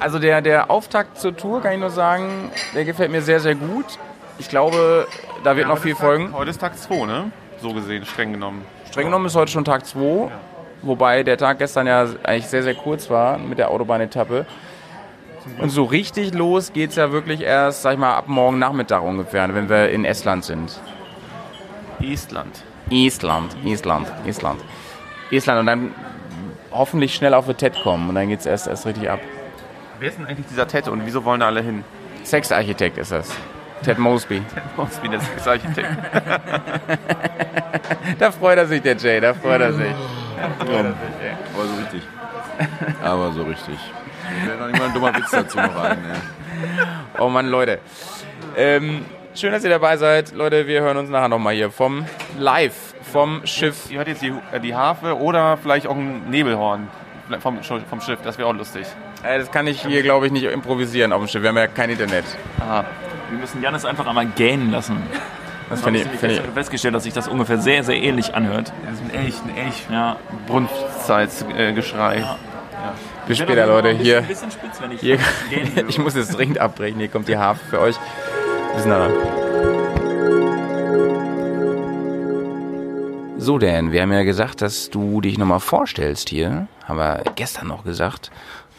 also 0.00 0.18
der, 0.18 0.40
der 0.42 0.70
Auftakt 0.70 1.18
zur 1.18 1.36
Tour, 1.36 1.62
kann 1.62 1.72
ich 1.72 1.80
nur 1.80 1.90
sagen, 1.90 2.50
der 2.74 2.84
gefällt 2.84 3.10
mir 3.10 3.22
sehr, 3.22 3.40
sehr 3.40 3.54
gut. 3.54 3.98
Ich 4.38 4.48
glaube, 4.48 5.06
da 5.44 5.56
wird 5.56 5.68
noch 5.68 5.78
viel 5.78 5.94
folgen. 5.94 6.32
Heute 6.32 6.50
ist 6.50 6.60
Tag 6.60 6.76
2, 6.78 7.06
ne? 7.06 7.32
So 7.60 7.72
gesehen, 7.72 8.04
streng 8.04 8.32
genommen. 8.32 8.64
Streng 8.90 9.06
genommen 9.06 9.26
ist 9.26 9.36
heute 9.36 9.52
schon 9.52 9.64
Tag 9.64 9.86
2, 9.86 10.30
wobei 10.82 11.22
der 11.22 11.36
Tag 11.38 11.58
gestern 11.58 11.86
ja 11.86 12.06
eigentlich 12.24 12.48
sehr, 12.48 12.62
sehr 12.62 12.74
kurz 12.74 13.08
war 13.08 13.38
mit 13.38 13.58
der 13.58 13.70
Autobahnetappe. 13.70 14.46
Und 15.58 15.70
so 15.70 15.84
richtig 15.84 16.34
los 16.34 16.72
geht's 16.72 16.96
ja 16.96 17.10
wirklich 17.12 17.40
erst, 17.40 17.82
sag 17.82 17.94
ich 17.94 17.98
mal, 17.98 18.14
ab 18.14 18.28
morgen 18.28 18.58
Nachmittag 18.58 19.02
ungefähr, 19.02 19.52
wenn 19.54 19.68
wir 19.68 19.90
in 19.90 20.04
Estland 20.04 20.44
sind. 20.44 20.80
Estland. 22.00 22.62
Estland, 22.90 23.56
Estland, 23.64 24.06
Estland. 24.26 24.60
Estland 25.30 25.60
und 25.60 25.66
dann 25.66 25.94
hoffentlich 26.72 27.14
schnell 27.14 27.34
auf 27.34 27.46
die 27.46 27.54
TED 27.54 27.82
kommen 27.82 28.08
und 28.08 28.14
dann 28.14 28.28
geht's 28.28 28.46
erst, 28.46 28.66
erst 28.66 28.86
richtig 28.86 29.10
ab. 29.10 29.20
Wer 29.98 30.08
ist 30.08 30.18
denn 30.18 30.26
eigentlich 30.26 30.46
dieser 30.46 30.66
Ted 30.66 30.88
und 30.88 31.06
wieso 31.06 31.24
wollen 31.24 31.40
da 31.40 31.46
alle 31.46 31.62
hin? 31.62 31.84
Sexarchitekt 32.24 32.98
ist 32.98 33.12
das. 33.12 33.30
Ted 33.82 33.98
Mosby. 33.98 34.42
Wie 35.02 35.08
das 35.08 35.22
ist 35.36 35.48
Architekt. 35.48 35.88
Da 38.18 38.30
freut 38.30 38.58
er 38.58 38.66
sich, 38.66 38.82
der 38.82 38.96
Jay, 38.96 39.20
da 39.20 39.34
freut 39.34 39.60
er 39.60 39.72
sich. 39.72 39.94
Aber 40.58 41.66
so 41.66 41.74
richtig. 41.74 42.02
Aber 43.02 43.32
so 43.32 43.42
richtig. 43.42 43.78
Fällt 44.44 44.60
noch 44.60 44.66
nicht 44.68 44.78
mal 44.78 44.88
ein 44.88 44.94
dummer 44.94 45.14
Witz 45.16 45.30
dazu 45.30 45.58
noch 45.58 45.76
ein, 45.76 45.98
ey. 45.98 46.16
Oh 47.18 47.28
Mann, 47.28 47.48
Leute. 47.48 47.80
Ähm, 48.56 49.04
schön, 49.34 49.52
dass 49.52 49.64
ihr 49.64 49.70
dabei 49.70 49.96
seid. 49.96 50.32
Leute, 50.32 50.66
wir 50.66 50.82
hören 50.82 50.96
uns 50.96 51.10
nachher 51.10 51.28
nochmal 51.28 51.54
hier 51.54 51.70
vom 51.70 52.04
Live, 52.38 52.94
vom 53.12 53.46
Schiff. 53.46 53.90
Ihr 53.90 53.98
hört 53.98 54.08
jetzt 54.08 54.22
die, 54.22 54.32
äh, 54.52 54.60
die 54.60 54.74
Harfe 54.74 55.18
oder 55.18 55.56
vielleicht 55.56 55.86
auch 55.86 55.96
ein 55.96 56.28
Nebelhorn 56.30 56.88
vom, 57.40 57.62
vom 57.62 58.00
Schiff. 58.00 58.18
Das 58.22 58.38
wäre 58.38 58.48
auch 58.48 58.54
lustig. 58.54 58.86
Äh, 59.22 59.38
das 59.38 59.50
kann 59.50 59.66
ich 59.66 59.84
hier, 59.84 60.02
glaube 60.02 60.26
ich, 60.26 60.32
nicht 60.32 60.44
improvisieren 60.44 61.12
auf 61.12 61.20
dem 61.20 61.28
Schiff. 61.28 61.42
Wir 61.42 61.48
haben 61.48 61.56
ja 61.56 61.66
kein 61.66 61.90
Internet. 61.90 62.24
Aha. 62.60 62.84
Wir 63.30 63.38
müssen 63.38 63.62
Janis 63.62 63.84
einfach 63.84 64.06
einmal 64.06 64.26
gähnen 64.26 64.70
lassen. 64.70 65.02
Das 65.70 65.80
Ich 65.80 65.86
habe 65.86 65.96
finde 65.98 66.10
ich, 66.12 66.20
find 66.20 66.32
ich, 66.32 66.40
festgestellt, 66.52 66.94
dass 66.94 67.04
sich 67.04 67.14
das 67.14 67.28
ungefähr 67.28 67.56
sehr, 67.58 67.82
sehr 67.82 67.96
ähnlich 67.96 68.34
anhört. 68.34 68.72
Das 68.84 68.94
ist 68.94 69.02
ein 69.02 69.10
Elch, 69.10 69.34
ein 69.42 69.56
Elch. 69.56 69.86
Ja. 69.90 70.16
Brunftzeitgeschrei. 70.46 72.24
bis 73.26 73.38
später, 73.38 73.66
Leute. 73.66 73.90
Hier, 73.90 74.18
Ein 74.18 74.26
bisschen 74.26 74.50
spitz, 74.50 74.82
wenn 74.82 74.92
ich 74.92 75.00
hier, 75.00 75.18
ich 75.88 75.98
muss 75.98 76.14
jetzt 76.14 76.36
dringend 76.36 76.58
abbrechen. 76.58 76.98
Hier 76.98 77.08
kommt 77.08 77.28
die 77.28 77.38
Harfe 77.38 77.64
für 77.70 77.80
euch. 77.80 77.96
Bis 78.74 78.86
nachher. 78.86 79.42
So, 83.38 83.58
Dan, 83.58 83.90
wir 83.90 84.02
haben 84.02 84.12
ja 84.12 84.22
gesagt, 84.22 84.62
dass 84.62 84.88
du 84.88 85.20
dich 85.20 85.36
nochmal 85.36 85.60
vorstellst 85.60 86.28
hier. 86.28 86.68
Haben 86.84 86.98
wir 86.98 87.24
gestern 87.34 87.66
noch 87.66 87.84
gesagt. 87.84 88.30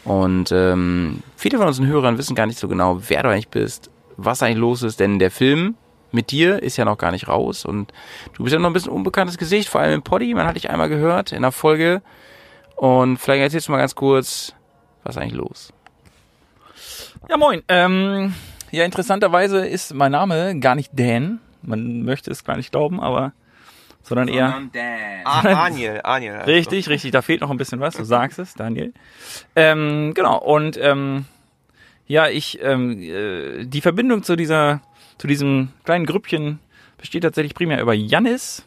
Und 0.04 0.52
ähm, 0.52 1.22
viele 1.36 1.58
von 1.58 1.66
unseren 1.66 1.86
Hörern 1.86 2.18
wissen 2.18 2.34
gar 2.34 2.46
nicht 2.46 2.58
so 2.58 2.68
genau, 2.68 2.98
wer 3.08 3.22
du 3.22 3.28
eigentlich 3.28 3.48
bist, 3.48 3.90
was 4.16 4.42
eigentlich 4.42 4.58
los 4.58 4.82
ist, 4.82 5.00
denn 5.00 5.18
der 5.18 5.30
Film 5.30 5.76
mit 6.12 6.30
dir 6.30 6.62
ist 6.62 6.76
ja 6.76 6.84
noch 6.84 6.98
gar 6.98 7.10
nicht 7.10 7.28
raus 7.28 7.64
und 7.64 7.92
du 8.34 8.44
bist 8.44 8.54
ja 8.54 8.60
noch 8.60 8.70
ein 8.70 8.72
bisschen 8.72 8.92
unbekanntes 8.92 9.36
Gesicht, 9.36 9.68
vor 9.68 9.80
allem 9.80 9.94
im 9.94 10.02
Poddy. 10.02 10.32
Man 10.32 10.46
hat 10.46 10.56
dich 10.56 10.70
einmal 10.70 10.88
gehört 10.88 11.32
in 11.32 11.42
der 11.42 11.52
Folge. 11.52 12.02
Und 12.76 13.18
vielleicht 13.18 13.42
erzählst 13.42 13.68
du 13.68 13.72
mal 13.72 13.78
ganz 13.78 13.94
kurz, 13.94 14.54
was 15.02 15.16
ist 15.16 15.22
eigentlich 15.22 15.34
los? 15.34 15.72
Ja, 17.28 17.36
moin. 17.36 17.62
Ähm, 17.68 18.34
ja, 18.74 18.84
interessanterweise 18.84 19.66
ist 19.66 19.94
mein 19.94 20.12
Name 20.12 20.58
gar 20.60 20.74
nicht 20.74 20.90
Dan. 20.94 21.40
Man 21.62 22.02
möchte 22.02 22.30
es 22.30 22.44
gar 22.44 22.56
nicht 22.56 22.72
glauben, 22.72 23.00
aber 23.00 23.32
sondern 24.02 24.28
eher 24.28 24.60
Ah, 25.24 25.42
Daniel, 25.42 26.00
Daniel. 26.04 26.36
richtig, 26.42 26.88
richtig. 26.88 27.10
Da 27.12 27.22
fehlt 27.22 27.40
noch 27.40 27.50
ein 27.50 27.56
bisschen 27.56 27.80
was. 27.80 27.94
Du 27.96 28.04
sagst 28.04 28.38
es, 28.38 28.54
Daniel. 28.54 28.92
Ähm, 29.56 30.12
genau. 30.14 30.38
Und 30.38 30.76
ähm, 30.76 31.24
ja, 32.06 32.28
ich 32.28 32.58
ähm, 32.62 33.00
äh, 33.00 33.64
die 33.64 33.80
Verbindung 33.80 34.22
zu 34.22 34.36
dieser 34.36 34.82
zu 35.16 35.26
diesem 35.26 35.70
kleinen 35.84 36.04
Grüppchen 36.04 36.58
besteht 36.98 37.22
tatsächlich 37.22 37.54
primär 37.54 37.80
über 37.80 37.94
Jannis, 37.94 38.64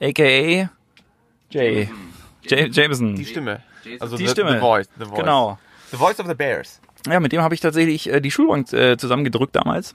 aka 0.00 0.68
Jay. 1.50 1.88
Jay 2.42 2.68
Jameson. 2.70 3.16
Die 3.16 3.24
Stimme. 3.24 3.62
Also 4.00 4.16
Die 4.16 4.26
the, 4.26 4.30
Stimme. 4.30 4.52
The 4.54 4.58
voice, 4.58 4.88
the 4.98 5.04
voice. 5.04 5.18
Genau. 5.18 5.58
The 5.90 5.96
voice 5.96 6.20
of 6.20 6.26
the 6.26 6.34
Bears. 6.34 6.80
Ja, 7.08 7.20
mit 7.20 7.32
dem 7.32 7.42
habe 7.42 7.54
ich 7.54 7.60
tatsächlich 7.60 8.12
äh, 8.12 8.20
die 8.20 8.30
Schulbank 8.30 8.72
äh, 8.72 8.96
zusammengedrückt 8.96 9.54
damals. 9.54 9.94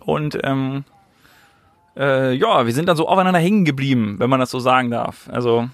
Und 0.00 0.38
ähm, 0.44 0.84
äh, 1.96 2.32
ja, 2.34 2.66
wir 2.66 2.72
sind 2.72 2.86
dann 2.88 2.96
so 2.96 3.08
aufeinander 3.08 3.40
hängen 3.40 3.64
geblieben, 3.64 4.16
wenn 4.18 4.30
man 4.30 4.40
das 4.40 4.50
so 4.50 4.60
sagen 4.60 4.90
darf. 4.90 5.28
Also, 5.30 5.68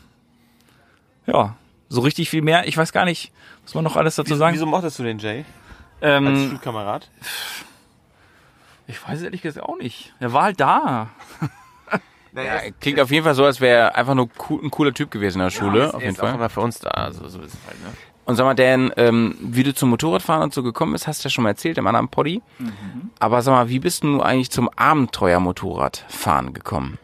ja, 1.26 1.56
so 1.88 2.00
richtig 2.00 2.30
viel 2.30 2.42
mehr. 2.42 2.66
Ich 2.66 2.76
weiß 2.76 2.92
gar 2.92 3.04
nicht, 3.04 3.32
was 3.64 3.74
man 3.74 3.84
noch 3.84 3.96
alles 3.96 4.16
dazu 4.16 4.30
Wieso, 4.30 4.38
sagen. 4.38 4.54
wieso 4.54 4.66
mochtest 4.66 4.98
du 4.98 5.02
den 5.02 5.18
Jay 5.18 5.44
als 6.00 6.26
ähm, 6.26 6.48
Schulkamerad? 6.50 7.10
ich 8.86 9.06
weiß 9.06 9.22
ehrlich 9.22 9.42
gesagt 9.42 9.66
auch 9.66 9.78
nicht. 9.78 10.12
Er 10.20 10.32
war 10.32 10.44
halt 10.44 10.60
da. 10.60 11.10
Ja, 12.34 12.62
klingt 12.80 12.98
auf 12.98 13.10
jeden 13.10 13.24
Fall 13.24 13.34
so, 13.34 13.44
als 13.44 13.60
wäre 13.60 13.76
er 13.78 13.94
einfach 13.96 14.14
nur 14.14 14.30
cool, 14.48 14.58
ein 14.64 14.70
cooler 14.70 14.94
Typ 14.94 15.10
gewesen 15.10 15.38
in 15.38 15.44
der 15.44 15.50
Schule. 15.50 15.92
auf 15.92 16.00
jeden 16.02 16.16
Fall. 16.16 16.34
immer 16.34 16.48
für 16.48 16.62
uns 16.62 16.78
da. 16.78 16.88
Also, 16.88 17.28
so 17.28 17.40
ist 17.42 17.52
es 17.52 17.60
halt, 17.66 17.78
ne? 17.82 17.90
Und 18.24 18.36
sag 18.36 18.44
mal, 18.44 18.54
Dan, 18.54 18.92
ähm, 18.96 19.36
wie 19.40 19.64
du 19.64 19.74
zum 19.74 19.90
Motorradfahren 19.90 20.44
und 20.44 20.54
so 20.54 20.62
gekommen 20.62 20.92
bist, 20.92 21.06
hast 21.08 21.24
du 21.24 21.26
ja 21.26 21.30
schon 21.30 21.42
mal 21.42 21.50
erzählt 21.50 21.76
im 21.78 21.86
anderen 21.86 22.08
Poddy. 22.08 22.40
Aber 23.18 23.42
sag 23.42 23.52
mal, 23.52 23.68
wie 23.68 23.80
bist 23.80 24.04
du 24.04 24.20
eigentlich 24.22 24.50
zum 24.50 24.68
Abenteuer-Motorradfahren 24.76 26.52
gekommen? 26.54 26.98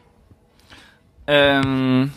Ähm, 1.26 2.12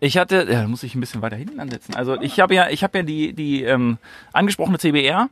ich 0.00 0.18
hatte, 0.18 0.46
ja, 0.50 0.62
da 0.62 0.68
muss 0.68 0.82
ich 0.82 0.94
ein 0.94 1.00
bisschen 1.00 1.22
weiter 1.22 1.36
hinten 1.36 1.60
ansetzen. 1.60 1.94
Also 1.94 2.20
ich 2.20 2.40
habe 2.40 2.54
ja, 2.54 2.68
ich 2.70 2.82
habe 2.84 2.98
ja 2.98 3.04
die 3.04 3.32
die 3.32 3.62
ähm, 3.64 3.98
angesprochene 4.32 4.78
CBR, 4.78 5.28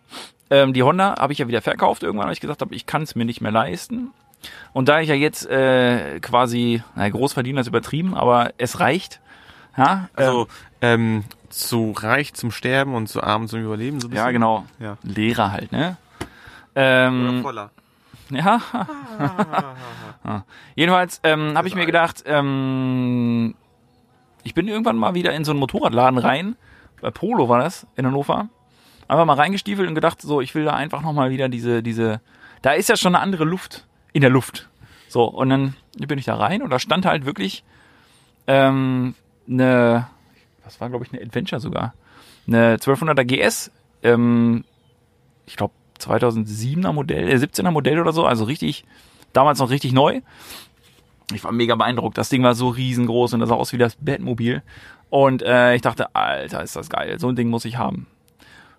ähm, 0.51 0.73
die 0.73 0.83
Honda, 0.83 1.16
habe 1.19 1.33
ich 1.33 1.38
ja 1.38 1.49
wieder 1.49 1.62
verkauft 1.62 2.03
irgendwann, 2.03 2.27
weil 2.27 2.33
ich 2.33 2.40
gesagt 2.40 2.62
habe, 2.62 2.75
ich 2.75 2.87
kann 2.87 3.03
es 3.03 3.14
mir 3.14 3.25
nicht 3.25 3.40
mehr 3.40 3.53
leisten. 3.53 4.11
Und 4.73 4.88
da 4.88 5.01
ich 5.01 5.09
ja 5.09 5.14
jetzt 5.14 5.47
äh, 5.47 6.21
quasi, 6.21 6.83
na, 6.95 7.09
Großverdiener 7.09 7.61
ist 7.61 7.66
übertrieben, 7.66 8.14
aber 8.14 8.53
es 8.59 8.81
reicht. 8.81 9.21
Ja, 9.77 10.09
Also, 10.14 10.49
ähm, 10.81 11.25
zu 11.49 11.93
reich 11.97 12.35
zum 12.35 12.51
Sterben 12.51 12.95
und 12.95 13.09
zu 13.09 13.23
arm 13.23 13.49
zum 13.49 13.61
Überleben. 13.61 14.01
So 14.01 14.09
ein 14.09 14.15
ja 14.15 14.31
genau, 14.31 14.65
Ja. 14.79 14.97
Lehrer 15.03 15.53
halt, 15.53 15.73
ne? 15.73 15.97
Ähm, 16.75 17.43
voller. 17.43 17.71
Ja. 18.31 18.61
Ja. 20.25 20.45
Jedenfalls 20.75 21.21
ähm, 21.23 21.57
habe 21.57 21.69
ich 21.69 21.77
mir 21.77 21.87
gedacht, 21.87 22.25
ähm, 22.27 23.55
ich 24.43 24.53
bin 24.55 24.67
irgendwann 24.67 24.97
mal 24.97 25.15
wieder 25.15 25.33
in 25.33 25.45
so 25.45 25.53
einen 25.53 25.61
Motorradladen 25.61 26.19
rein. 26.19 26.57
Bei 27.01 27.11
Polo 27.13 27.49
war 27.49 27.61
das, 27.61 27.87
in 27.95 28.05
Hannover. 28.05 28.49
Einfach 29.07 29.25
mal 29.25 29.35
reingestiefelt 29.35 29.89
und 29.89 29.95
gedacht, 29.95 30.21
so, 30.21 30.41
ich 30.41 30.55
will 30.57 30.65
da 30.65 30.73
einfach 30.73 31.03
nochmal 31.03 31.31
wieder 31.31 31.49
diese, 31.49 31.83
diese, 31.83 32.21
da 32.63 32.73
ist 32.73 32.89
ja 32.89 32.97
schon 32.97 33.15
eine 33.15 33.23
andere 33.23 33.45
Luft 33.45 33.87
in 34.13 34.23
der 34.23 34.31
Luft. 34.31 34.69
So, 35.09 35.25
und 35.25 35.49
dann 35.51 35.77
bin 35.97 36.19
ich 36.19 36.25
da 36.25 36.35
rein 36.35 36.63
und 36.63 36.71
da 36.71 36.81
stand 36.81 37.07
halt 37.07 37.27
wirklich 37.27 37.63
ähm, 38.49 39.15
eine, 39.49 40.09
was 40.66 40.81
war 40.81 40.90
glaube 40.90 41.05
ich 41.05 41.12
eine 41.12 41.22
Adventure 41.22 41.61
sogar, 41.61 41.94
eine 42.46 42.76
1200er 42.76 43.24
GS, 43.24 43.70
ähm, 44.02 44.64
ich 45.46 45.57
glaube 45.57 45.72
2007er 45.98 46.92
Modell, 46.92 47.29
äh, 47.29 47.37
17er 47.37 47.70
Modell 47.70 48.00
oder 48.00 48.12
so, 48.12 48.26
also 48.26 48.44
richtig, 48.44 48.85
damals 49.33 49.59
noch 49.59 49.70
richtig 49.70 49.92
neu. 49.92 50.20
Ich 51.33 51.42
war 51.42 51.50
mega 51.50 51.74
beeindruckt. 51.74 52.16
Das 52.18 52.29
Ding 52.29 52.44
war 52.44 52.55
so 52.55 52.68
riesengroß 52.68 53.35
und 53.35 53.40
das 53.40 53.48
sah 53.48 53.57
aus 53.57 53.72
wie 53.72 53.79
das 53.79 53.96
Batmobil. 53.96 54.62
Und 55.11 55.42
äh, 55.42 55.74
ich 55.74 55.83
dachte, 55.83 56.14
Alter, 56.14 56.62
ist 56.62 56.76
das 56.76 56.88
geil. 56.88 57.18
So 57.18 57.29
ein 57.29 57.35
Ding 57.37 57.48
muss 57.48 57.64
ich 57.64 57.79
haben. 57.79 58.07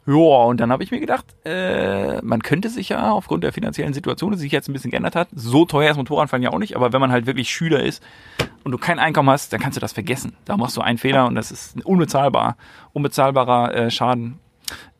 Ja, 0.07 0.13
und 0.13 0.61
dann 0.61 0.71
habe 0.71 0.83
ich 0.83 0.91
mir 0.91 1.01
gedacht, 1.01 1.25
äh, 1.43 2.21
man 2.21 2.41
könnte 2.41 2.69
sich 2.69 2.87
ja 2.89 3.11
aufgrund 3.11 3.43
der 3.43 3.51
finanziellen 3.51 3.93
Situation, 3.93 4.31
die 4.31 4.37
sich 4.37 4.53
jetzt 4.53 4.69
ein 4.69 4.73
bisschen 4.73 4.89
geändert 4.89 5.17
hat, 5.17 5.27
so 5.33 5.65
teuer 5.65 5.91
ist 5.91 5.97
Motorradfahren 5.97 6.41
ja 6.41 6.51
auch 6.51 6.59
nicht, 6.59 6.77
aber 6.77 6.93
wenn 6.93 7.01
man 7.01 7.11
halt 7.11 7.25
wirklich 7.25 7.49
Schüler 7.49 7.83
ist 7.83 8.01
und 8.63 8.71
du 8.71 8.77
kein 8.77 8.99
Einkommen 8.99 9.29
hast, 9.29 9.51
dann 9.51 9.59
kannst 9.59 9.75
du 9.75 9.81
das 9.81 9.91
vergessen. 9.91 10.37
Da 10.45 10.55
machst 10.55 10.77
du 10.77 10.81
einen 10.81 10.97
Fehler 10.97 11.27
und 11.27 11.35
das 11.35 11.51
ist 11.51 11.85
unbezahlbar, 11.85 12.55
unbezahlbarer 12.93 13.75
äh, 13.75 13.91
Schaden. 13.91 14.39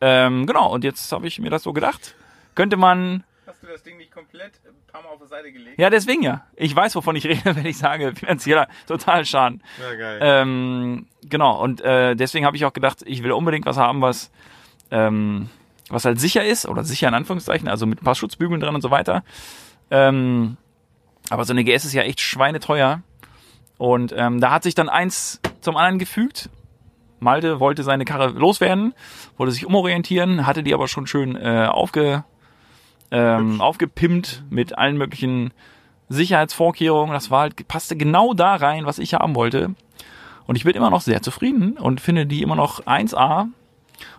Ähm, 0.02 0.46
genau, 0.46 0.70
und 0.70 0.84
jetzt 0.84 1.10
habe 1.10 1.26
ich 1.26 1.38
mir 1.38 1.48
das 1.48 1.62
so 1.62 1.72
gedacht. 1.72 2.14
Könnte 2.54 2.76
man 2.76 3.24
Hast 3.46 3.62
du 3.62 3.66
das 3.66 3.82
Ding 3.82 3.96
nicht 3.96 4.12
komplett 4.12 4.52
ein 4.66 4.92
paar 4.92 5.02
Mal 5.02 5.08
auf 5.08 5.20
die 5.22 5.28
Seite 5.28 5.50
gelegt? 5.50 5.78
Ja, 5.78 5.88
deswegen 5.88 6.22
ja. 6.22 6.44
Ich 6.54 6.76
weiß, 6.76 6.94
wovon 6.96 7.16
ich 7.16 7.24
rede, 7.24 7.40
wenn 7.56 7.64
ich 7.64 7.78
sage, 7.78 8.14
finanzieller 8.14 8.68
Totalschaden. 8.86 9.62
Ja, 9.80 9.94
geil. 9.94 10.18
Ähm, 10.20 11.06
genau, 11.22 11.62
und 11.62 11.80
äh, 11.80 12.14
deswegen 12.14 12.44
habe 12.44 12.58
ich 12.58 12.66
auch 12.66 12.74
gedacht, 12.74 12.98
ich 13.06 13.22
will 13.22 13.32
unbedingt 13.32 13.64
was 13.64 13.78
haben, 13.78 14.02
was, 14.02 14.30
ähm, 14.90 15.48
was 15.88 16.04
halt 16.04 16.20
sicher 16.20 16.44
ist, 16.44 16.66
oder 16.66 16.84
sicher 16.84 17.08
in 17.08 17.14
Anführungszeichen, 17.14 17.68
also 17.68 17.86
mit 17.86 18.02
ein 18.02 18.04
paar 18.04 18.14
Schutzbügeln 18.14 18.60
dran 18.60 18.74
und 18.74 18.82
so 18.82 18.90
weiter. 18.90 19.22
Ähm, 19.90 20.56
aber 21.30 21.44
so 21.44 21.52
eine 21.52 21.64
GS 21.64 21.84
ist 21.84 21.94
ja 21.94 22.02
echt 22.02 22.20
schweineteuer. 22.20 23.02
Und 23.78 24.12
ähm, 24.16 24.40
da 24.40 24.50
hat 24.50 24.64
sich 24.64 24.74
dann 24.74 24.88
eins 24.88 25.40
zum 25.60 25.76
anderen 25.76 25.98
gefügt. 25.98 26.50
Malte 27.20 27.60
wollte 27.60 27.82
seine 27.82 28.04
Karre 28.04 28.28
loswerden, 28.28 28.94
wollte 29.36 29.52
sich 29.52 29.66
umorientieren, 29.66 30.46
hatte 30.46 30.62
die 30.62 30.74
aber 30.74 30.88
schon 30.88 31.06
schön 31.06 31.36
äh, 31.36 31.66
aufge, 31.68 32.24
ähm, 33.10 33.60
aufgepimpt 33.60 34.44
mit 34.50 34.78
allen 34.78 34.96
möglichen 34.96 35.52
Sicherheitsvorkehrungen. 36.08 37.12
Das 37.12 37.30
war 37.30 37.40
halt, 37.40 37.68
passte 37.68 37.96
genau 37.96 38.34
da 38.34 38.54
rein, 38.56 38.86
was 38.86 38.98
ich 38.98 39.14
haben 39.14 39.34
wollte. 39.34 39.74
Und 40.46 40.56
ich 40.56 40.64
bin 40.64 40.74
immer 40.74 40.90
noch 40.90 41.02
sehr 41.02 41.22
zufrieden 41.22 41.72
und 41.76 42.00
finde 42.00 42.26
die 42.26 42.42
immer 42.42 42.56
noch 42.56 42.80
1A 42.86 43.48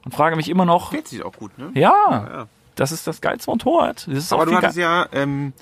und 0.05 0.13
frage 0.13 0.35
mich 0.35 0.49
immer 0.49 0.65
noch, 0.65 0.91
Fährt 0.91 1.07
sich 1.07 1.23
auch 1.23 1.33
gut, 1.33 1.57
ne? 1.57 1.71
ja, 1.73 1.91
ja. 2.11 2.47
das 2.75 2.91
ist 2.91 3.07
das 3.07 3.21
geilste 3.21 3.49
Motorrad. 3.51 4.07
Das 4.07 4.17
ist 4.17 4.33
Aber 4.33 4.43
auch 4.43 4.45
du 4.47 4.55
hattest 4.55 4.77
ja 4.77 5.07
ähm, 5.11 5.53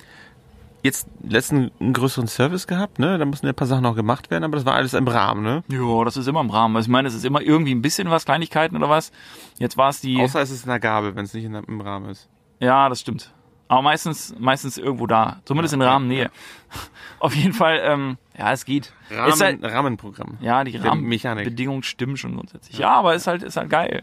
jetzt 0.82 1.08
letzten 1.22 1.70
einen 1.80 1.92
größeren 1.92 2.28
Service 2.28 2.66
gehabt, 2.66 2.98
ne? 2.98 3.18
Da 3.18 3.24
mussten 3.24 3.46
ja 3.46 3.52
ein 3.52 3.56
paar 3.56 3.66
Sachen 3.66 3.82
noch 3.82 3.96
gemacht 3.96 4.30
werden, 4.30 4.44
aber 4.44 4.56
das 4.56 4.64
war 4.64 4.74
alles 4.74 4.94
im 4.94 5.08
Rahmen, 5.08 5.42
ne? 5.42 5.62
Ja, 5.68 6.04
das 6.04 6.16
ist 6.16 6.26
immer 6.28 6.40
im 6.40 6.50
Rahmen. 6.50 6.76
Also 6.76 6.86
Ich 6.86 6.92
meine, 6.92 7.08
es 7.08 7.14
ist 7.14 7.24
immer 7.24 7.40
irgendwie 7.40 7.74
ein 7.74 7.82
bisschen 7.82 8.10
was, 8.10 8.24
Kleinigkeiten 8.24 8.76
oder 8.76 8.88
was. 8.88 9.12
Jetzt 9.58 9.76
war 9.76 9.90
es 9.90 10.00
die. 10.00 10.20
Außer 10.20 10.40
es 10.40 10.50
ist 10.50 10.64
in 10.64 10.70
der 10.70 10.80
Gabel, 10.80 11.16
wenn 11.16 11.24
es 11.24 11.34
nicht 11.34 11.44
in 11.44 11.54
im 11.54 11.80
Rahmen 11.80 12.10
ist. 12.10 12.28
Ja, 12.60 12.88
das 12.88 13.00
stimmt. 13.00 13.32
Aber 13.68 13.82
meistens, 13.82 14.34
meistens 14.38 14.78
irgendwo 14.78 15.06
da. 15.06 15.40
Zumindest 15.44 15.74
in 15.74 15.82
Rahmennähe. 15.82 16.30
Auf 17.20 17.34
jeden 17.34 17.52
Fall, 17.52 17.80
ähm, 17.84 18.16
ja, 18.36 18.52
es 18.52 18.64
geht. 18.64 18.92
Rahmen, 19.10 19.32
Ist 19.32 19.40
halt, 19.42 19.62
Rahmenprogramm. 19.62 20.38
ja, 20.40 20.64
die. 20.64 20.76
Rahmenbedingungen 20.76 21.82
stimmen 21.82 22.16
schon 22.16 22.34
grundsätzlich. 22.34 22.78
Ja, 22.78 22.94
aber 22.94 23.14
ist 23.14 23.26
halt, 23.26 23.42
ist 23.42 23.56
halt 23.56 23.68
geil. 23.70 24.02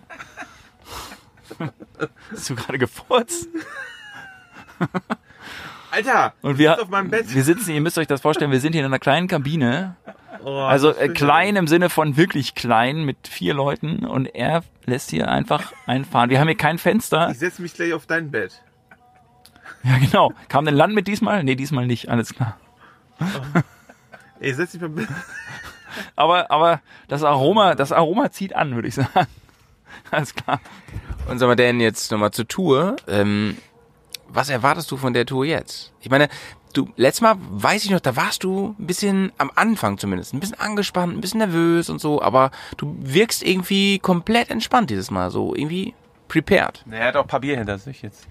Hast 2.32 2.50
du 2.50 2.56
gerade 2.56 2.78
gefurzt? 2.78 3.48
Alter! 5.92 6.34
Und 6.42 6.58
wir, 6.58 6.82
auf 6.82 6.90
meinem 6.90 7.10
Bett. 7.10 7.34
wir 7.34 7.44
sitzen, 7.44 7.72
ihr 7.72 7.82
müsst 7.82 7.98
euch 7.98 8.08
das 8.08 8.22
vorstellen, 8.22 8.52
wir 8.52 8.60
sind 8.60 8.74
hier 8.74 8.82
in 8.82 8.86
einer 8.86 9.00
kleinen 9.00 9.28
Kabine. 9.28 9.96
Oh, 10.44 10.60
Also 10.60 10.94
äh, 10.94 11.08
klein 11.10 11.56
im 11.56 11.68
Sinne 11.68 11.90
von 11.90 12.18
wirklich 12.18 12.54
klein 12.56 13.06
mit 13.06 13.28
vier 13.28 13.54
Leuten 13.54 14.06
und 14.06 14.26
er 14.26 14.64
lässt 14.86 15.12
hier 15.12 15.30
einfach 15.30 15.72
einfahren. 15.88 16.30
Wir 16.30 16.40
haben 16.40 16.48
hier 16.48 16.58
kein 16.58 16.78
Fenster. 16.78 17.30
Ich 17.32 17.40
setze 17.40 17.62
mich 17.62 17.74
gleich 17.74 17.94
auf 17.94 18.06
dein 18.06 18.30
Bett. 18.32 18.62
Ja, 19.90 20.00
genau. 20.00 20.34
Kam 20.50 20.66
denn 20.66 20.74
Land 20.74 20.96
mit 20.96 21.08
diesmal? 21.08 21.44
Nee, 21.44 21.56
diesmal 21.56 21.86
nicht, 21.86 22.10
alles 22.10 22.34
klar. 22.34 22.58
Ey, 24.40 24.54
setz 24.54 24.72
dich 24.72 24.82
mal. 24.82 24.90
Aber, 26.18 26.52
aber 26.52 26.82
das 27.08 27.24
Aroma, 27.24 27.74
das 27.74 27.94
Aroma 27.94 28.30
zieht 28.30 28.54
an, 28.54 28.76
würde 28.76 28.90
ich 28.90 28.96
sagen. 28.96 29.28
Alles 30.12 30.36
klar. 30.36 30.60
Und 31.30 31.40
sag 31.40 31.48
mal, 31.48 31.56
Dan, 31.56 31.80
jetzt 31.80 32.12
nochmal 32.12 32.32
zur 32.32 32.50
Tour. 32.50 32.98
Ähm, 33.08 33.56
was 34.28 34.50
erwartest 34.50 34.92
du 34.92 34.98
von 34.98 35.14
der 35.14 35.26
Tour 35.26 35.46
jetzt? 35.46 35.94
Ich 36.02 36.10
meine, 36.10 36.28
du, 36.74 36.90
letztes 36.98 37.22
Mal 37.22 37.38
weiß 37.40 37.86
ich 37.86 37.92
noch, 37.92 38.02
da 38.02 38.18
warst 38.18 38.44
du 38.44 38.76
ein 38.78 38.88
bisschen, 38.88 39.32
am 39.38 39.52
Anfang 39.56 39.98
zumindest, 39.98 40.34
ein 40.34 40.42
bisschen 40.42 40.60
angespannt, 40.60 41.14
ein 41.14 41.22
bisschen 41.22 41.38
nervös 41.40 41.90
und 41.90 42.02
so, 42.02 42.22
aber 42.22 42.52
du 42.76 42.94
wirkst 43.00 43.42
irgendwie 43.42 44.00
komplett 44.00 44.50
entspannt 44.50 44.90
dieses 44.90 45.12
Mal, 45.12 45.32
so 45.32 45.56
irgendwie 45.56 45.94
prepared. 46.28 46.84
Er 46.92 47.08
hat 47.08 47.16
auch 47.16 47.28
Papier 47.28 47.58
hinter 47.58 47.78
sich 47.78 48.02
jetzt. 48.02 48.28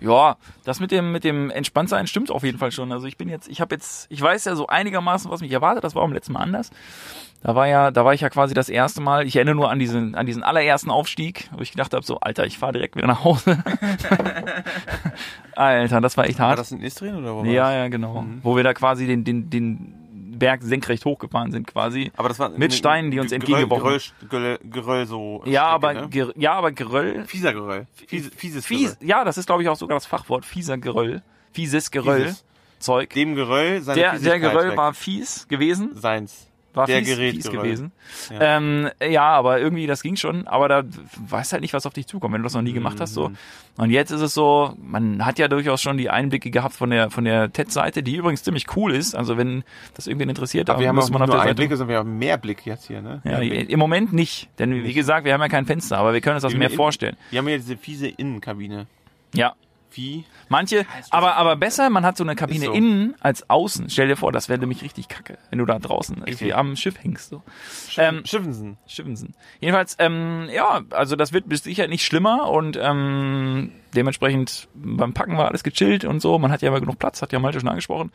Ja, 0.00 0.36
das 0.64 0.80
mit 0.80 0.90
dem 0.90 1.12
mit 1.12 1.24
dem 1.24 1.50
Entspanntsein 1.50 2.06
stimmt 2.06 2.30
auf 2.30 2.42
jeden 2.44 2.58
Fall 2.58 2.72
schon. 2.72 2.92
Also 2.92 3.06
ich 3.06 3.16
bin 3.16 3.28
jetzt, 3.28 3.48
ich 3.48 3.60
habe 3.60 3.74
jetzt, 3.74 4.06
ich 4.10 4.20
weiß 4.20 4.44
ja 4.44 4.54
so 4.54 4.66
einigermaßen, 4.66 5.30
was 5.30 5.40
mich 5.40 5.50
erwartet. 5.52 5.82
Das 5.82 5.94
war 5.94 6.02
beim 6.02 6.12
letzten 6.12 6.34
Mal 6.34 6.40
anders. 6.40 6.70
Da 7.42 7.54
war 7.54 7.66
ja, 7.66 7.90
da 7.90 8.04
war 8.04 8.14
ich 8.14 8.20
ja 8.22 8.30
quasi 8.30 8.54
das 8.54 8.68
erste 8.68 9.00
Mal. 9.00 9.26
Ich 9.26 9.36
erinnere 9.36 9.54
nur 9.54 9.70
an 9.70 9.78
diesen 9.78 10.14
an 10.14 10.26
diesen 10.26 10.42
allerersten 10.42 10.90
Aufstieg, 10.90 11.48
wo 11.56 11.60
ich 11.62 11.70
gedacht 11.72 11.94
habe, 11.94 12.04
so 12.04 12.18
Alter, 12.20 12.44
ich 12.46 12.58
fahre 12.58 12.72
direkt 12.72 12.96
wieder 12.96 13.06
nach 13.06 13.24
Hause. 13.24 13.62
Alter, 15.56 16.00
das 16.00 16.16
war 16.16 16.26
echt 16.26 16.38
War 16.38 16.48
hart. 16.48 16.58
das 16.58 16.72
in 16.72 16.82
Istrien 16.82 17.16
oder 17.16 17.34
wo 17.34 17.44
Ja, 17.44 17.64
war's? 17.64 17.74
ja, 17.74 17.88
genau. 17.88 18.24
Wo 18.42 18.56
wir 18.56 18.62
da 18.64 18.74
quasi 18.74 19.06
den 19.06 19.24
den 19.24 19.50
den 19.50 19.94
Berg 20.38 20.62
senkrecht 20.62 21.04
hochgefahren 21.04 21.50
sind 21.52 21.66
quasi. 21.66 22.10
Aber 22.16 22.28
das 22.28 22.38
war 22.38 22.50
Mit 22.50 22.72
Steinen, 22.74 23.10
die 23.10 23.20
uns 23.20 23.32
entgegengebrochen 23.32 23.84
Geröll, 23.84 24.00
Geröll, 24.28 24.58
Geröll 24.64 25.06
so. 25.06 25.42
ja, 25.46 25.64
aber 25.66 25.94
ne? 25.94 26.08
Ger 26.08 26.32
ja, 26.36 26.52
aber 26.52 26.72
Geröll 26.72 27.24
Fieser 27.26 27.52
Geröll. 27.52 27.86
Fies, 28.06 28.30
fieses 28.36 28.66
Fies, 28.66 28.98
Geröll. 28.98 29.08
ja, 29.08 29.24
das 29.24 29.38
ist 29.38 29.46
glaube 29.46 29.62
ich 29.62 29.68
auch 29.68 29.76
sogar 29.76 29.96
das 29.96 30.06
Fachwort 30.06 30.44
fieser 30.44 30.78
Geröll. 30.78 31.22
Fieses 31.52 31.90
Geröll. 31.90 32.24
Fieses. 32.26 32.44
Zeug. 32.80 33.10
Dem 33.10 33.34
Geröll 33.34 33.80
seine 33.80 34.00
Der, 34.00 34.18
der 34.18 34.38
Geröll 34.40 34.70
weg. 34.70 34.76
war 34.76 34.92
fies 34.92 35.48
gewesen. 35.48 35.90
Seins. 35.94 36.48
War 36.74 36.86
Der 36.86 36.98
fies, 36.98 37.08
Gerät 37.08 37.34
fies 37.36 37.50
gewesen. 37.50 37.92
Ja. 38.30 38.56
Ähm, 38.56 38.90
ja, 39.00 39.28
aber 39.28 39.60
irgendwie, 39.60 39.86
das 39.86 40.02
ging 40.02 40.16
schon. 40.16 40.46
Aber 40.48 40.68
da 40.68 40.82
weißt 41.28 41.52
halt 41.52 41.62
nicht, 41.62 41.72
was 41.72 41.86
auf 41.86 41.92
dich 41.92 42.06
zukommt, 42.06 42.34
wenn 42.34 42.42
du 42.42 42.46
das 42.46 42.54
noch 42.54 42.62
nie 42.62 42.72
gemacht 42.72 43.00
hast. 43.00 43.14
So. 43.14 43.28
Mhm. 43.28 43.36
Und 43.76 43.90
jetzt 43.90 44.10
ist 44.10 44.20
es 44.20 44.34
so, 44.34 44.74
man 44.82 45.24
hat 45.24 45.38
ja 45.38 45.48
durchaus 45.48 45.80
schon 45.80 45.96
die 45.96 46.10
Einblicke 46.10 46.50
gehabt 46.50 46.74
von 46.74 46.90
der, 46.90 47.10
von 47.10 47.24
der 47.24 47.52
TED-Seite, 47.52 48.02
die 48.02 48.16
übrigens 48.16 48.42
ziemlich 48.42 48.66
cool 48.76 48.92
ist. 48.92 49.14
Also 49.14 49.36
wenn 49.36 49.62
das 49.94 50.06
irgendwen 50.08 50.28
interessiert, 50.28 50.68
Aber 50.68 50.80
wir 50.80 50.88
haben 50.88 50.96
muss 50.96 51.06
auch 51.06 51.10
man 51.10 51.22
auf 51.22 51.30
der 51.30 51.38
Seite. 51.40 51.54
Blick, 51.54 51.70
sondern 51.70 51.88
wir 51.88 51.98
haben 51.98 52.18
mehr 52.18 52.38
Blick 52.38 52.66
jetzt 52.66 52.86
hier, 52.86 53.00
ne? 53.00 53.20
Ja, 53.24 53.38
im 53.38 53.78
Moment 53.78 54.12
nicht. 54.12 54.48
Denn 54.58 54.84
wie 54.84 54.94
gesagt, 54.94 55.24
wir 55.24 55.32
haben 55.32 55.40
ja 55.40 55.48
kein 55.48 55.66
Fenster, 55.66 55.98
aber 55.98 56.12
wir 56.12 56.20
können 56.20 56.34
uns 56.34 56.42
das 56.42 56.52
Wir 56.52 56.58
mehr 56.58 56.68
haben 56.68 56.76
vorstellen. 56.76 57.16
Wir 57.30 57.38
haben 57.38 57.48
ja 57.48 57.56
diese 57.56 57.76
fiese 57.76 58.08
Innenkabine. 58.08 58.86
Ja. 59.34 59.54
Wie? 59.94 60.24
Manche, 60.48 60.86
aber, 61.10 61.36
aber 61.36 61.56
besser, 61.56 61.88
man 61.90 62.04
hat 62.04 62.16
so 62.16 62.24
eine 62.24 62.34
Kabine 62.36 62.66
so. 62.66 62.72
innen 62.72 63.14
als 63.20 63.48
außen. 63.48 63.88
Stell 63.90 64.08
dir 64.08 64.16
vor, 64.16 64.32
das 64.32 64.48
wäre 64.48 64.58
nämlich 64.58 64.82
richtig 64.82 65.08
kacke, 65.08 65.38
wenn 65.50 65.58
du 65.58 65.66
da 65.66 65.78
draußen 65.78 66.18
irgendwie 66.26 66.52
am 66.52 66.76
Schiff 66.76 66.96
hängst. 67.02 67.30
So. 67.30 67.42
Ähm, 67.96 68.22
Schiffensen. 68.24 68.76
Schiffensen. 68.86 69.34
Jedenfalls, 69.60 69.96
ähm, 70.00 70.48
ja, 70.52 70.82
also 70.90 71.16
das 71.16 71.32
wird 71.32 71.48
bis 71.48 71.62
sicher 71.62 71.86
nicht 71.88 72.04
schlimmer 72.04 72.50
und 72.50 72.76
ähm, 72.80 73.72
dementsprechend 73.94 74.68
beim 74.74 75.14
Packen 75.14 75.38
war 75.38 75.48
alles 75.48 75.62
gechillt 75.62 76.04
und 76.04 76.20
so. 76.20 76.38
Man 76.38 76.50
hat 76.50 76.62
ja 76.62 76.68
immer 76.68 76.80
genug 76.80 76.98
Platz, 76.98 77.22
hat 77.22 77.32
ja 77.32 77.38
Malte 77.38 77.60
schon 77.60 77.68
angesprochen. 77.68 78.10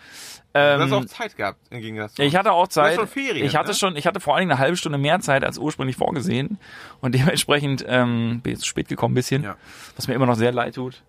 Du 0.53 0.59
Ähm, 0.59 0.81
hast 0.81 0.91
auch 0.91 1.05
Zeit 1.05 1.37
gehabt, 1.37 1.59
im 1.69 1.79
Gegensatz 1.81 2.15
zu 2.15 2.23
ich 2.23 2.35
hatte 2.35 2.51
auch 2.51 2.67
Zeit. 2.67 2.95
schon 2.95 3.07
Ferien, 3.07 3.45
ich 3.45 3.55
hatte 3.55 3.69
ne? 3.69 3.73
schon, 3.75 3.95
ich 3.95 4.05
hatte 4.07 4.19
vor 4.19 4.33
allen 4.35 4.41
Dingen 4.41 4.51
eine 4.51 4.59
halbe 4.59 4.75
Stunde 4.77 4.97
mehr 4.97 5.19
Zeit 5.21 5.43
als 5.45 5.57
ursprünglich 5.57 5.95
vorgesehen 5.95 6.57
und 7.01 7.15
dementsprechend 7.15 7.85
ähm, 7.87 8.41
bin 8.41 8.53
ich 8.53 8.59
zu 8.59 8.65
spät 8.65 8.87
gekommen 8.89 9.13
ein 9.13 9.15
bisschen, 9.15 9.43
Ja. 9.43 9.55
was 9.95 10.07
mir 10.07 10.15
immer 10.15 10.25
noch 10.25 10.35
sehr 10.35 10.51
leid 10.51 10.75
tut. 10.75 11.03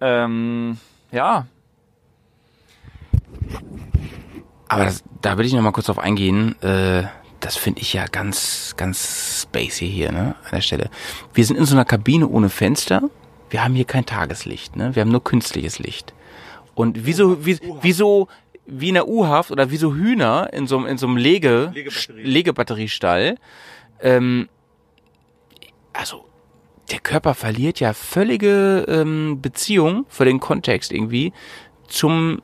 Ähm, 0.00 0.78
ja, 1.12 1.46
Aber 4.68 4.84
das, 4.84 5.02
da 5.22 5.38
will 5.38 5.46
ich 5.46 5.52
noch 5.52 5.62
mal 5.62 5.70
kurz 5.72 5.86
drauf 5.86 5.98
eingehen. 5.98 6.60
Äh, 6.62 7.04
das 7.40 7.56
finde 7.56 7.80
ich 7.80 7.92
ja 7.92 8.06
ganz, 8.06 8.74
ganz 8.76 9.42
spacey 9.42 9.88
hier, 9.88 10.10
ne, 10.12 10.34
an 10.44 10.50
der 10.52 10.60
Stelle. 10.60 10.90
Wir 11.34 11.44
sind 11.44 11.56
in 11.56 11.64
so 11.64 11.74
einer 11.74 11.84
Kabine 11.84 12.26
ohne 12.28 12.48
Fenster. 12.48 13.02
Wir 13.50 13.62
haben 13.62 13.74
hier 13.74 13.84
kein 13.84 14.04
Tageslicht, 14.04 14.74
ne? 14.74 14.94
Wir 14.96 15.02
haben 15.02 15.10
nur 15.12 15.22
künstliches 15.22 15.78
Licht. 15.78 16.12
Und 16.74 17.06
wieso, 17.06 17.46
wie, 17.46 17.58
wieso, 17.80 18.26
wie 18.66 18.88
in 18.88 18.94
der 18.94 19.06
U-Haft 19.08 19.50
oder 19.52 19.70
wie 19.70 19.76
so 19.76 19.94
Hühner 19.94 20.52
in 20.52 20.66
so, 20.66 20.76
einem- 20.78 20.86
in 20.86 20.98
so 20.98 21.06
einem 21.06 21.16
Lege, 21.16 21.70
Legebatterie. 21.72 22.22
Legebatteriestall, 22.22 23.36
ähm, 24.00 24.48
also, 25.92 26.26
der 26.90 27.00
Körper 27.00 27.34
verliert 27.34 27.80
ja 27.80 27.92
völlige 27.92 28.84
ähm, 28.88 29.40
Beziehung 29.42 30.06
für 30.08 30.24
den 30.24 30.40
Kontext 30.40 30.92
irgendwie 30.92 31.32
zum 31.88 32.40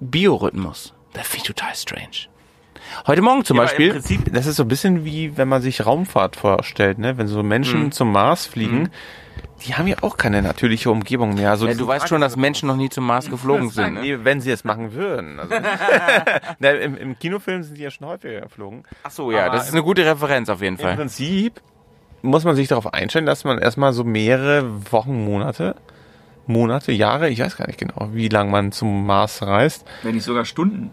Biorhythmus. 0.00 0.94
Das 1.12 1.26
finde 1.26 1.38
ich 1.50 1.54
total 1.54 1.74
strange. 1.74 2.28
Heute 3.06 3.22
Morgen 3.22 3.44
zum 3.44 3.56
Ja, 3.56 3.64
Beispiel. 3.64 3.86
Im 3.88 3.92
Prinzip, 3.94 4.32
das 4.32 4.46
ist 4.46 4.56
so 4.56 4.64
ein 4.64 4.68
bisschen 4.68 5.04
wie, 5.04 5.36
wenn 5.36 5.48
man 5.48 5.62
sich 5.62 5.86
Raumfahrt 5.86 6.36
vorstellt, 6.36 6.98
ne? 6.98 7.16
Wenn 7.18 7.28
so 7.28 7.42
Menschen 7.42 7.84
Mhm. 7.84 7.92
zum 7.92 8.10
Mars 8.12 8.46
fliegen, 8.46 8.90
die 9.64 9.74
haben 9.74 9.86
ja 9.86 9.96
auch 10.00 10.16
keine 10.16 10.42
natürliche 10.42 10.90
Umgebung 10.90 11.34
mehr. 11.34 11.50
Also 11.50 11.66
Ja, 11.68 11.74
du 11.74 11.86
weißt 11.86 12.08
schon, 12.08 12.20
dass 12.20 12.36
Menschen 12.36 12.66
noch 12.66 12.76
nie 12.76 12.88
zum 12.88 13.06
Mars 13.06 13.30
geflogen 13.30 13.70
sind. 13.70 13.94
Ne? 13.94 14.00
Nee, 14.00 14.18
wenn 14.22 14.40
sie 14.40 14.50
es 14.50 14.64
machen 14.64 14.92
würden. 14.92 15.38
Also, 15.38 15.54
Na, 16.58 16.70
im, 16.72 16.96
Im 16.96 17.18
Kinofilm 17.18 17.62
sind 17.62 17.78
die 17.78 17.82
ja 17.82 17.90
schon 17.90 18.06
häufiger 18.08 18.40
geflogen. 18.42 18.82
Ach 19.04 19.10
so, 19.10 19.30
ja, 19.30 19.46
Aber 19.46 19.56
das 19.56 19.68
ist 19.68 19.72
eine 19.74 19.82
gute 19.82 20.04
Referenz 20.04 20.48
auf 20.48 20.60
jeden 20.62 20.76
Im 20.76 20.80
Fall. 20.82 20.96
Prinzip 20.96 21.60
muss 22.22 22.44
man 22.44 22.56
sich 22.56 22.68
darauf 22.68 22.92
einstellen, 22.92 23.26
dass 23.26 23.44
man 23.44 23.58
erstmal 23.58 23.92
so 23.92 24.04
mehrere 24.04 24.92
Wochen, 24.92 25.24
Monate, 25.24 25.76
Monate, 26.46 26.92
Jahre, 26.92 27.28
ich 27.28 27.40
weiß 27.40 27.56
gar 27.56 27.66
nicht 27.66 27.78
genau, 27.78 28.10
wie 28.12 28.28
lange 28.28 28.50
man 28.50 28.72
zum 28.72 29.06
Mars 29.06 29.42
reist, 29.42 29.86
wenn 30.02 30.14
nicht 30.14 30.24
sogar 30.24 30.44
Stunden. 30.44 30.90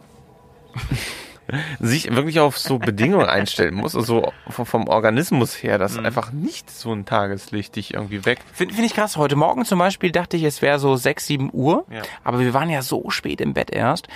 sich 1.80 2.14
wirklich 2.14 2.40
auf 2.40 2.58
so 2.58 2.78
Bedingungen 2.78 3.26
einstellen 3.26 3.74
muss, 3.74 3.96
also 3.96 4.32
vom, 4.50 4.88
Organismus 4.88 5.64
her, 5.64 5.78
dass 5.78 5.98
einfach 5.98 6.32
nicht 6.32 6.70
so 6.70 6.92
ein 6.92 7.06
Tageslicht 7.06 7.76
dich 7.76 7.94
irgendwie 7.94 8.26
weckt. 8.26 8.44
Finde 8.54 8.74
find 8.74 8.86
ich 8.86 8.94
krass. 8.94 9.18
Heute 9.18 9.36
Morgen 9.36 9.66
zum 9.66 9.80
Beispiel 9.80 10.12
dachte 10.12 10.38
ich, 10.38 10.44
es 10.44 10.62
wäre 10.62 10.80
so 10.80 10.96
6, 10.96 11.26
7 11.26 11.50
Uhr. 11.54 11.86
Ja. 11.90 12.02
Aber 12.24 12.40
wir 12.40 12.54
waren 12.54 12.70
ja 12.70 12.82
so 12.82 13.10
spät 13.10 13.42
im 13.42 13.54
Bett 13.54 13.72
erst. 13.72 14.08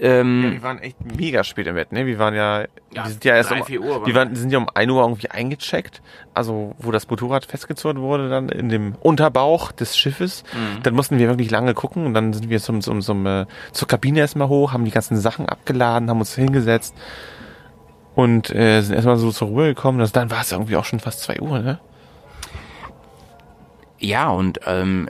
Ähm, 0.00 0.52
Wir 0.52 0.62
waren 0.62 0.78
echt 0.78 0.96
mega 1.16 1.44
spät 1.44 1.66
im 1.66 1.74
Bett, 1.74 1.92
ne? 1.92 2.06
Wir 2.06 2.18
waren 2.18 2.34
ja, 2.34 2.64
wir 2.90 3.04
sind 3.06 3.24
ja 3.24 3.36
erst 3.36 3.50
drei, 3.50 3.60
um, 3.60 3.66
vier 3.66 3.80
Uhr 3.80 3.96
waren 3.96 4.06
wir 4.06 4.14
waren, 4.14 4.34
sind 4.34 4.50
ja 4.50 4.58
um 4.58 4.68
1 4.72 4.90
Uhr 4.90 5.02
irgendwie 5.02 5.30
eingecheckt, 5.30 6.02
also 6.34 6.74
wo 6.78 6.90
das 6.90 7.08
Motorrad 7.08 7.46
festgezurrt 7.46 7.98
wurde, 7.98 8.28
dann 8.28 8.48
in 8.48 8.68
dem 8.68 8.94
Unterbauch 9.00 9.72
des 9.72 9.96
Schiffes. 9.96 10.44
Mhm. 10.52 10.82
Dann 10.82 10.94
mussten 10.94 11.18
wir 11.18 11.28
wirklich 11.28 11.50
lange 11.50 11.74
gucken 11.74 12.06
und 12.06 12.14
dann 12.14 12.32
sind 12.32 12.50
wir 12.50 12.60
zum, 12.60 12.80
zum, 12.80 13.00
zum, 13.02 13.26
äh, 13.26 13.46
zur 13.72 13.88
Kabine 13.88 14.20
erstmal 14.20 14.48
hoch, 14.48 14.72
haben 14.72 14.84
die 14.84 14.90
ganzen 14.90 15.16
Sachen 15.16 15.48
abgeladen, 15.48 16.10
haben 16.10 16.20
uns 16.20 16.34
hingesetzt 16.34 16.94
und 18.14 18.54
äh, 18.54 18.80
sind 18.80 18.94
erstmal 18.94 19.16
so 19.16 19.30
zur 19.30 19.48
Ruhe 19.48 19.66
gekommen. 19.66 20.00
Also 20.00 20.12
dann 20.12 20.30
war 20.30 20.40
es 20.40 20.52
irgendwie 20.52 20.76
auch 20.76 20.84
schon 20.84 21.00
fast 21.00 21.20
2 21.20 21.40
Uhr, 21.40 21.58
ne? 21.60 21.78
ja, 24.04 24.28
und 24.30 24.60
ähm, 24.66 25.08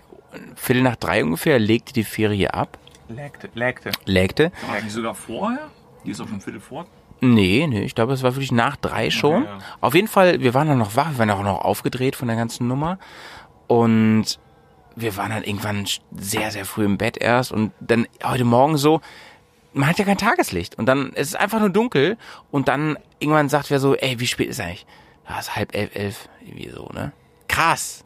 Viertel 0.56 0.82
nach 0.82 0.96
drei 0.96 1.22
ungefähr 1.22 1.58
legte 1.58 1.92
die 1.92 2.04
Ferie 2.04 2.54
ab. 2.54 2.78
Lägte, 3.14 3.48
lägte. 3.54 3.90
Lägte. 4.04 4.52
War 4.68 4.80
die 4.80 4.90
sogar 4.90 5.14
vorher? 5.14 5.70
Die 6.04 6.10
ist 6.10 6.20
auch 6.20 6.28
schon 6.28 6.40
Viertel 6.40 6.60
vor. 6.60 6.86
Nee, 7.20 7.66
nee, 7.66 7.82
ich 7.82 7.94
glaube, 7.94 8.12
es 8.12 8.22
war 8.22 8.34
wirklich 8.34 8.52
nach 8.52 8.76
drei 8.76 9.10
schon. 9.10 9.44
ja. 9.44 9.58
Auf 9.80 9.94
jeden 9.94 10.08
Fall, 10.08 10.40
wir 10.40 10.52
waren 10.52 10.68
dann 10.68 10.78
noch 10.78 10.96
wach, 10.96 11.10
wir 11.12 11.18
waren 11.18 11.30
auch 11.30 11.42
noch 11.42 11.60
aufgedreht 11.64 12.16
von 12.16 12.28
der 12.28 12.36
ganzen 12.36 12.68
Nummer. 12.68 12.98
Und 13.66 14.38
wir 14.96 15.16
waren 15.16 15.30
dann 15.30 15.42
irgendwann 15.44 15.86
sehr, 16.16 16.50
sehr 16.50 16.64
früh 16.64 16.84
im 16.84 16.98
Bett 16.98 17.16
erst. 17.16 17.52
Und 17.52 17.72
dann 17.80 18.06
heute 18.22 18.44
Morgen 18.44 18.76
so, 18.76 19.00
man 19.72 19.88
hat 19.88 19.98
ja 19.98 20.04
kein 20.04 20.18
Tageslicht. 20.18 20.78
Und 20.78 20.86
dann 20.86 21.12
ist 21.14 21.28
es 21.28 21.34
einfach 21.34 21.60
nur 21.60 21.70
dunkel. 21.70 22.18
Und 22.50 22.68
dann 22.68 22.98
irgendwann 23.18 23.48
sagt 23.48 23.70
wer 23.70 23.80
so, 23.80 23.94
ey, 23.94 24.20
wie 24.20 24.26
spät 24.26 24.48
ist 24.48 24.60
eigentlich? 24.60 24.86
Ja, 25.28 25.36
es 25.38 25.48
ist 25.48 25.56
halb 25.56 25.74
elf, 25.74 25.94
elf. 25.94 26.28
Irgendwie 26.44 26.68
so, 26.68 26.90
ne? 26.92 27.12
Krass. 27.48 28.03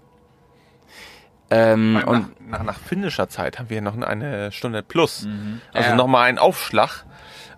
Ähm, 1.50 1.94
Nach, 1.94 2.06
und 2.06 2.50
nach, 2.50 2.62
nach 2.62 2.78
finnischer 2.78 3.28
Zeit 3.28 3.58
haben 3.58 3.70
wir 3.70 3.80
noch 3.80 3.96
eine 3.96 4.52
Stunde 4.52 4.82
plus. 4.82 5.26
Also 5.72 5.90
Ja. 5.90 5.96
nochmal 5.96 6.28
einen 6.28 6.38
Aufschlag. 6.38 7.04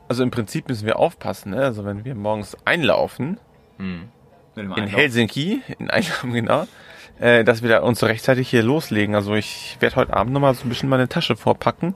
Also 0.09 0.23
im 0.23 0.31
Prinzip 0.31 0.69
müssen 0.69 0.87
wir 0.87 0.99
aufpassen. 0.99 1.51
Ne? 1.53 1.63
Also 1.65 1.85
wenn 1.85 2.05
wir 2.05 2.15
morgens 2.15 2.57
einlaufen, 2.65 3.39
in 3.79 4.87
Helsinki, 4.87 5.63
in 5.79 5.91
Einlaufen 5.91 6.33
genau, 6.35 6.67
äh, 7.19 7.45
dass 7.45 7.63
wir 7.63 7.69
da 7.71 7.81
uns 7.81 8.01
so 8.01 8.07
rechtzeitig 8.07 8.49
hier 8.49 8.63
loslegen. 8.63 9.15
Also 9.15 9.35
ich 9.35 9.77
werde 9.81 9.97
heute 9.97 10.15
Abend 10.15 10.33
nochmal 10.33 10.55
so 10.55 10.65
ein 10.67 10.69
bisschen 10.69 10.89
meine 10.89 11.09
Tasche 11.09 11.37
vorpacken, 11.37 11.95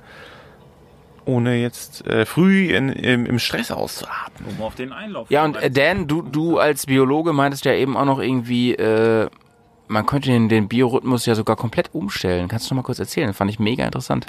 ohne 1.24 1.56
jetzt 1.56 2.06
äh, 2.06 2.24
früh 2.26 2.74
in, 2.74 2.88
im, 2.90 3.26
im 3.26 3.38
Stress 3.38 3.70
auszuatmen. 3.70 4.56
Um 4.58 4.62
auf 4.64 4.74
den 4.74 4.92
Einlauf. 4.92 5.30
Ja, 5.30 5.44
und 5.44 5.56
äh, 5.56 5.70
Dan, 5.70 6.06
du, 6.06 6.22
du 6.22 6.58
als 6.58 6.86
Biologe 6.86 7.32
meintest 7.32 7.64
ja 7.64 7.72
eben 7.72 7.96
auch 7.96 8.04
noch 8.04 8.18
irgendwie, 8.20 8.74
äh, 8.74 9.28
man 9.94 10.06
könnte 10.06 10.28
den, 10.28 10.48
den 10.48 10.68
Biorhythmus 10.68 11.24
ja 11.24 11.34
sogar 11.34 11.56
komplett 11.56 11.94
umstellen. 11.94 12.48
Kannst 12.48 12.68
du 12.68 12.74
noch 12.74 12.82
mal 12.82 12.86
kurz 12.86 12.98
erzählen? 12.98 13.28
Das 13.28 13.36
fand 13.36 13.50
ich 13.50 13.58
mega 13.58 13.84
interessant. 13.84 14.26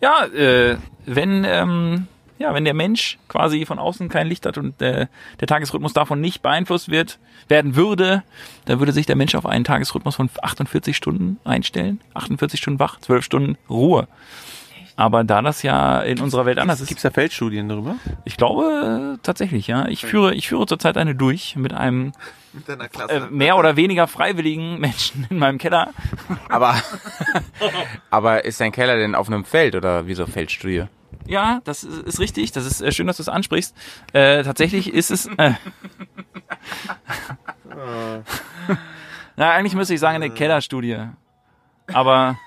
Ja, 0.00 0.24
äh, 0.26 0.78
wenn, 1.04 1.44
ähm, 1.44 2.06
ja, 2.38 2.54
wenn 2.54 2.64
der 2.64 2.74
Mensch 2.74 3.18
quasi 3.28 3.66
von 3.66 3.80
außen 3.80 4.08
kein 4.08 4.28
Licht 4.28 4.46
hat 4.46 4.56
und 4.56 4.80
äh, 4.80 5.08
der 5.40 5.48
Tagesrhythmus 5.48 5.92
davon 5.92 6.20
nicht 6.20 6.42
beeinflusst 6.42 6.90
wird, 6.90 7.18
werden 7.48 7.74
würde, 7.74 8.22
dann 8.66 8.78
würde 8.78 8.92
sich 8.92 9.04
der 9.04 9.16
Mensch 9.16 9.34
auf 9.34 9.46
einen 9.46 9.64
Tagesrhythmus 9.64 10.14
von 10.14 10.30
48 10.40 10.96
Stunden 10.96 11.38
einstellen. 11.44 12.00
48 12.14 12.60
Stunden 12.60 12.78
wach, 12.78 13.00
12 13.00 13.24
Stunden 13.24 13.58
Ruhe. 13.68 14.06
Aber 14.96 15.24
da 15.24 15.42
das 15.42 15.62
ja 15.62 16.00
in 16.02 16.20
unserer 16.20 16.46
Welt 16.46 16.58
anders 16.58 16.80
ist, 16.80 16.86
Gibt 16.88 16.98
es 16.98 17.02
da 17.02 17.10
Feldstudien 17.10 17.68
darüber? 17.68 17.96
ich 18.24 18.36
glaube 18.36 19.16
äh, 19.16 19.18
tatsächlich, 19.22 19.66
ja. 19.66 19.86
Ich 19.88 20.06
führe, 20.06 20.34
ich 20.34 20.48
führe 20.48 20.66
zurzeit 20.66 20.96
eine 20.96 21.14
durch 21.16 21.56
mit 21.56 21.72
einem 21.72 22.12
Mit 22.52 22.68
deiner 22.68 22.84
äh, 22.84 22.88
Klasse. 22.88 23.28
mehr 23.30 23.56
oder 23.56 23.74
weniger 23.76 24.06
freiwilligen 24.06 24.78
Menschen 24.78 25.26
in 25.30 25.38
meinem 25.38 25.58
Keller. 25.58 25.88
Aber, 26.48 26.76
aber 28.10 28.44
ist 28.44 28.60
dein 28.60 28.70
Keller 28.70 28.96
denn 28.96 29.14
auf 29.16 29.26
einem 29.26 29.44
Feld 29.44 29.74
oder 29.74 30.06
wieso 30.06 30.26
Feldstudie? 30.26 30.84
Ja, 31.26 31.60
das 31.64 31.82
ist, 31.84 32.02
ist 32.02 32.20
richtig. 32.20 32.52
Das 32.52 32.64
ist 32.66 32.80
äh, 32.80 32.92
schön, 32.92 33.06
dass 33.06 33.16
du 33.16 33.22
es 33.22 33.28
ansprichst. 33.28 33.74
Äh, 34.12 34.42
tatsächlich 34.44 34.92
ist 34.92 35.10
es. 35.10 35.26
Äh, 35.38 35.54
Na, 39.36 39.50
eigentlich 39.50 39.74
müsste 39.74 39.94
ich 39.94 40.00
sagen 40.00 40.16
eine 40.16 40.30
Kellerstudie. 40.30 40.98
Aber 41.92 42.38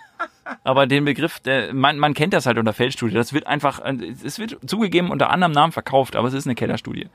aber 0.64 0.88
den 0.88 1.06
Begriff, 1.06 1.40
der, 1.40 1.74
man, 1.74 2.00
man 2.00 2.14
kennt 2.14 2.34
das 2.34 2.46
halt 2.46 2.58
unter 2.58 2.74
Feldstudie. 2.74 3.14
Das 3.14 3.34
wird 3.34 3.48
einfach, 3.48 3.80
äh, 3.80 3.96
es 4.24 4.40
wird 4.40 4.58
zugegeben 4.66 5.12
unter 5.12 5.30
anderem 5.30 5.52
Namen 5.52 5.72
verkauft, 5.72 6.16
aber 6.16 6.28
es 6.28 6.34
ist 6.34 6.46
eine 6.46 6.56
Kellerstudie. 6.56 7.08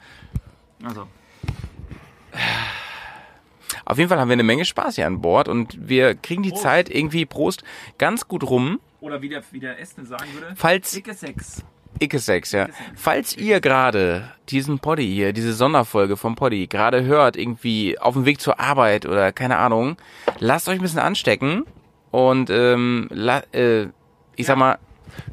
Also. 0.84 1.06
Auf 3.84 3.98
jeden 3.98 4.08
Fall 4.08 4.18
haben 4.18 4.28
wir 4.28 4.34
eine 4.34 4.42
Menge 4.42 4.64
Spaß 4.64 4.96
hier 4.96 5.06
an 5.06 5.20
Bord 5.20 5.48
und 5.48 5.76
wir 5.88 6.14
kriegen 6.14 6.42
die 6.42 6.54
Zeit 6.54 6.88
irgendwie 6.88 7.26
Prost 7.26 7.64
ganz 7.98 8.28
gut 8.28 8.44
rum. 8.44 8.80
Oder 9.00 9.20
wie 9.22 9.28
der, 9.28 9.42
wie 9.50 9.60
der 9.60 9.80
Esten 9.80 10.06
sagen 10.06 10.32
würde, 10.34 10.54
Falls, 10.54 10.92
dicke 10.92 11.14
Sex. 11.14 11.64
Icke 11.98 12.18
Sex, 12.18 12.52
ja. 12.52 12.68
Falls 12.94 13.36
ihr 13.36 13.60
gerade 13.60 14.30
diesen 14.48 14.78
Poddy 14.78 15.06
hier, 15.06 15.32
diese 15.32 15.52
Sonderfolge 15.52 16.16
vom 16.16 16.36
Poddy 16.36 16.66
gerade 16.66 17.04
hört, 17.04 17.36
irgendwie 17.36 17.98
auf 17.98 18.14
dem 18.14 18.24
Weg 18.24 18.40
zur 18.40 18.60
Arbeit 18.60 19.06
oder 19.06 19.32
keine 19.32 19.58
Ahnung, 19.58 19.96
lasst 20.38 20.68
euch 20.68 20.76
ein 20.76 20.82
bisschen 20.82 21.00
anstecken 21.00 21.64
und 22.12 22.48
ähm, 22.50 23.08
la, 23.10 23.42
äh, 23.52 23.88
ich 24.36 24.46
sag 24.46 24.56
mal, 24.56 24.78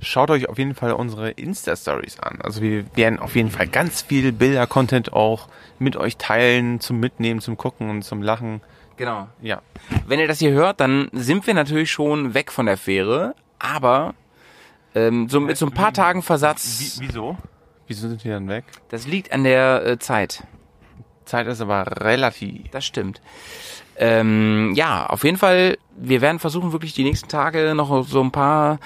Schaut 0.01 0.29
euch 0.31 0.49
auf 0.49 0.57
jeden 0.57 0.75
Fall 0.75 0.93
unsere 0.93 1.31
Insta-Stories 1.31 2.19
an. 2.19 2.39
Also 2.41 2.61
wir 2.61 2.85
werden 2.95 3.19
auf 3.19 3.35
jeden 3.35 3.51
Fall 3.51 3.67
ganz 3.67 4.01
viel 4.01 4.31
Bilder-Content 4.31 5.13
auch 5.13 5.47
mit 5.77 5.95
euch 5.95 6.17
teilen, 6.17 6.79
zum 6.79 6.99
Mitnehmen, 6.99 7.39
zum 7.41 7.57
Gucken 7.57 7.89
und 7.89 8.03
zum 8.03 8.21
Lachen. 8.21 8.61
genau. 8.97 9.27
Ja. 9.41 9.61
Wenn 10.07 10.19
ihr 10.19 10.27
das 10.27 10.39
hier 10.39 10.51
hört, 10.51 10.79
dann 10.79 11.09
sind 11.13 11.47
wir 11.47 11.53
natürlich 11.53 11.91
schon 11.91 12.33
weg 12.33 12.51
von 12.51 12.65
der 12.65 12.77
Fähre, 12.77 13.35
aber 13.57 14.15
ähm, 14.95 15.29
so 15.29 15.39
mit 15.39 15.57
so 15.57 15.65
ein 15.65 15.71
paar 15.71 15.93
Tagen 15.93 16.21
Versatz, 16.21 16.99
Wie, 16.99 17.07
wieso? 17.07 17.37
Wieso 17.87 18.07
sind 18.07 18.23
wir 18.23 18.33
dann 18.33 18.47
weg? 18.49 18.65
das 18.89 19.07
liegt 19.07 19.31
an 19.31 19.43
der 19.43 19.85
äh, 19.85 19.99
Zeit. 19.99 20.43
Zeit 21.25 21.47
ist 21.47 21.61
aber 21.61 22.01
relativ. 22.01 22.69
Das 22.71 22.85
stimmt. 22.85 23.21
Ähm, 23.99 24.71
ja, 24.75 25.05
auf 25.07 25.23
jeden 25.25 25.37
Fall, 25.37 25.77
wir 25.97 26.21
werden 26.21 26.39
versuchen, 26.39 26.71
wirklich 26.71 26.93
die 26.93 27.03
nächsten 27.03 27.27
Tage 27.27 27.75
noch 27.75 28.05
so 28.07 28.21
ein 28.21 28.31
paar, 28.31 28.79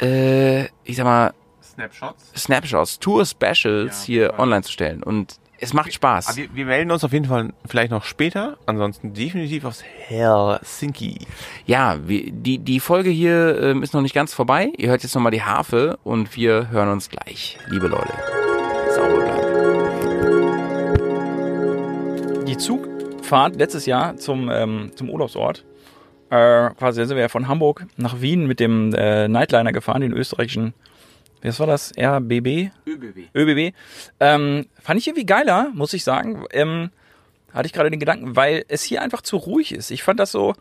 äh, 0.00 0.64
ich 0.84 0.96
sag 0.96 1.04
mal, 1.04 1.32
Snapshots. 1.62 2.32
Snapshots, 2.36 2.98
Tour-Specials 2.98 4.02
Ja, 4.02 4.06
hier 4.06 4.30
voll. 4.30 4.40
online 4.40 4.62
zu 4.62 4.72
stellen. 4.72 5.02
Und 5.02 5.38
es 5.60 5.72
macht 5.72 5.92
Spaß. 5.94 6.28
Aber 6.28 6.36
wir, 6.36 6.48
wir 6.54 6.66
melden 6.66 6.90
uns 6.90 7.04
auf 7.04 7.12
jeden 7.12 7.24
Fall 7.26 7.52
vielleicht 7.66 7.90
noch 7.90 8.04
später. 8.04 8.58
Ansonsten 8.66 9.14
definitiv 9.14 9.64
aus 9.64 9.82
Helsinki. 9.82 11.26
Ja, 11.64 11.96
wir, 12.06 12.30
die, 12.30 12.58
die 12.58 12.80
Folge 12.80 13.10
hier 13.10 13.60
ähm, 13.60 13.82
ist 13.82 13.94
noch 13.94 14.02
nicht 14.02 14.14
ganz 14.14 14.34
vorbei. 14.34 14.72
Ihr 14.76 14.90
hört 14.90 15.02
jetzt 15.04 15.14
nochmal 15.14 15.32
die 15.32 15.42
Harfe 15.42 15.98
und 16.04 16.36
wir 16.36 16.70
hören 16.70 16.90
uns 16.90 17.08
gleich. 17.08 17.56
Liebe 17.68 17.86
Leute, 17.86 18.12
sauber 18.94 19.20
bleiben. 19.20 19.44
die 22.46 22.56
Zugfahrt 23.24 23.56
letztes 23.56 23.86
Jahr 23.86 24.18
zum, 24.18 24.50
ähm, 24.50 24.90
zum 24.96 25.08
Urlaubsort, 25.08 25.64
äh, 26.28 26.68
quasi 26.74 27.06
sind 27.06 27.16
wir 27.16 27.22
ja 27.22 27.28
von 27.30 27.48
Hamburg 27.48 27.86
nach 27.96 28.20
Wien 28.20 28.46
mit 28.46 28.60
dem 28.60 28.92
äh, 28.94 29.28
Nightliner 29.28 29.72
gefahren, 29.72 30.02
den 30.02 30.12
österreichischen, 30.12 30.74
was 31.42 31.58
war 31.58 31.66
das, 31.66 31.94
RBB? 31.96 32.70
ÖBW. 32.86 33.24
ÖBB. 33.34 33.74
Ähm, 34.20 34.66
fand 34.78 35.00
ich 35.00 35.06
irgendwie 35.06 35.24
geiler, 35.24 35.70
muss 35.72 35.94
ich 35.94 36.04
sagen. 36.04 36.44
Ähm, 36.52 36.90
hatte 37.50 37.64
ich 37.64 37.72
gerade 37.72 37.90
den 37.90 37.98
Gedanken, 37.98 38.36
weil 38.36 38.66
es 38.68 38.82
hier 38.82 39.00
einfach 39.00 39.22
zu 39.22 39.38
ruhig 39.38 39.72
ist. 39.72 39.90
Ich 39.90 40.02
fand 40.02 40.20
das 40.20 40.30
so, 40.30 40.52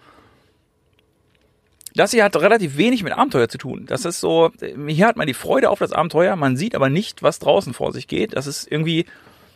das 1.96 2.12
hier 2.12 2.24
hat 2.24 2.38
relativ 2.38 2.78
wenig 2.78 3.04
mit 3.04 3.12
Abenteuer 3.12 3.50
zu 3.50 3.58
tun. 3.58 3.86
Das 3.88 4.06
ist 4.06 4.22
so, 4.22 4.52
hier 4.88 5.06
hat 5.06 5.18
man 5.18 5.28
die 5.28 5.34
Freude 5.34 5.70
auf 5.70 5.80
das 5.80 5.92
Abenteuer, 5.92 6.38
man 6.38 6.56
sieht 6.56 6.76
aber 6.76 6.90
nicht, 6.90 7.24
was 7.24 7.40
draußen 7.40 7.74
vor 7.74 7.92
sich 7.92 8.08
geht. 8.08 8.38
Das 8.38 8.48
ist 8.48 8.72
irgendwie, 8.72 9.06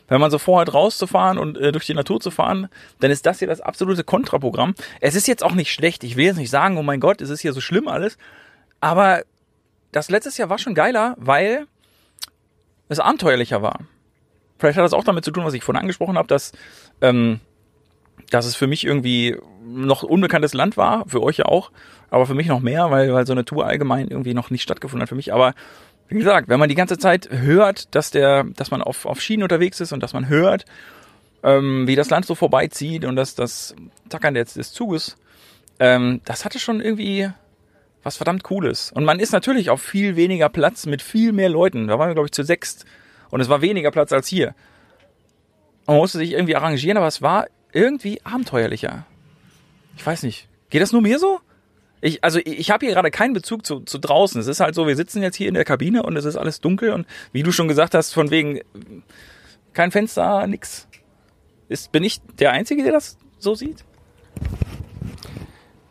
wenn 0.08 0.22
man 0.22 0.32
so 0.32 0.38
vorhat, 0.38 0.74
rauszufahren 0.74 1.38
und 1.38 1.58
äh, 1.58 1.72
durch 1.72 1.86
die 1.86 1.94
Natur 1.94 2.20
zu 2.20 2.32
fahren, 2.32 2.70
dann 3.00 3.12
ist 3.12 3.26
das 3.26 3.40
hier 3.40 3.48
das 3.48 3.62
absolute 3.62 4.04
Kontraprogramm. 4.04 4.76
Es 5.02 5.16
ist 5.16 5.28
jetzt 5.28 5.44
auch 5.44 5.54
nicht 5.54 5.72
schlecht. 5.72 6.04
Ich 6.04 6.16
will 6.16 6.26
jetzt 6.26 6.38
nicht 6.38 6.50
sagen, 6.50 6.78
oh 6.78 6.84
mein 6.84 7.00
Gott, 7.00 7.22
es 7.22 7.30
ist 7.30 7.42
hier 7.42 7.54
so 7.54 7.62
schlimm 7.62 7.88
alles. 7.88 8.18
Aber 8.80 9.24
das 9.92 10.10
letztes 10.10 10.38
Jahr 10.38 10.50
war 10.50 10.58
schon 10.58 10.76
geiler, 10.76 11.16
weil 11.18 11.68
es 12.90 13.00
abenteuerlicher 13.00 13.62
war. 13.62 13.80
Vielleicht 14.60 14.78
hat 14.78 14.86
das 14.86 14.94
auch 14.94 15.04
damit 15.04 15.26
zu 15.26 15.32
tun, 15.32 15.46
was 15.46 15.54
ich 15.54 15.64
vorhin 15.64 15.82
angesprochen 15.82 16.18
habe, 16.18 16.28
dass, 16.28 16.52
ähm, 17.02 17.40
dass 18.30 18.46
es 18.46 18.56
für 18.56 18.68
mich 18.68 18.86
irgendwie 18.86 19.38
noch 19.64 20.04
unbekanntes 20.04 20.54
Land 20.54 20.78
war, 20.78 21.08
für 21.08 21.22
euch 21.22 21.38
ja 21.38 21.46
auch, 21.46 21.72
aber 22.10 22.26
für 22.26 22.34
mich 22.34 22.48
noch 22.48 22.62
mehr, 22.62 22.90
weil, 22.90 23.14
weil 23.14 23.28
so 23.28 23.34
eine 23.34 23.46
Tour 23.46 23.66
allgemein 23.66 24.08
irgendwie 24.08 24.34
noch 24.34 24.50
nicht 24.50 24.64
stattgefunden 24.64 25.02
hat 25.02 25.10
für 25.10 25.16
mich. 25.16 25.34
Aber 25.34 25.54
wie 26.10 26.18
gesagt, 26.18 26.48
wenn 26.48 26.60
man 26.60 26.70
die 26.70 26.76
ganze 26.76 26.98
Zeit 26.98 27.30
hört, 27.32 27.94
dass 27.96 28.12
der, 28.12 28.46
dass 28.56 28.72
man 28.72 28.82
auf, 28.82 29.06
auf 29.06 29.22
Schienen 29.22 29.44
unterwegs 29.44 29.80
ist 29.80 29.92
und 29.92 30.02
dass 30.02 30.14
man 30.14 30.30
hört, 30.30 30.66
ähm, 31.44 31.88
wie 31.88 31.96
das 31.96 32.10
Land 32.10 32.26
so 32.26 32.36
vorbeizieht 32.36 33.06
und 33.06 33.16
dass 33.16 33.36
das 33.36 33.76
Tackern 34.10 34.34
des, 34.34 34.54
des 34.54 34.72
Zuges, 34.72 35.18
ähm, 35.80 36.22
das 36.26 36.46
hatte 36.46 36.60
schon 36.60 36.82
irgendwie 36.82 37.30
was 38.04 38.18
verdammt 38.18 38.44
Cooles. 38.44 38.92
Und 38.92 39.04
man 39.04 39.20
ist 39.20 39.34
natürlich 39.34 39.70
auf 39.70 39.82
viel 39.82 40.16
weniger 40.16 40.48
Platz 40.50 40.86
mit 40.86 41.02
viel 41.02 41.34
mehr 41.34 41.50
Leuten. 41.50 41.88
Da 41.88 42.00
waren 42.00 42.10
wir, 42.10 42.14
glaube 42.14 42.28
ich, 42.28 42.32
zu 42.32 42.44
sechst. 42.44 42.86
Und 43.30 43.42
es 43.42 43.50
war 43.50 43.62
weniger 43.62 43.92
Platz 43.92 44.14
als 44.14 44.28
hier. 44.28 44.56
Man 45.86 45.98
musste 45.98 46.18
sich 46.18 46.32
irgendwie 46.32 46.56
arrangieren, 46.56 46.98
aber 46.98 47.08
es 47.08 47.22
war 47.22 47.48
irgendwie 47.74 48.22
abenteuerlicher. 48.24 49.06
Ich 49.98 50.06
weiß 50.06 50.24
nicht. 50.24 50.48
Geht 50.70 50.82
das 50.82 50.94
nur 50.94 51.02
mir 51.02 51.20
so? 51.20 51.42
Ich, 52.00 52.24
also 52.24 52.40
ich 52.44 52.70
habe 52.70 52.86
hier 52.86 52.94
gerade 52.94 53.10
keinen 53.10 53.34
Bezug 53.34 53.66
zu, 53.66 53.80
zu 53.80 53.98
draußen. 53.98 54.40
Es 54.40 54.48
ist 54.48 54.60
halt 54.60 54.76
so, 54.76 54.88
wir 54.88 54.96
sitzen 54.96 55.24
jetzt 55.24 55.36
hier 55.36 55.48
in 55.48 55.56
der 55.56 55.66
Kabine 55.66 56.04
und 56.04 56.16
es 56.16 56.26
ist 56.26 56.36
alles 56.36 56.62
dunkel 56.62 56.92
und 56.92 57.08
wie 57.32 57.44
du 57.44 57.52
schon 57.52 57.68
gesagt 57.68 57.96
hast, 57.96 58.14
von 58.14 58.30
wegen 58.30 58.62
kein 59.74 59.92
Fenster, 59.92 60.46
nix. 60.48 60.88
Ist, 61.70 61.92
bin 61.92 62.04
ich 62.04 62.22
der 62.40 62.52
Einzige, 62.52 62.84
der 62.84 62.94
das 62.94 63.18
so 63.40 63.56
sieht? 63.56 63.84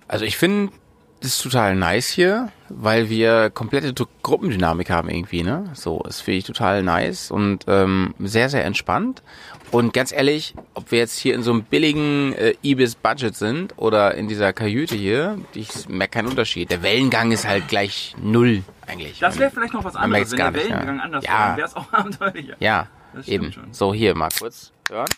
Also 0.09 0.25
ich 0.25 0.37
finde 0.37 0.73
das 1.21 1.39
total 1.39 1.75
nice 1.75 2.09
hier, 2.09 2.53
weil 2.69 3.09
wir 3.09 3.51
komplette 3.51 3.93
Gruppendynamik 4.23 4.91
haben 4.91 5.09
irgendwie, 5.09 5.43
ne? 5.43 5.71
So, 5.75 6.03
das 6.05 6.21
finde 6.21 6.39
ich 6.39 6.45
total 6.45 6.83
nice 6.83 7.31
und 7.31 7.65
ähm, 7.69 8.15
sehr, 8.21 8.49
sehr 8.49 8.65
entspannt. 8.65 9.23
Und 9.73 9.93
ganz 9.93 10.13
ehrlich, 10.13 10.55
ob 10.75 10.91
wir 10.93 10.99
jetzt 11.01 11.19
hier 11.19 11.35
in 11.35 11.43
so 11.43 11.51
einem 11.53 11.65
billigen 11.65 12.33
äh, 12.35 12.55
Ibis-Budget 12.63 13.35
sind 13.35 13.75
oder 13.77 14.15
in 14.15 14.29
dieser 14.29 14.53
Kajüte 14.53 14.95
hier, 14.95 15.39
ich 15.55 15.89
merke 15.89 16.13
keinen 16.13 16.29
Unterschied. 16.29 16.71
Der 16.71 16.83
Wellengang 16.83 17.33
ist 17.33 17.47
halt 17.47 17.67
gleich 17.69 18.15
null 18.23 18.63
eigentlich. 18.87 19.19
Das 19.19 19.39
wäre 19.39 19.51
vielleicht 19.51 19.75
noch 19.75 19.85
was 19.85 19.97
anderes. 19.97 20.31
Wenn 20.31 20.39
der 20.39 20.51
nicht, 20.53 20.65
ja. 20.69 20.71
Wellengang 20.77 21.01
anders 21.01 21.25
Ja. 21.25 21.57
wäre, 21.57 21.67
es 21.67 21.75
auch 21.75 21.93
abenteuerlicher. 21.93 22.55
Ja, 22.61 22.87
eben. 23.27 23.53
schon. 23.53 23.73
So, 23.73 23.93
hier 23.93 24.15
mal 24.15 24.29
kurz 24.39 24.73
hören. 24.89 25.09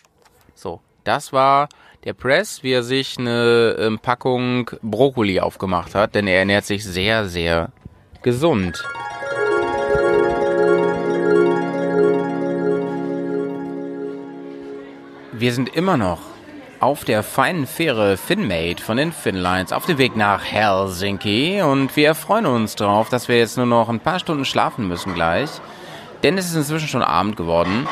So, 0.55 0.81
das 1.03 1.31
war 1.31 1.69
der 2.03 2.13
Press, 2.13 2.63
wie 2.63 2.71
er 2.71 2.83
sich 2.83 3.17
eine 3.17 3.75
ähm, 3.79 3.99
Packung 3.99 4.71
Brokkoli 4.81 5.39
aufgemacht 5.39 5.95
hat, 5.95 6.15
denn 6.15 6.27
er 6.27 6.39
ernährt 6.39 6.65
sich 6.65 6.85
sehr, 6.85 7.25
sehr 7.25 7.71
gesund. 8.21 8.83
Wir 15.33 15.53
sind 15.53 15.69
immer 15.69 15.97
noch 15.97 16.19
auf 16.79 17.03
der 17.03 17.23
feinen 17.23 17.67
Fähre 17.67 18.15
Finmate 18.15 18.81
von 18.81 18.97
den 18.97 19.11
Finlines 19.11 19.73
auf 19.73 19.85
dem 19.85 19.97
Weg 19.97 20.15
nach 20.15 20.43
Helsinki 20.43 21.61
und 21.61 21.95
wir 21.97 22.15
freuen 22.15 22.45
uns 22.45 22.75
darauf, 22.75 23.09
dass 23.09 23.27
wir 23.27 23.37
jetzt 23.37 23.57
nur 23.57 23.65
noch 23.65 23.89
ein 23.89 23.99
paar 23.99 24.19
Stunden 24.19 24.45
schlafen 24.45 24.87
müssen 24.87 25.13
gleich. 25.13 25.49
Denn 26.23 26.37
es 26.37 26.47
ist 26.47 26.55
inzwischen 26.55 26.87
schon 26.89 27.01
Abend 27.01 27.37
geworden. 27.37 27.87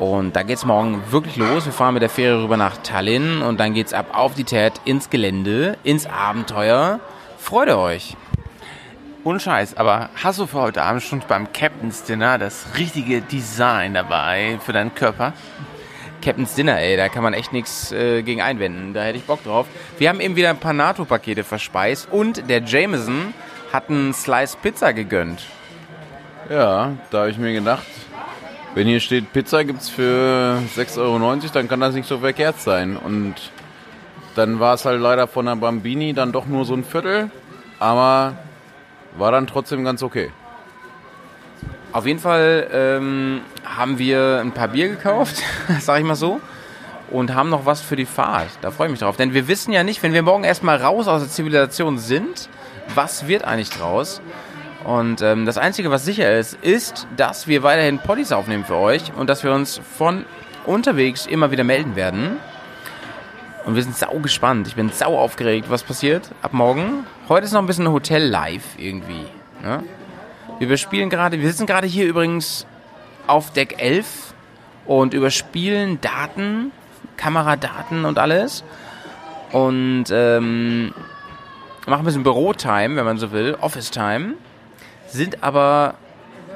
Und 0.00 0.34
da 0.34 0.42
geht's 0.44 0.64
morgen 0.64 1.02
wirklich 1.10 1.36
los. 1.36 1.66
Wir 1.66 1.74
fahren 1.74 1.92
mit 1.92 2.02
der 2.02 2.08
Fähre 2.08 2.42
rüber 2.42 2.56
nach 2.56 2.78
Tallinn 2.78 3.42
und 3.42 3.60
dann 3.60 3.74
geht's 3.74 3.92
ab 3.92 4.06
auf 4.14 4.32
die 4.32 4.44
Tät 4.44 4.72
ins 4.86 5.10
Gelände, 5.10 5.76
ins 5.84 6.06
Abenteuer. 6.06 7.00
Freut 7.36 7.68
ihr 7.68 7.76
euch! 7.76 8.16
Ohne 9.24 9.40
Scheiß, 9.40 9.76
aber 9.76 10.08
hast 10.14 10.38
du 10.38 10.46
für 10.46 10.58
heute 10.58 10.80
Abend 10.80 11.02
schon 11.02 11.22
beim 11.28 11.52
Captain's 11.52 12.02
Dinner 12.04 12.38
das 12.38 12.78
richtige 12.78 13.20
Design 13.20 13.92
dabei 13.92 14.58
für 14.64 14.72
deinen 14.72 14.94
Körper? 14.94 15.34
Captain's 16.22 16.54
Dinner, 16.54 16.78
ey, 16.78 16.96
da 16.96 17.10
kann 17.10 17.22
man 17.22 17.34
echt 17.34 17.52
nichts 17.52 17.92
äh, 17.92 18.22
gegen 18.22 18.40
einwenden. 18.40 18.94
Da 18.94 19.02
hätte 19.02 19.18
ich 19.18 19.24
Bock 19.24 19.44
drauf. 19.44 19.66
Wir 19.98 20.08
haben 20.08 20.20
eben 20.20 20.34
wieder 20.34 20.48
ein 20.48 20.60
paar 20.60 20.72
NATO-Pakete 20.72 21.44
verspeist 21.44 22.08
und 22.10 22.48
der 22.48 22.62
Jameson 22.62 23.34
hat 23.70 23.90
einen 23.90 24.14
Slice 24.14 24.56
Pizza 24.62 24.94
gegönnt. 24.94 25.44
Ja, 26.48 26.92
da 27.10 27.18
habe 27.18 27.30
ich 27.30 27.36
mir 27.36 27.52
gedacht, 27.52 27.84
wenn 28.74 28.86
hier 28.86 29.00
steht 29.00 29.32
Pizza 29.32 29.64
gibt's 29.64 29.88
für 29.88 30.58
6,90 30.76 30.98
Euro, 30.98 31.40
dann 31.52 31.68
kann 31.68 31.80
das 31.80 31.94
nicht 31.94 32.08
so 32.08 32.18
verkehrt 32.18 32.60
sein. 32.60 32.96
Und 32.96 33.34
dann 34.36 34.60
war 34.60 34.74
es 34.74 34.84
halt 34.84 35.00
leider 35.00 35.26
von 35.26 35.46
der 35.46 35.56
Bambini 35.56 36.14
dann 36.14 36.32
doch 36.32 36.46
nur 36.46 36.64
so 36.64 36.74
ein 36.74 36.84
Viertel, 36.84 37.30
aber 37.78 38.34
war 39.16 39.32
dann 39.32 39.46
trotzdem 39.46 39.84
ganz 39.84 40.02
okay. 40.02 40.30
Auf 41.92 42.06
jeden 42.06 42.20
Fall 42.20 42.68
ähm, 42.72 43.40
haben 43.64 43.98
wir 43.98 44.38
ein 44.40 44.52
paar 44.52 44.68
Bier 44.68 44.88
gekauft, 44.88 45.42
sag 45.80 45.98
ich 45.98 46.06
mal 46.06 46.14
so, 46.14 46.40
und 47.10 47.34
haben 47.34 47.50
noch 47.50 47.66
was 47.66 47.80
für 47.80 47.96
die 47.96 48.06
Fahrt. 48.06 48.50
Da 48.60 48.70
freue 48.70 48.86
ich 48.86 48.92
mich 48.92 49.00
drauf. 49.00 49.16
Denn 49.16 49.34
wir 49.34 49.48
wissen 49.48 49.72
ja 49.72 49.82
nicht, 49.82 50.00
wenn 50.04 50.12
wir 50.12 50.22
morgen 50.22 50.44
erstmal 50.44 50.80
raus 50.80 51.08
aus 51.08 51.22
der 51.22 51.30
Zivilisation 51.30 51.98
sind, 51.98 52.48
was 52.94 53.26
wird 53.26 53.44
eigentlich 53.44 53.70
draus? 53.70 54.20
Und 54.84 55.20
ähm, 55.20 55.44
das 55.44 55.58
Einzige, 55.58 55.90
was 55.90 56.04
sicher 56.04 56.38
ist, 56.38 56.54
ist, 56.62 57.06
dass 57.16 57.46
wir 57.46 57.62
weiterhin 57.62 57.98
Poddies 57.98 58.32
aufnehmen 58.32 58.64
für 58.64 58.76
euch 58.76 59.12
und 59.14 59.28
dass 59.28 59.44
wir 59.44 59.52
uns 59.52 59.80
von 59.96 60.24
unterwegs 60.66 61.26
immer 61.26 61.50
wieder 61.50 61.64
melden 61.64 61.96
werden. 61.96 62.38
Und 63.66 63.74
wir 63.74 63.82
sind 63.82 63.96
sau 63.96 64.18
gespannt. 64.20 64.66
Ich 64.68 64.74
bin 64.74 64.90
sau 64.90 65.18
aufgeregt, 65.18 65.66
was 65.68 65.82
passiert 65.82 66.30
ab 66.42 66.54
morgen. 66.54 67.04
Heute 67.28 67.44
ist 67.44 67.52
noch 67.52 67.60
ein 67.60 67.66
bisschen 67.66 67.90
Hotel 67.90 68.26
live 68.26 68.64
irgendwie. 68.78 69.26
Ne? 69.62 69.84
Wir 70.58 70.66
überspielen 70.66 71.10
gerade, 71.10 71.40
wir 71.40 71.48
sitzen 71.48 71.66
gerade 71.66 71.86
hier 71.86 72.06
übrigens 72.06 72.66
auf 73.26 73.52
Deck 73.52 73.76
11 73.78 74.34
und 74.86 75.12
überspielen 75.12 76.00
Daten, 76.00 76.72
Kameradaten 77.16 78.06
und 78.06 78.18
alles. 78.18 78.64
Und 79.52 80.06
ähm, 80.10 80.94
machen 81.86 82.00
ein 82.00 82.04
bisschen 82.04 82.22
Bürotime, 82.22 82.96
wenn 82.96 83.04
man 83.04 83.18
so 83.18 83.30
will, 83.32 83.56
Office-Time. 83.60 84.34
Sind 85.10 85.42
aber 85.42 85.94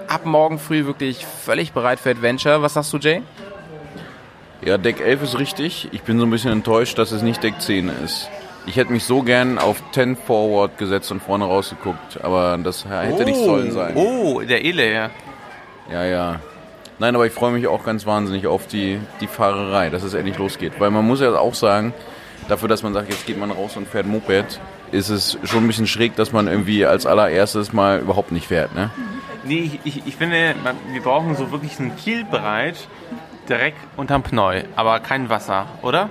ab 0.06 0.24
morgen 0.24 0.58
früh 0.58 0.86
wirklich 0.86 1.26
völlig 1.26 1.72
bereit 1.72 1.98
für 1.98 2.10
Adventure. 2.10 2.62
Was 2.62 2.74
sagst 2.74 2.92
du, 2.92 2.98
Jay? 2.98 3.22
Ja, 4.64 4.78
Deck 4.78 5.00
11 5.00 5.22
ist 5.24 5.38
richtig. 5.38 5.88
Ich 5.90 6.02
bin 6.02 6.18
so 6.18 6.24
ein 6.24 6.30
bisschen 6.30 6.52
enttäuscht, 6.52 6.96
dass 6.98 7.10
es 7.10 7.22
nicht 7.22 7.42
Deck 7.42 7.60
10 7.60 7.90
ist. 8.04 8.30
Ich 8.66 8.76
hätte 8.76 8.92
mich 8.92 9.04
so 9.04 9.22
gern 9.22 9.58
auf 9.58 9.82
10 9.92 10.16
Forward 10.16 10.78
gesetzt 10.78 11.10
und 11.10 11.20
vorne 11.20 11.44
rausgeguckt, 11.44 12.22
aber 12.22 12.58
das 12.62 12.86
hätte 12.88 13.24
nicht 13.24 13.36
sollen 13.36 13.72
sein. 13.72 13.94
Oh, 13.96 14.40
der 14.40 14.64
Ele, 14.64 14.90
ja. 14.90 15.10
Ja, 15.90 16.04
ja. 16.04 16.40
Nein, 16.98 17.14
aber 17.14 17.26
ich 17.26 17.32
freue 17.32 17.52
mich 17.52 17.66
auch 17.66 17.84
ganz 17.84 18.06
wahnsinnig 18.06 18.46
auf 18.46 18.66
die, 18.68 19.00
die 19.20 19.26
Fahrerei, 19.26 19.90
dass 19.90 20.04
es 20.04 20.14
endlich 20.14 20.38
losgeht. 20.38 20.74
Weil 20.78 20.90
man 20.90 21.04
muss 21.04 21.20
ja 21.20 21.36
auch 21.36 21.54
sagen, 21.54 21.92
dafür, 22.48 22.68
dass 22.68 22.82
man 22.82 22.94
sagt, 22.94 23.10
jetzt 23.10 23.26
geht 23.26 23.36
man 23.36 23.50
raus 23.50 23.76
und 23.76 23.88
fährt 23.88 24.06
Moped, 24.06 24.60
ist 24.94 25.08
es 25.08 25.38
schon 25.44 25.64
ein 25.64 25.66
bisschen 25.66 25.86
schräg, 25.86 26.16
dass 26.16 26.32
man 26.32 26.46
irgendwie 26.46 26.86
als 26.86 27.04
allererstes 27.04 27.72
mal 27.72 27.98
überhaupt 28.00 28.32
nicht 28.32 28.46
fährt, 28.46 28.74
ne? 28.74 28.90
Nee, 29.44 29.78
ich, 29.84 29.98
ich, 29.98 30.06
ich 30.06 30.16
finde, 30.16 30.54
wir 30.92 31.02
brauchen 31.02 31.36
so 31.36 31.50
wirklich 31.50 31.78
einen 31.78 31.94
Kielbreit 31.96 32.76
direkt 33.48 33.76
unterm 33.96 34.22
Pneu, 34.22 34.62
aber 34.74 35.00
kein 35.00 35.28
Wasser, 35.28 35.66
oder? 35.82 36.08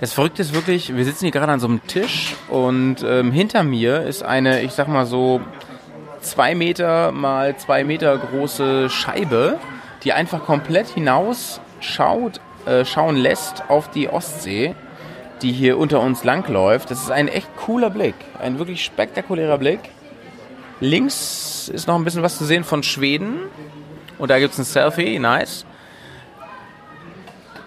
Das 0.00 0.12
Verrückte 0.12 0.42
ist 0.42 0.54
wirklich, 0.54 0.94
wir 0.94 1.04
sitzen 1.04 1.26
hier 1.26 1.30
gerade 1.30 1.52
an 1.52 1.60
so 1.60 1.68
einem 1.68 1.86
Tisch 1.86 2.34
und 2.48 2.96
ähm, 3.06 3.30
hinter 3.30 3.62
mir 3.62 4.02
ist 4.02 4.24
eine, 4.24 4.62
ich 4.62 4.72
sag 4.72 4.88
mal 4.88 5.06
so, 5.06 5.40
zwei 6.20 6.54
Meter 6.54 7.12
mal 7.12 7.56
zwei 7.56 7.84
Meter 7.84 8.18
große 8.18 8.90
Scheibe, 8.90 9.58
die 10.02 10.12
einfach 10.12 10.44
komplett 10.44 10.88
hinaus 10.88 11.60
schaut, 11.80 12.40
äh, 12.66 12.84
schauen 12.84 13.16
lässt 13.16 13.64
auf 13.68 13.90
die 13.90 14.08
Ostsee, 14.08 14.74
die 15.44 15.52
hier 15.52 15.78
unter 15.78 16.00
uns 16.00 16.24
langläuft. 16.24 16.90
Das 16.90 17.02
ist 17.02 17.10
ein 17.10 17.28
echt 17.28 17.54
cooler 17.56 17.90
Blick, 17.90 18.14
ein 18.40 18.58
wirklich 18.58 18.82
spektakulärer 18.82 19.58
Blick. 19.58 19.80
Links 20.80 21.68
ist 21.68 21.86
noch 21.86 21.96
ein 21.96 22.04
bisschen 22.04 22.22
was 22.22 22.38
zu 22.38 22.44
sehen 22.44 22.64
von 22.64 22.82
Schweden 22.82 23.36
und 24.18 24.30
da 24.30 24.38
gibt's 24.38 24.58
ein 24.58 24.64
Selfie, 24.64 25.18
nice. 25.18 25.66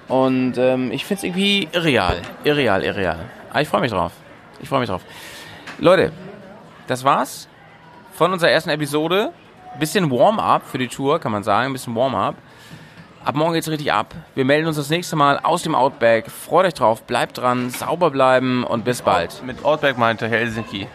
Und 0.08 0.58
ähm, 0.58 0.92
ich 0.92 1.06
finde 1.06 1.20
es 1.20 1.24
irgendwie 1.24 1.68
irreal. 1.72 2.18
Irreal, 2.44 2.84
irreal. 2.84 3.20
Aber 3.50 3.62
ich 3.62 3.68
freue 3.68 3.82
mich 3.82 3.92
drauf. 3.92 4.14
Ich 4.60 4.70
freue 4.70 4.80
mich 4.80 4.90
drauf. 4.90 5.04
Leute, 5.78 6.12
das 6.88 7.04
war's 7.04 7.48
von 8.14 8.34
unserer 8.34 8.50
ersten 8.50 8.70
Episode. 8.72 9.34
Bisschen 9.80 10.10
Warm-up 10.10 10.64
für 10.66 10.80
die 10.80 10.88
Tour, 10.88 11.20
kann 11.20 11.32
man 11.32 11.44
sagen. 11.44 11.68
Ein 11.68 11.74
bisschen 11.74 11.96
Warm-up. 11.96 12.36
Ab 13.28 13.36
morgen 13.36 13.56
geht's 13.56 13.68
richtig 13.68 13.92
ab. 13.92 14.16
Wir 14.36 14.46
melden 14.46 14.68
uns 14.68 14.78
das 14.78 14.90
nächste 14.90 15.18
Mal 15.18 15.38
aus 15.44 15.62
dem 15.62 15.76
Outback. 15.76 16.32
Freut 16.32 16.66
euch 16.66 16.76
drauf, 16.76 17.04
bleibt 17.04 17.38
dran, 17.38 17.70
sauber 17.72 18.10
bleiben 18.10 18.64
und 18.64 18.86
bis 18.86 19.02
bald. 19.02 19.44
Mit 19.44 19.66
Outback 19.66 19.98
meinte 19.98 20.30
Helsinki. 20.30 20.88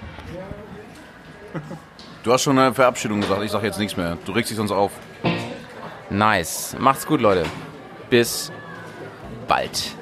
Du 2.22 2.32
hast 2.32 2.44
schon 2.44 2.58
eine 2.58 2.72
Verabschiedung 2.72 3.20
gesagt, 3.20 3.42
ich 3.42 3.50
sag 3.50 3.62
jetzt 3.62 3.78
nichts 3.78 3.98
mehr. 3.98 4.16
Du 4.24 4.32
regst 4.32 4.50
dich 4.50 4.56
sonst 4.56 4.70
auf. 4.70 4.92
Nice. 6.08 6.74
Macht's 6.78 7.04
gut, 7.04 7.20
Leute. 7.20 7.44
Bis 8.08 8.50
bald. 9.46 9.94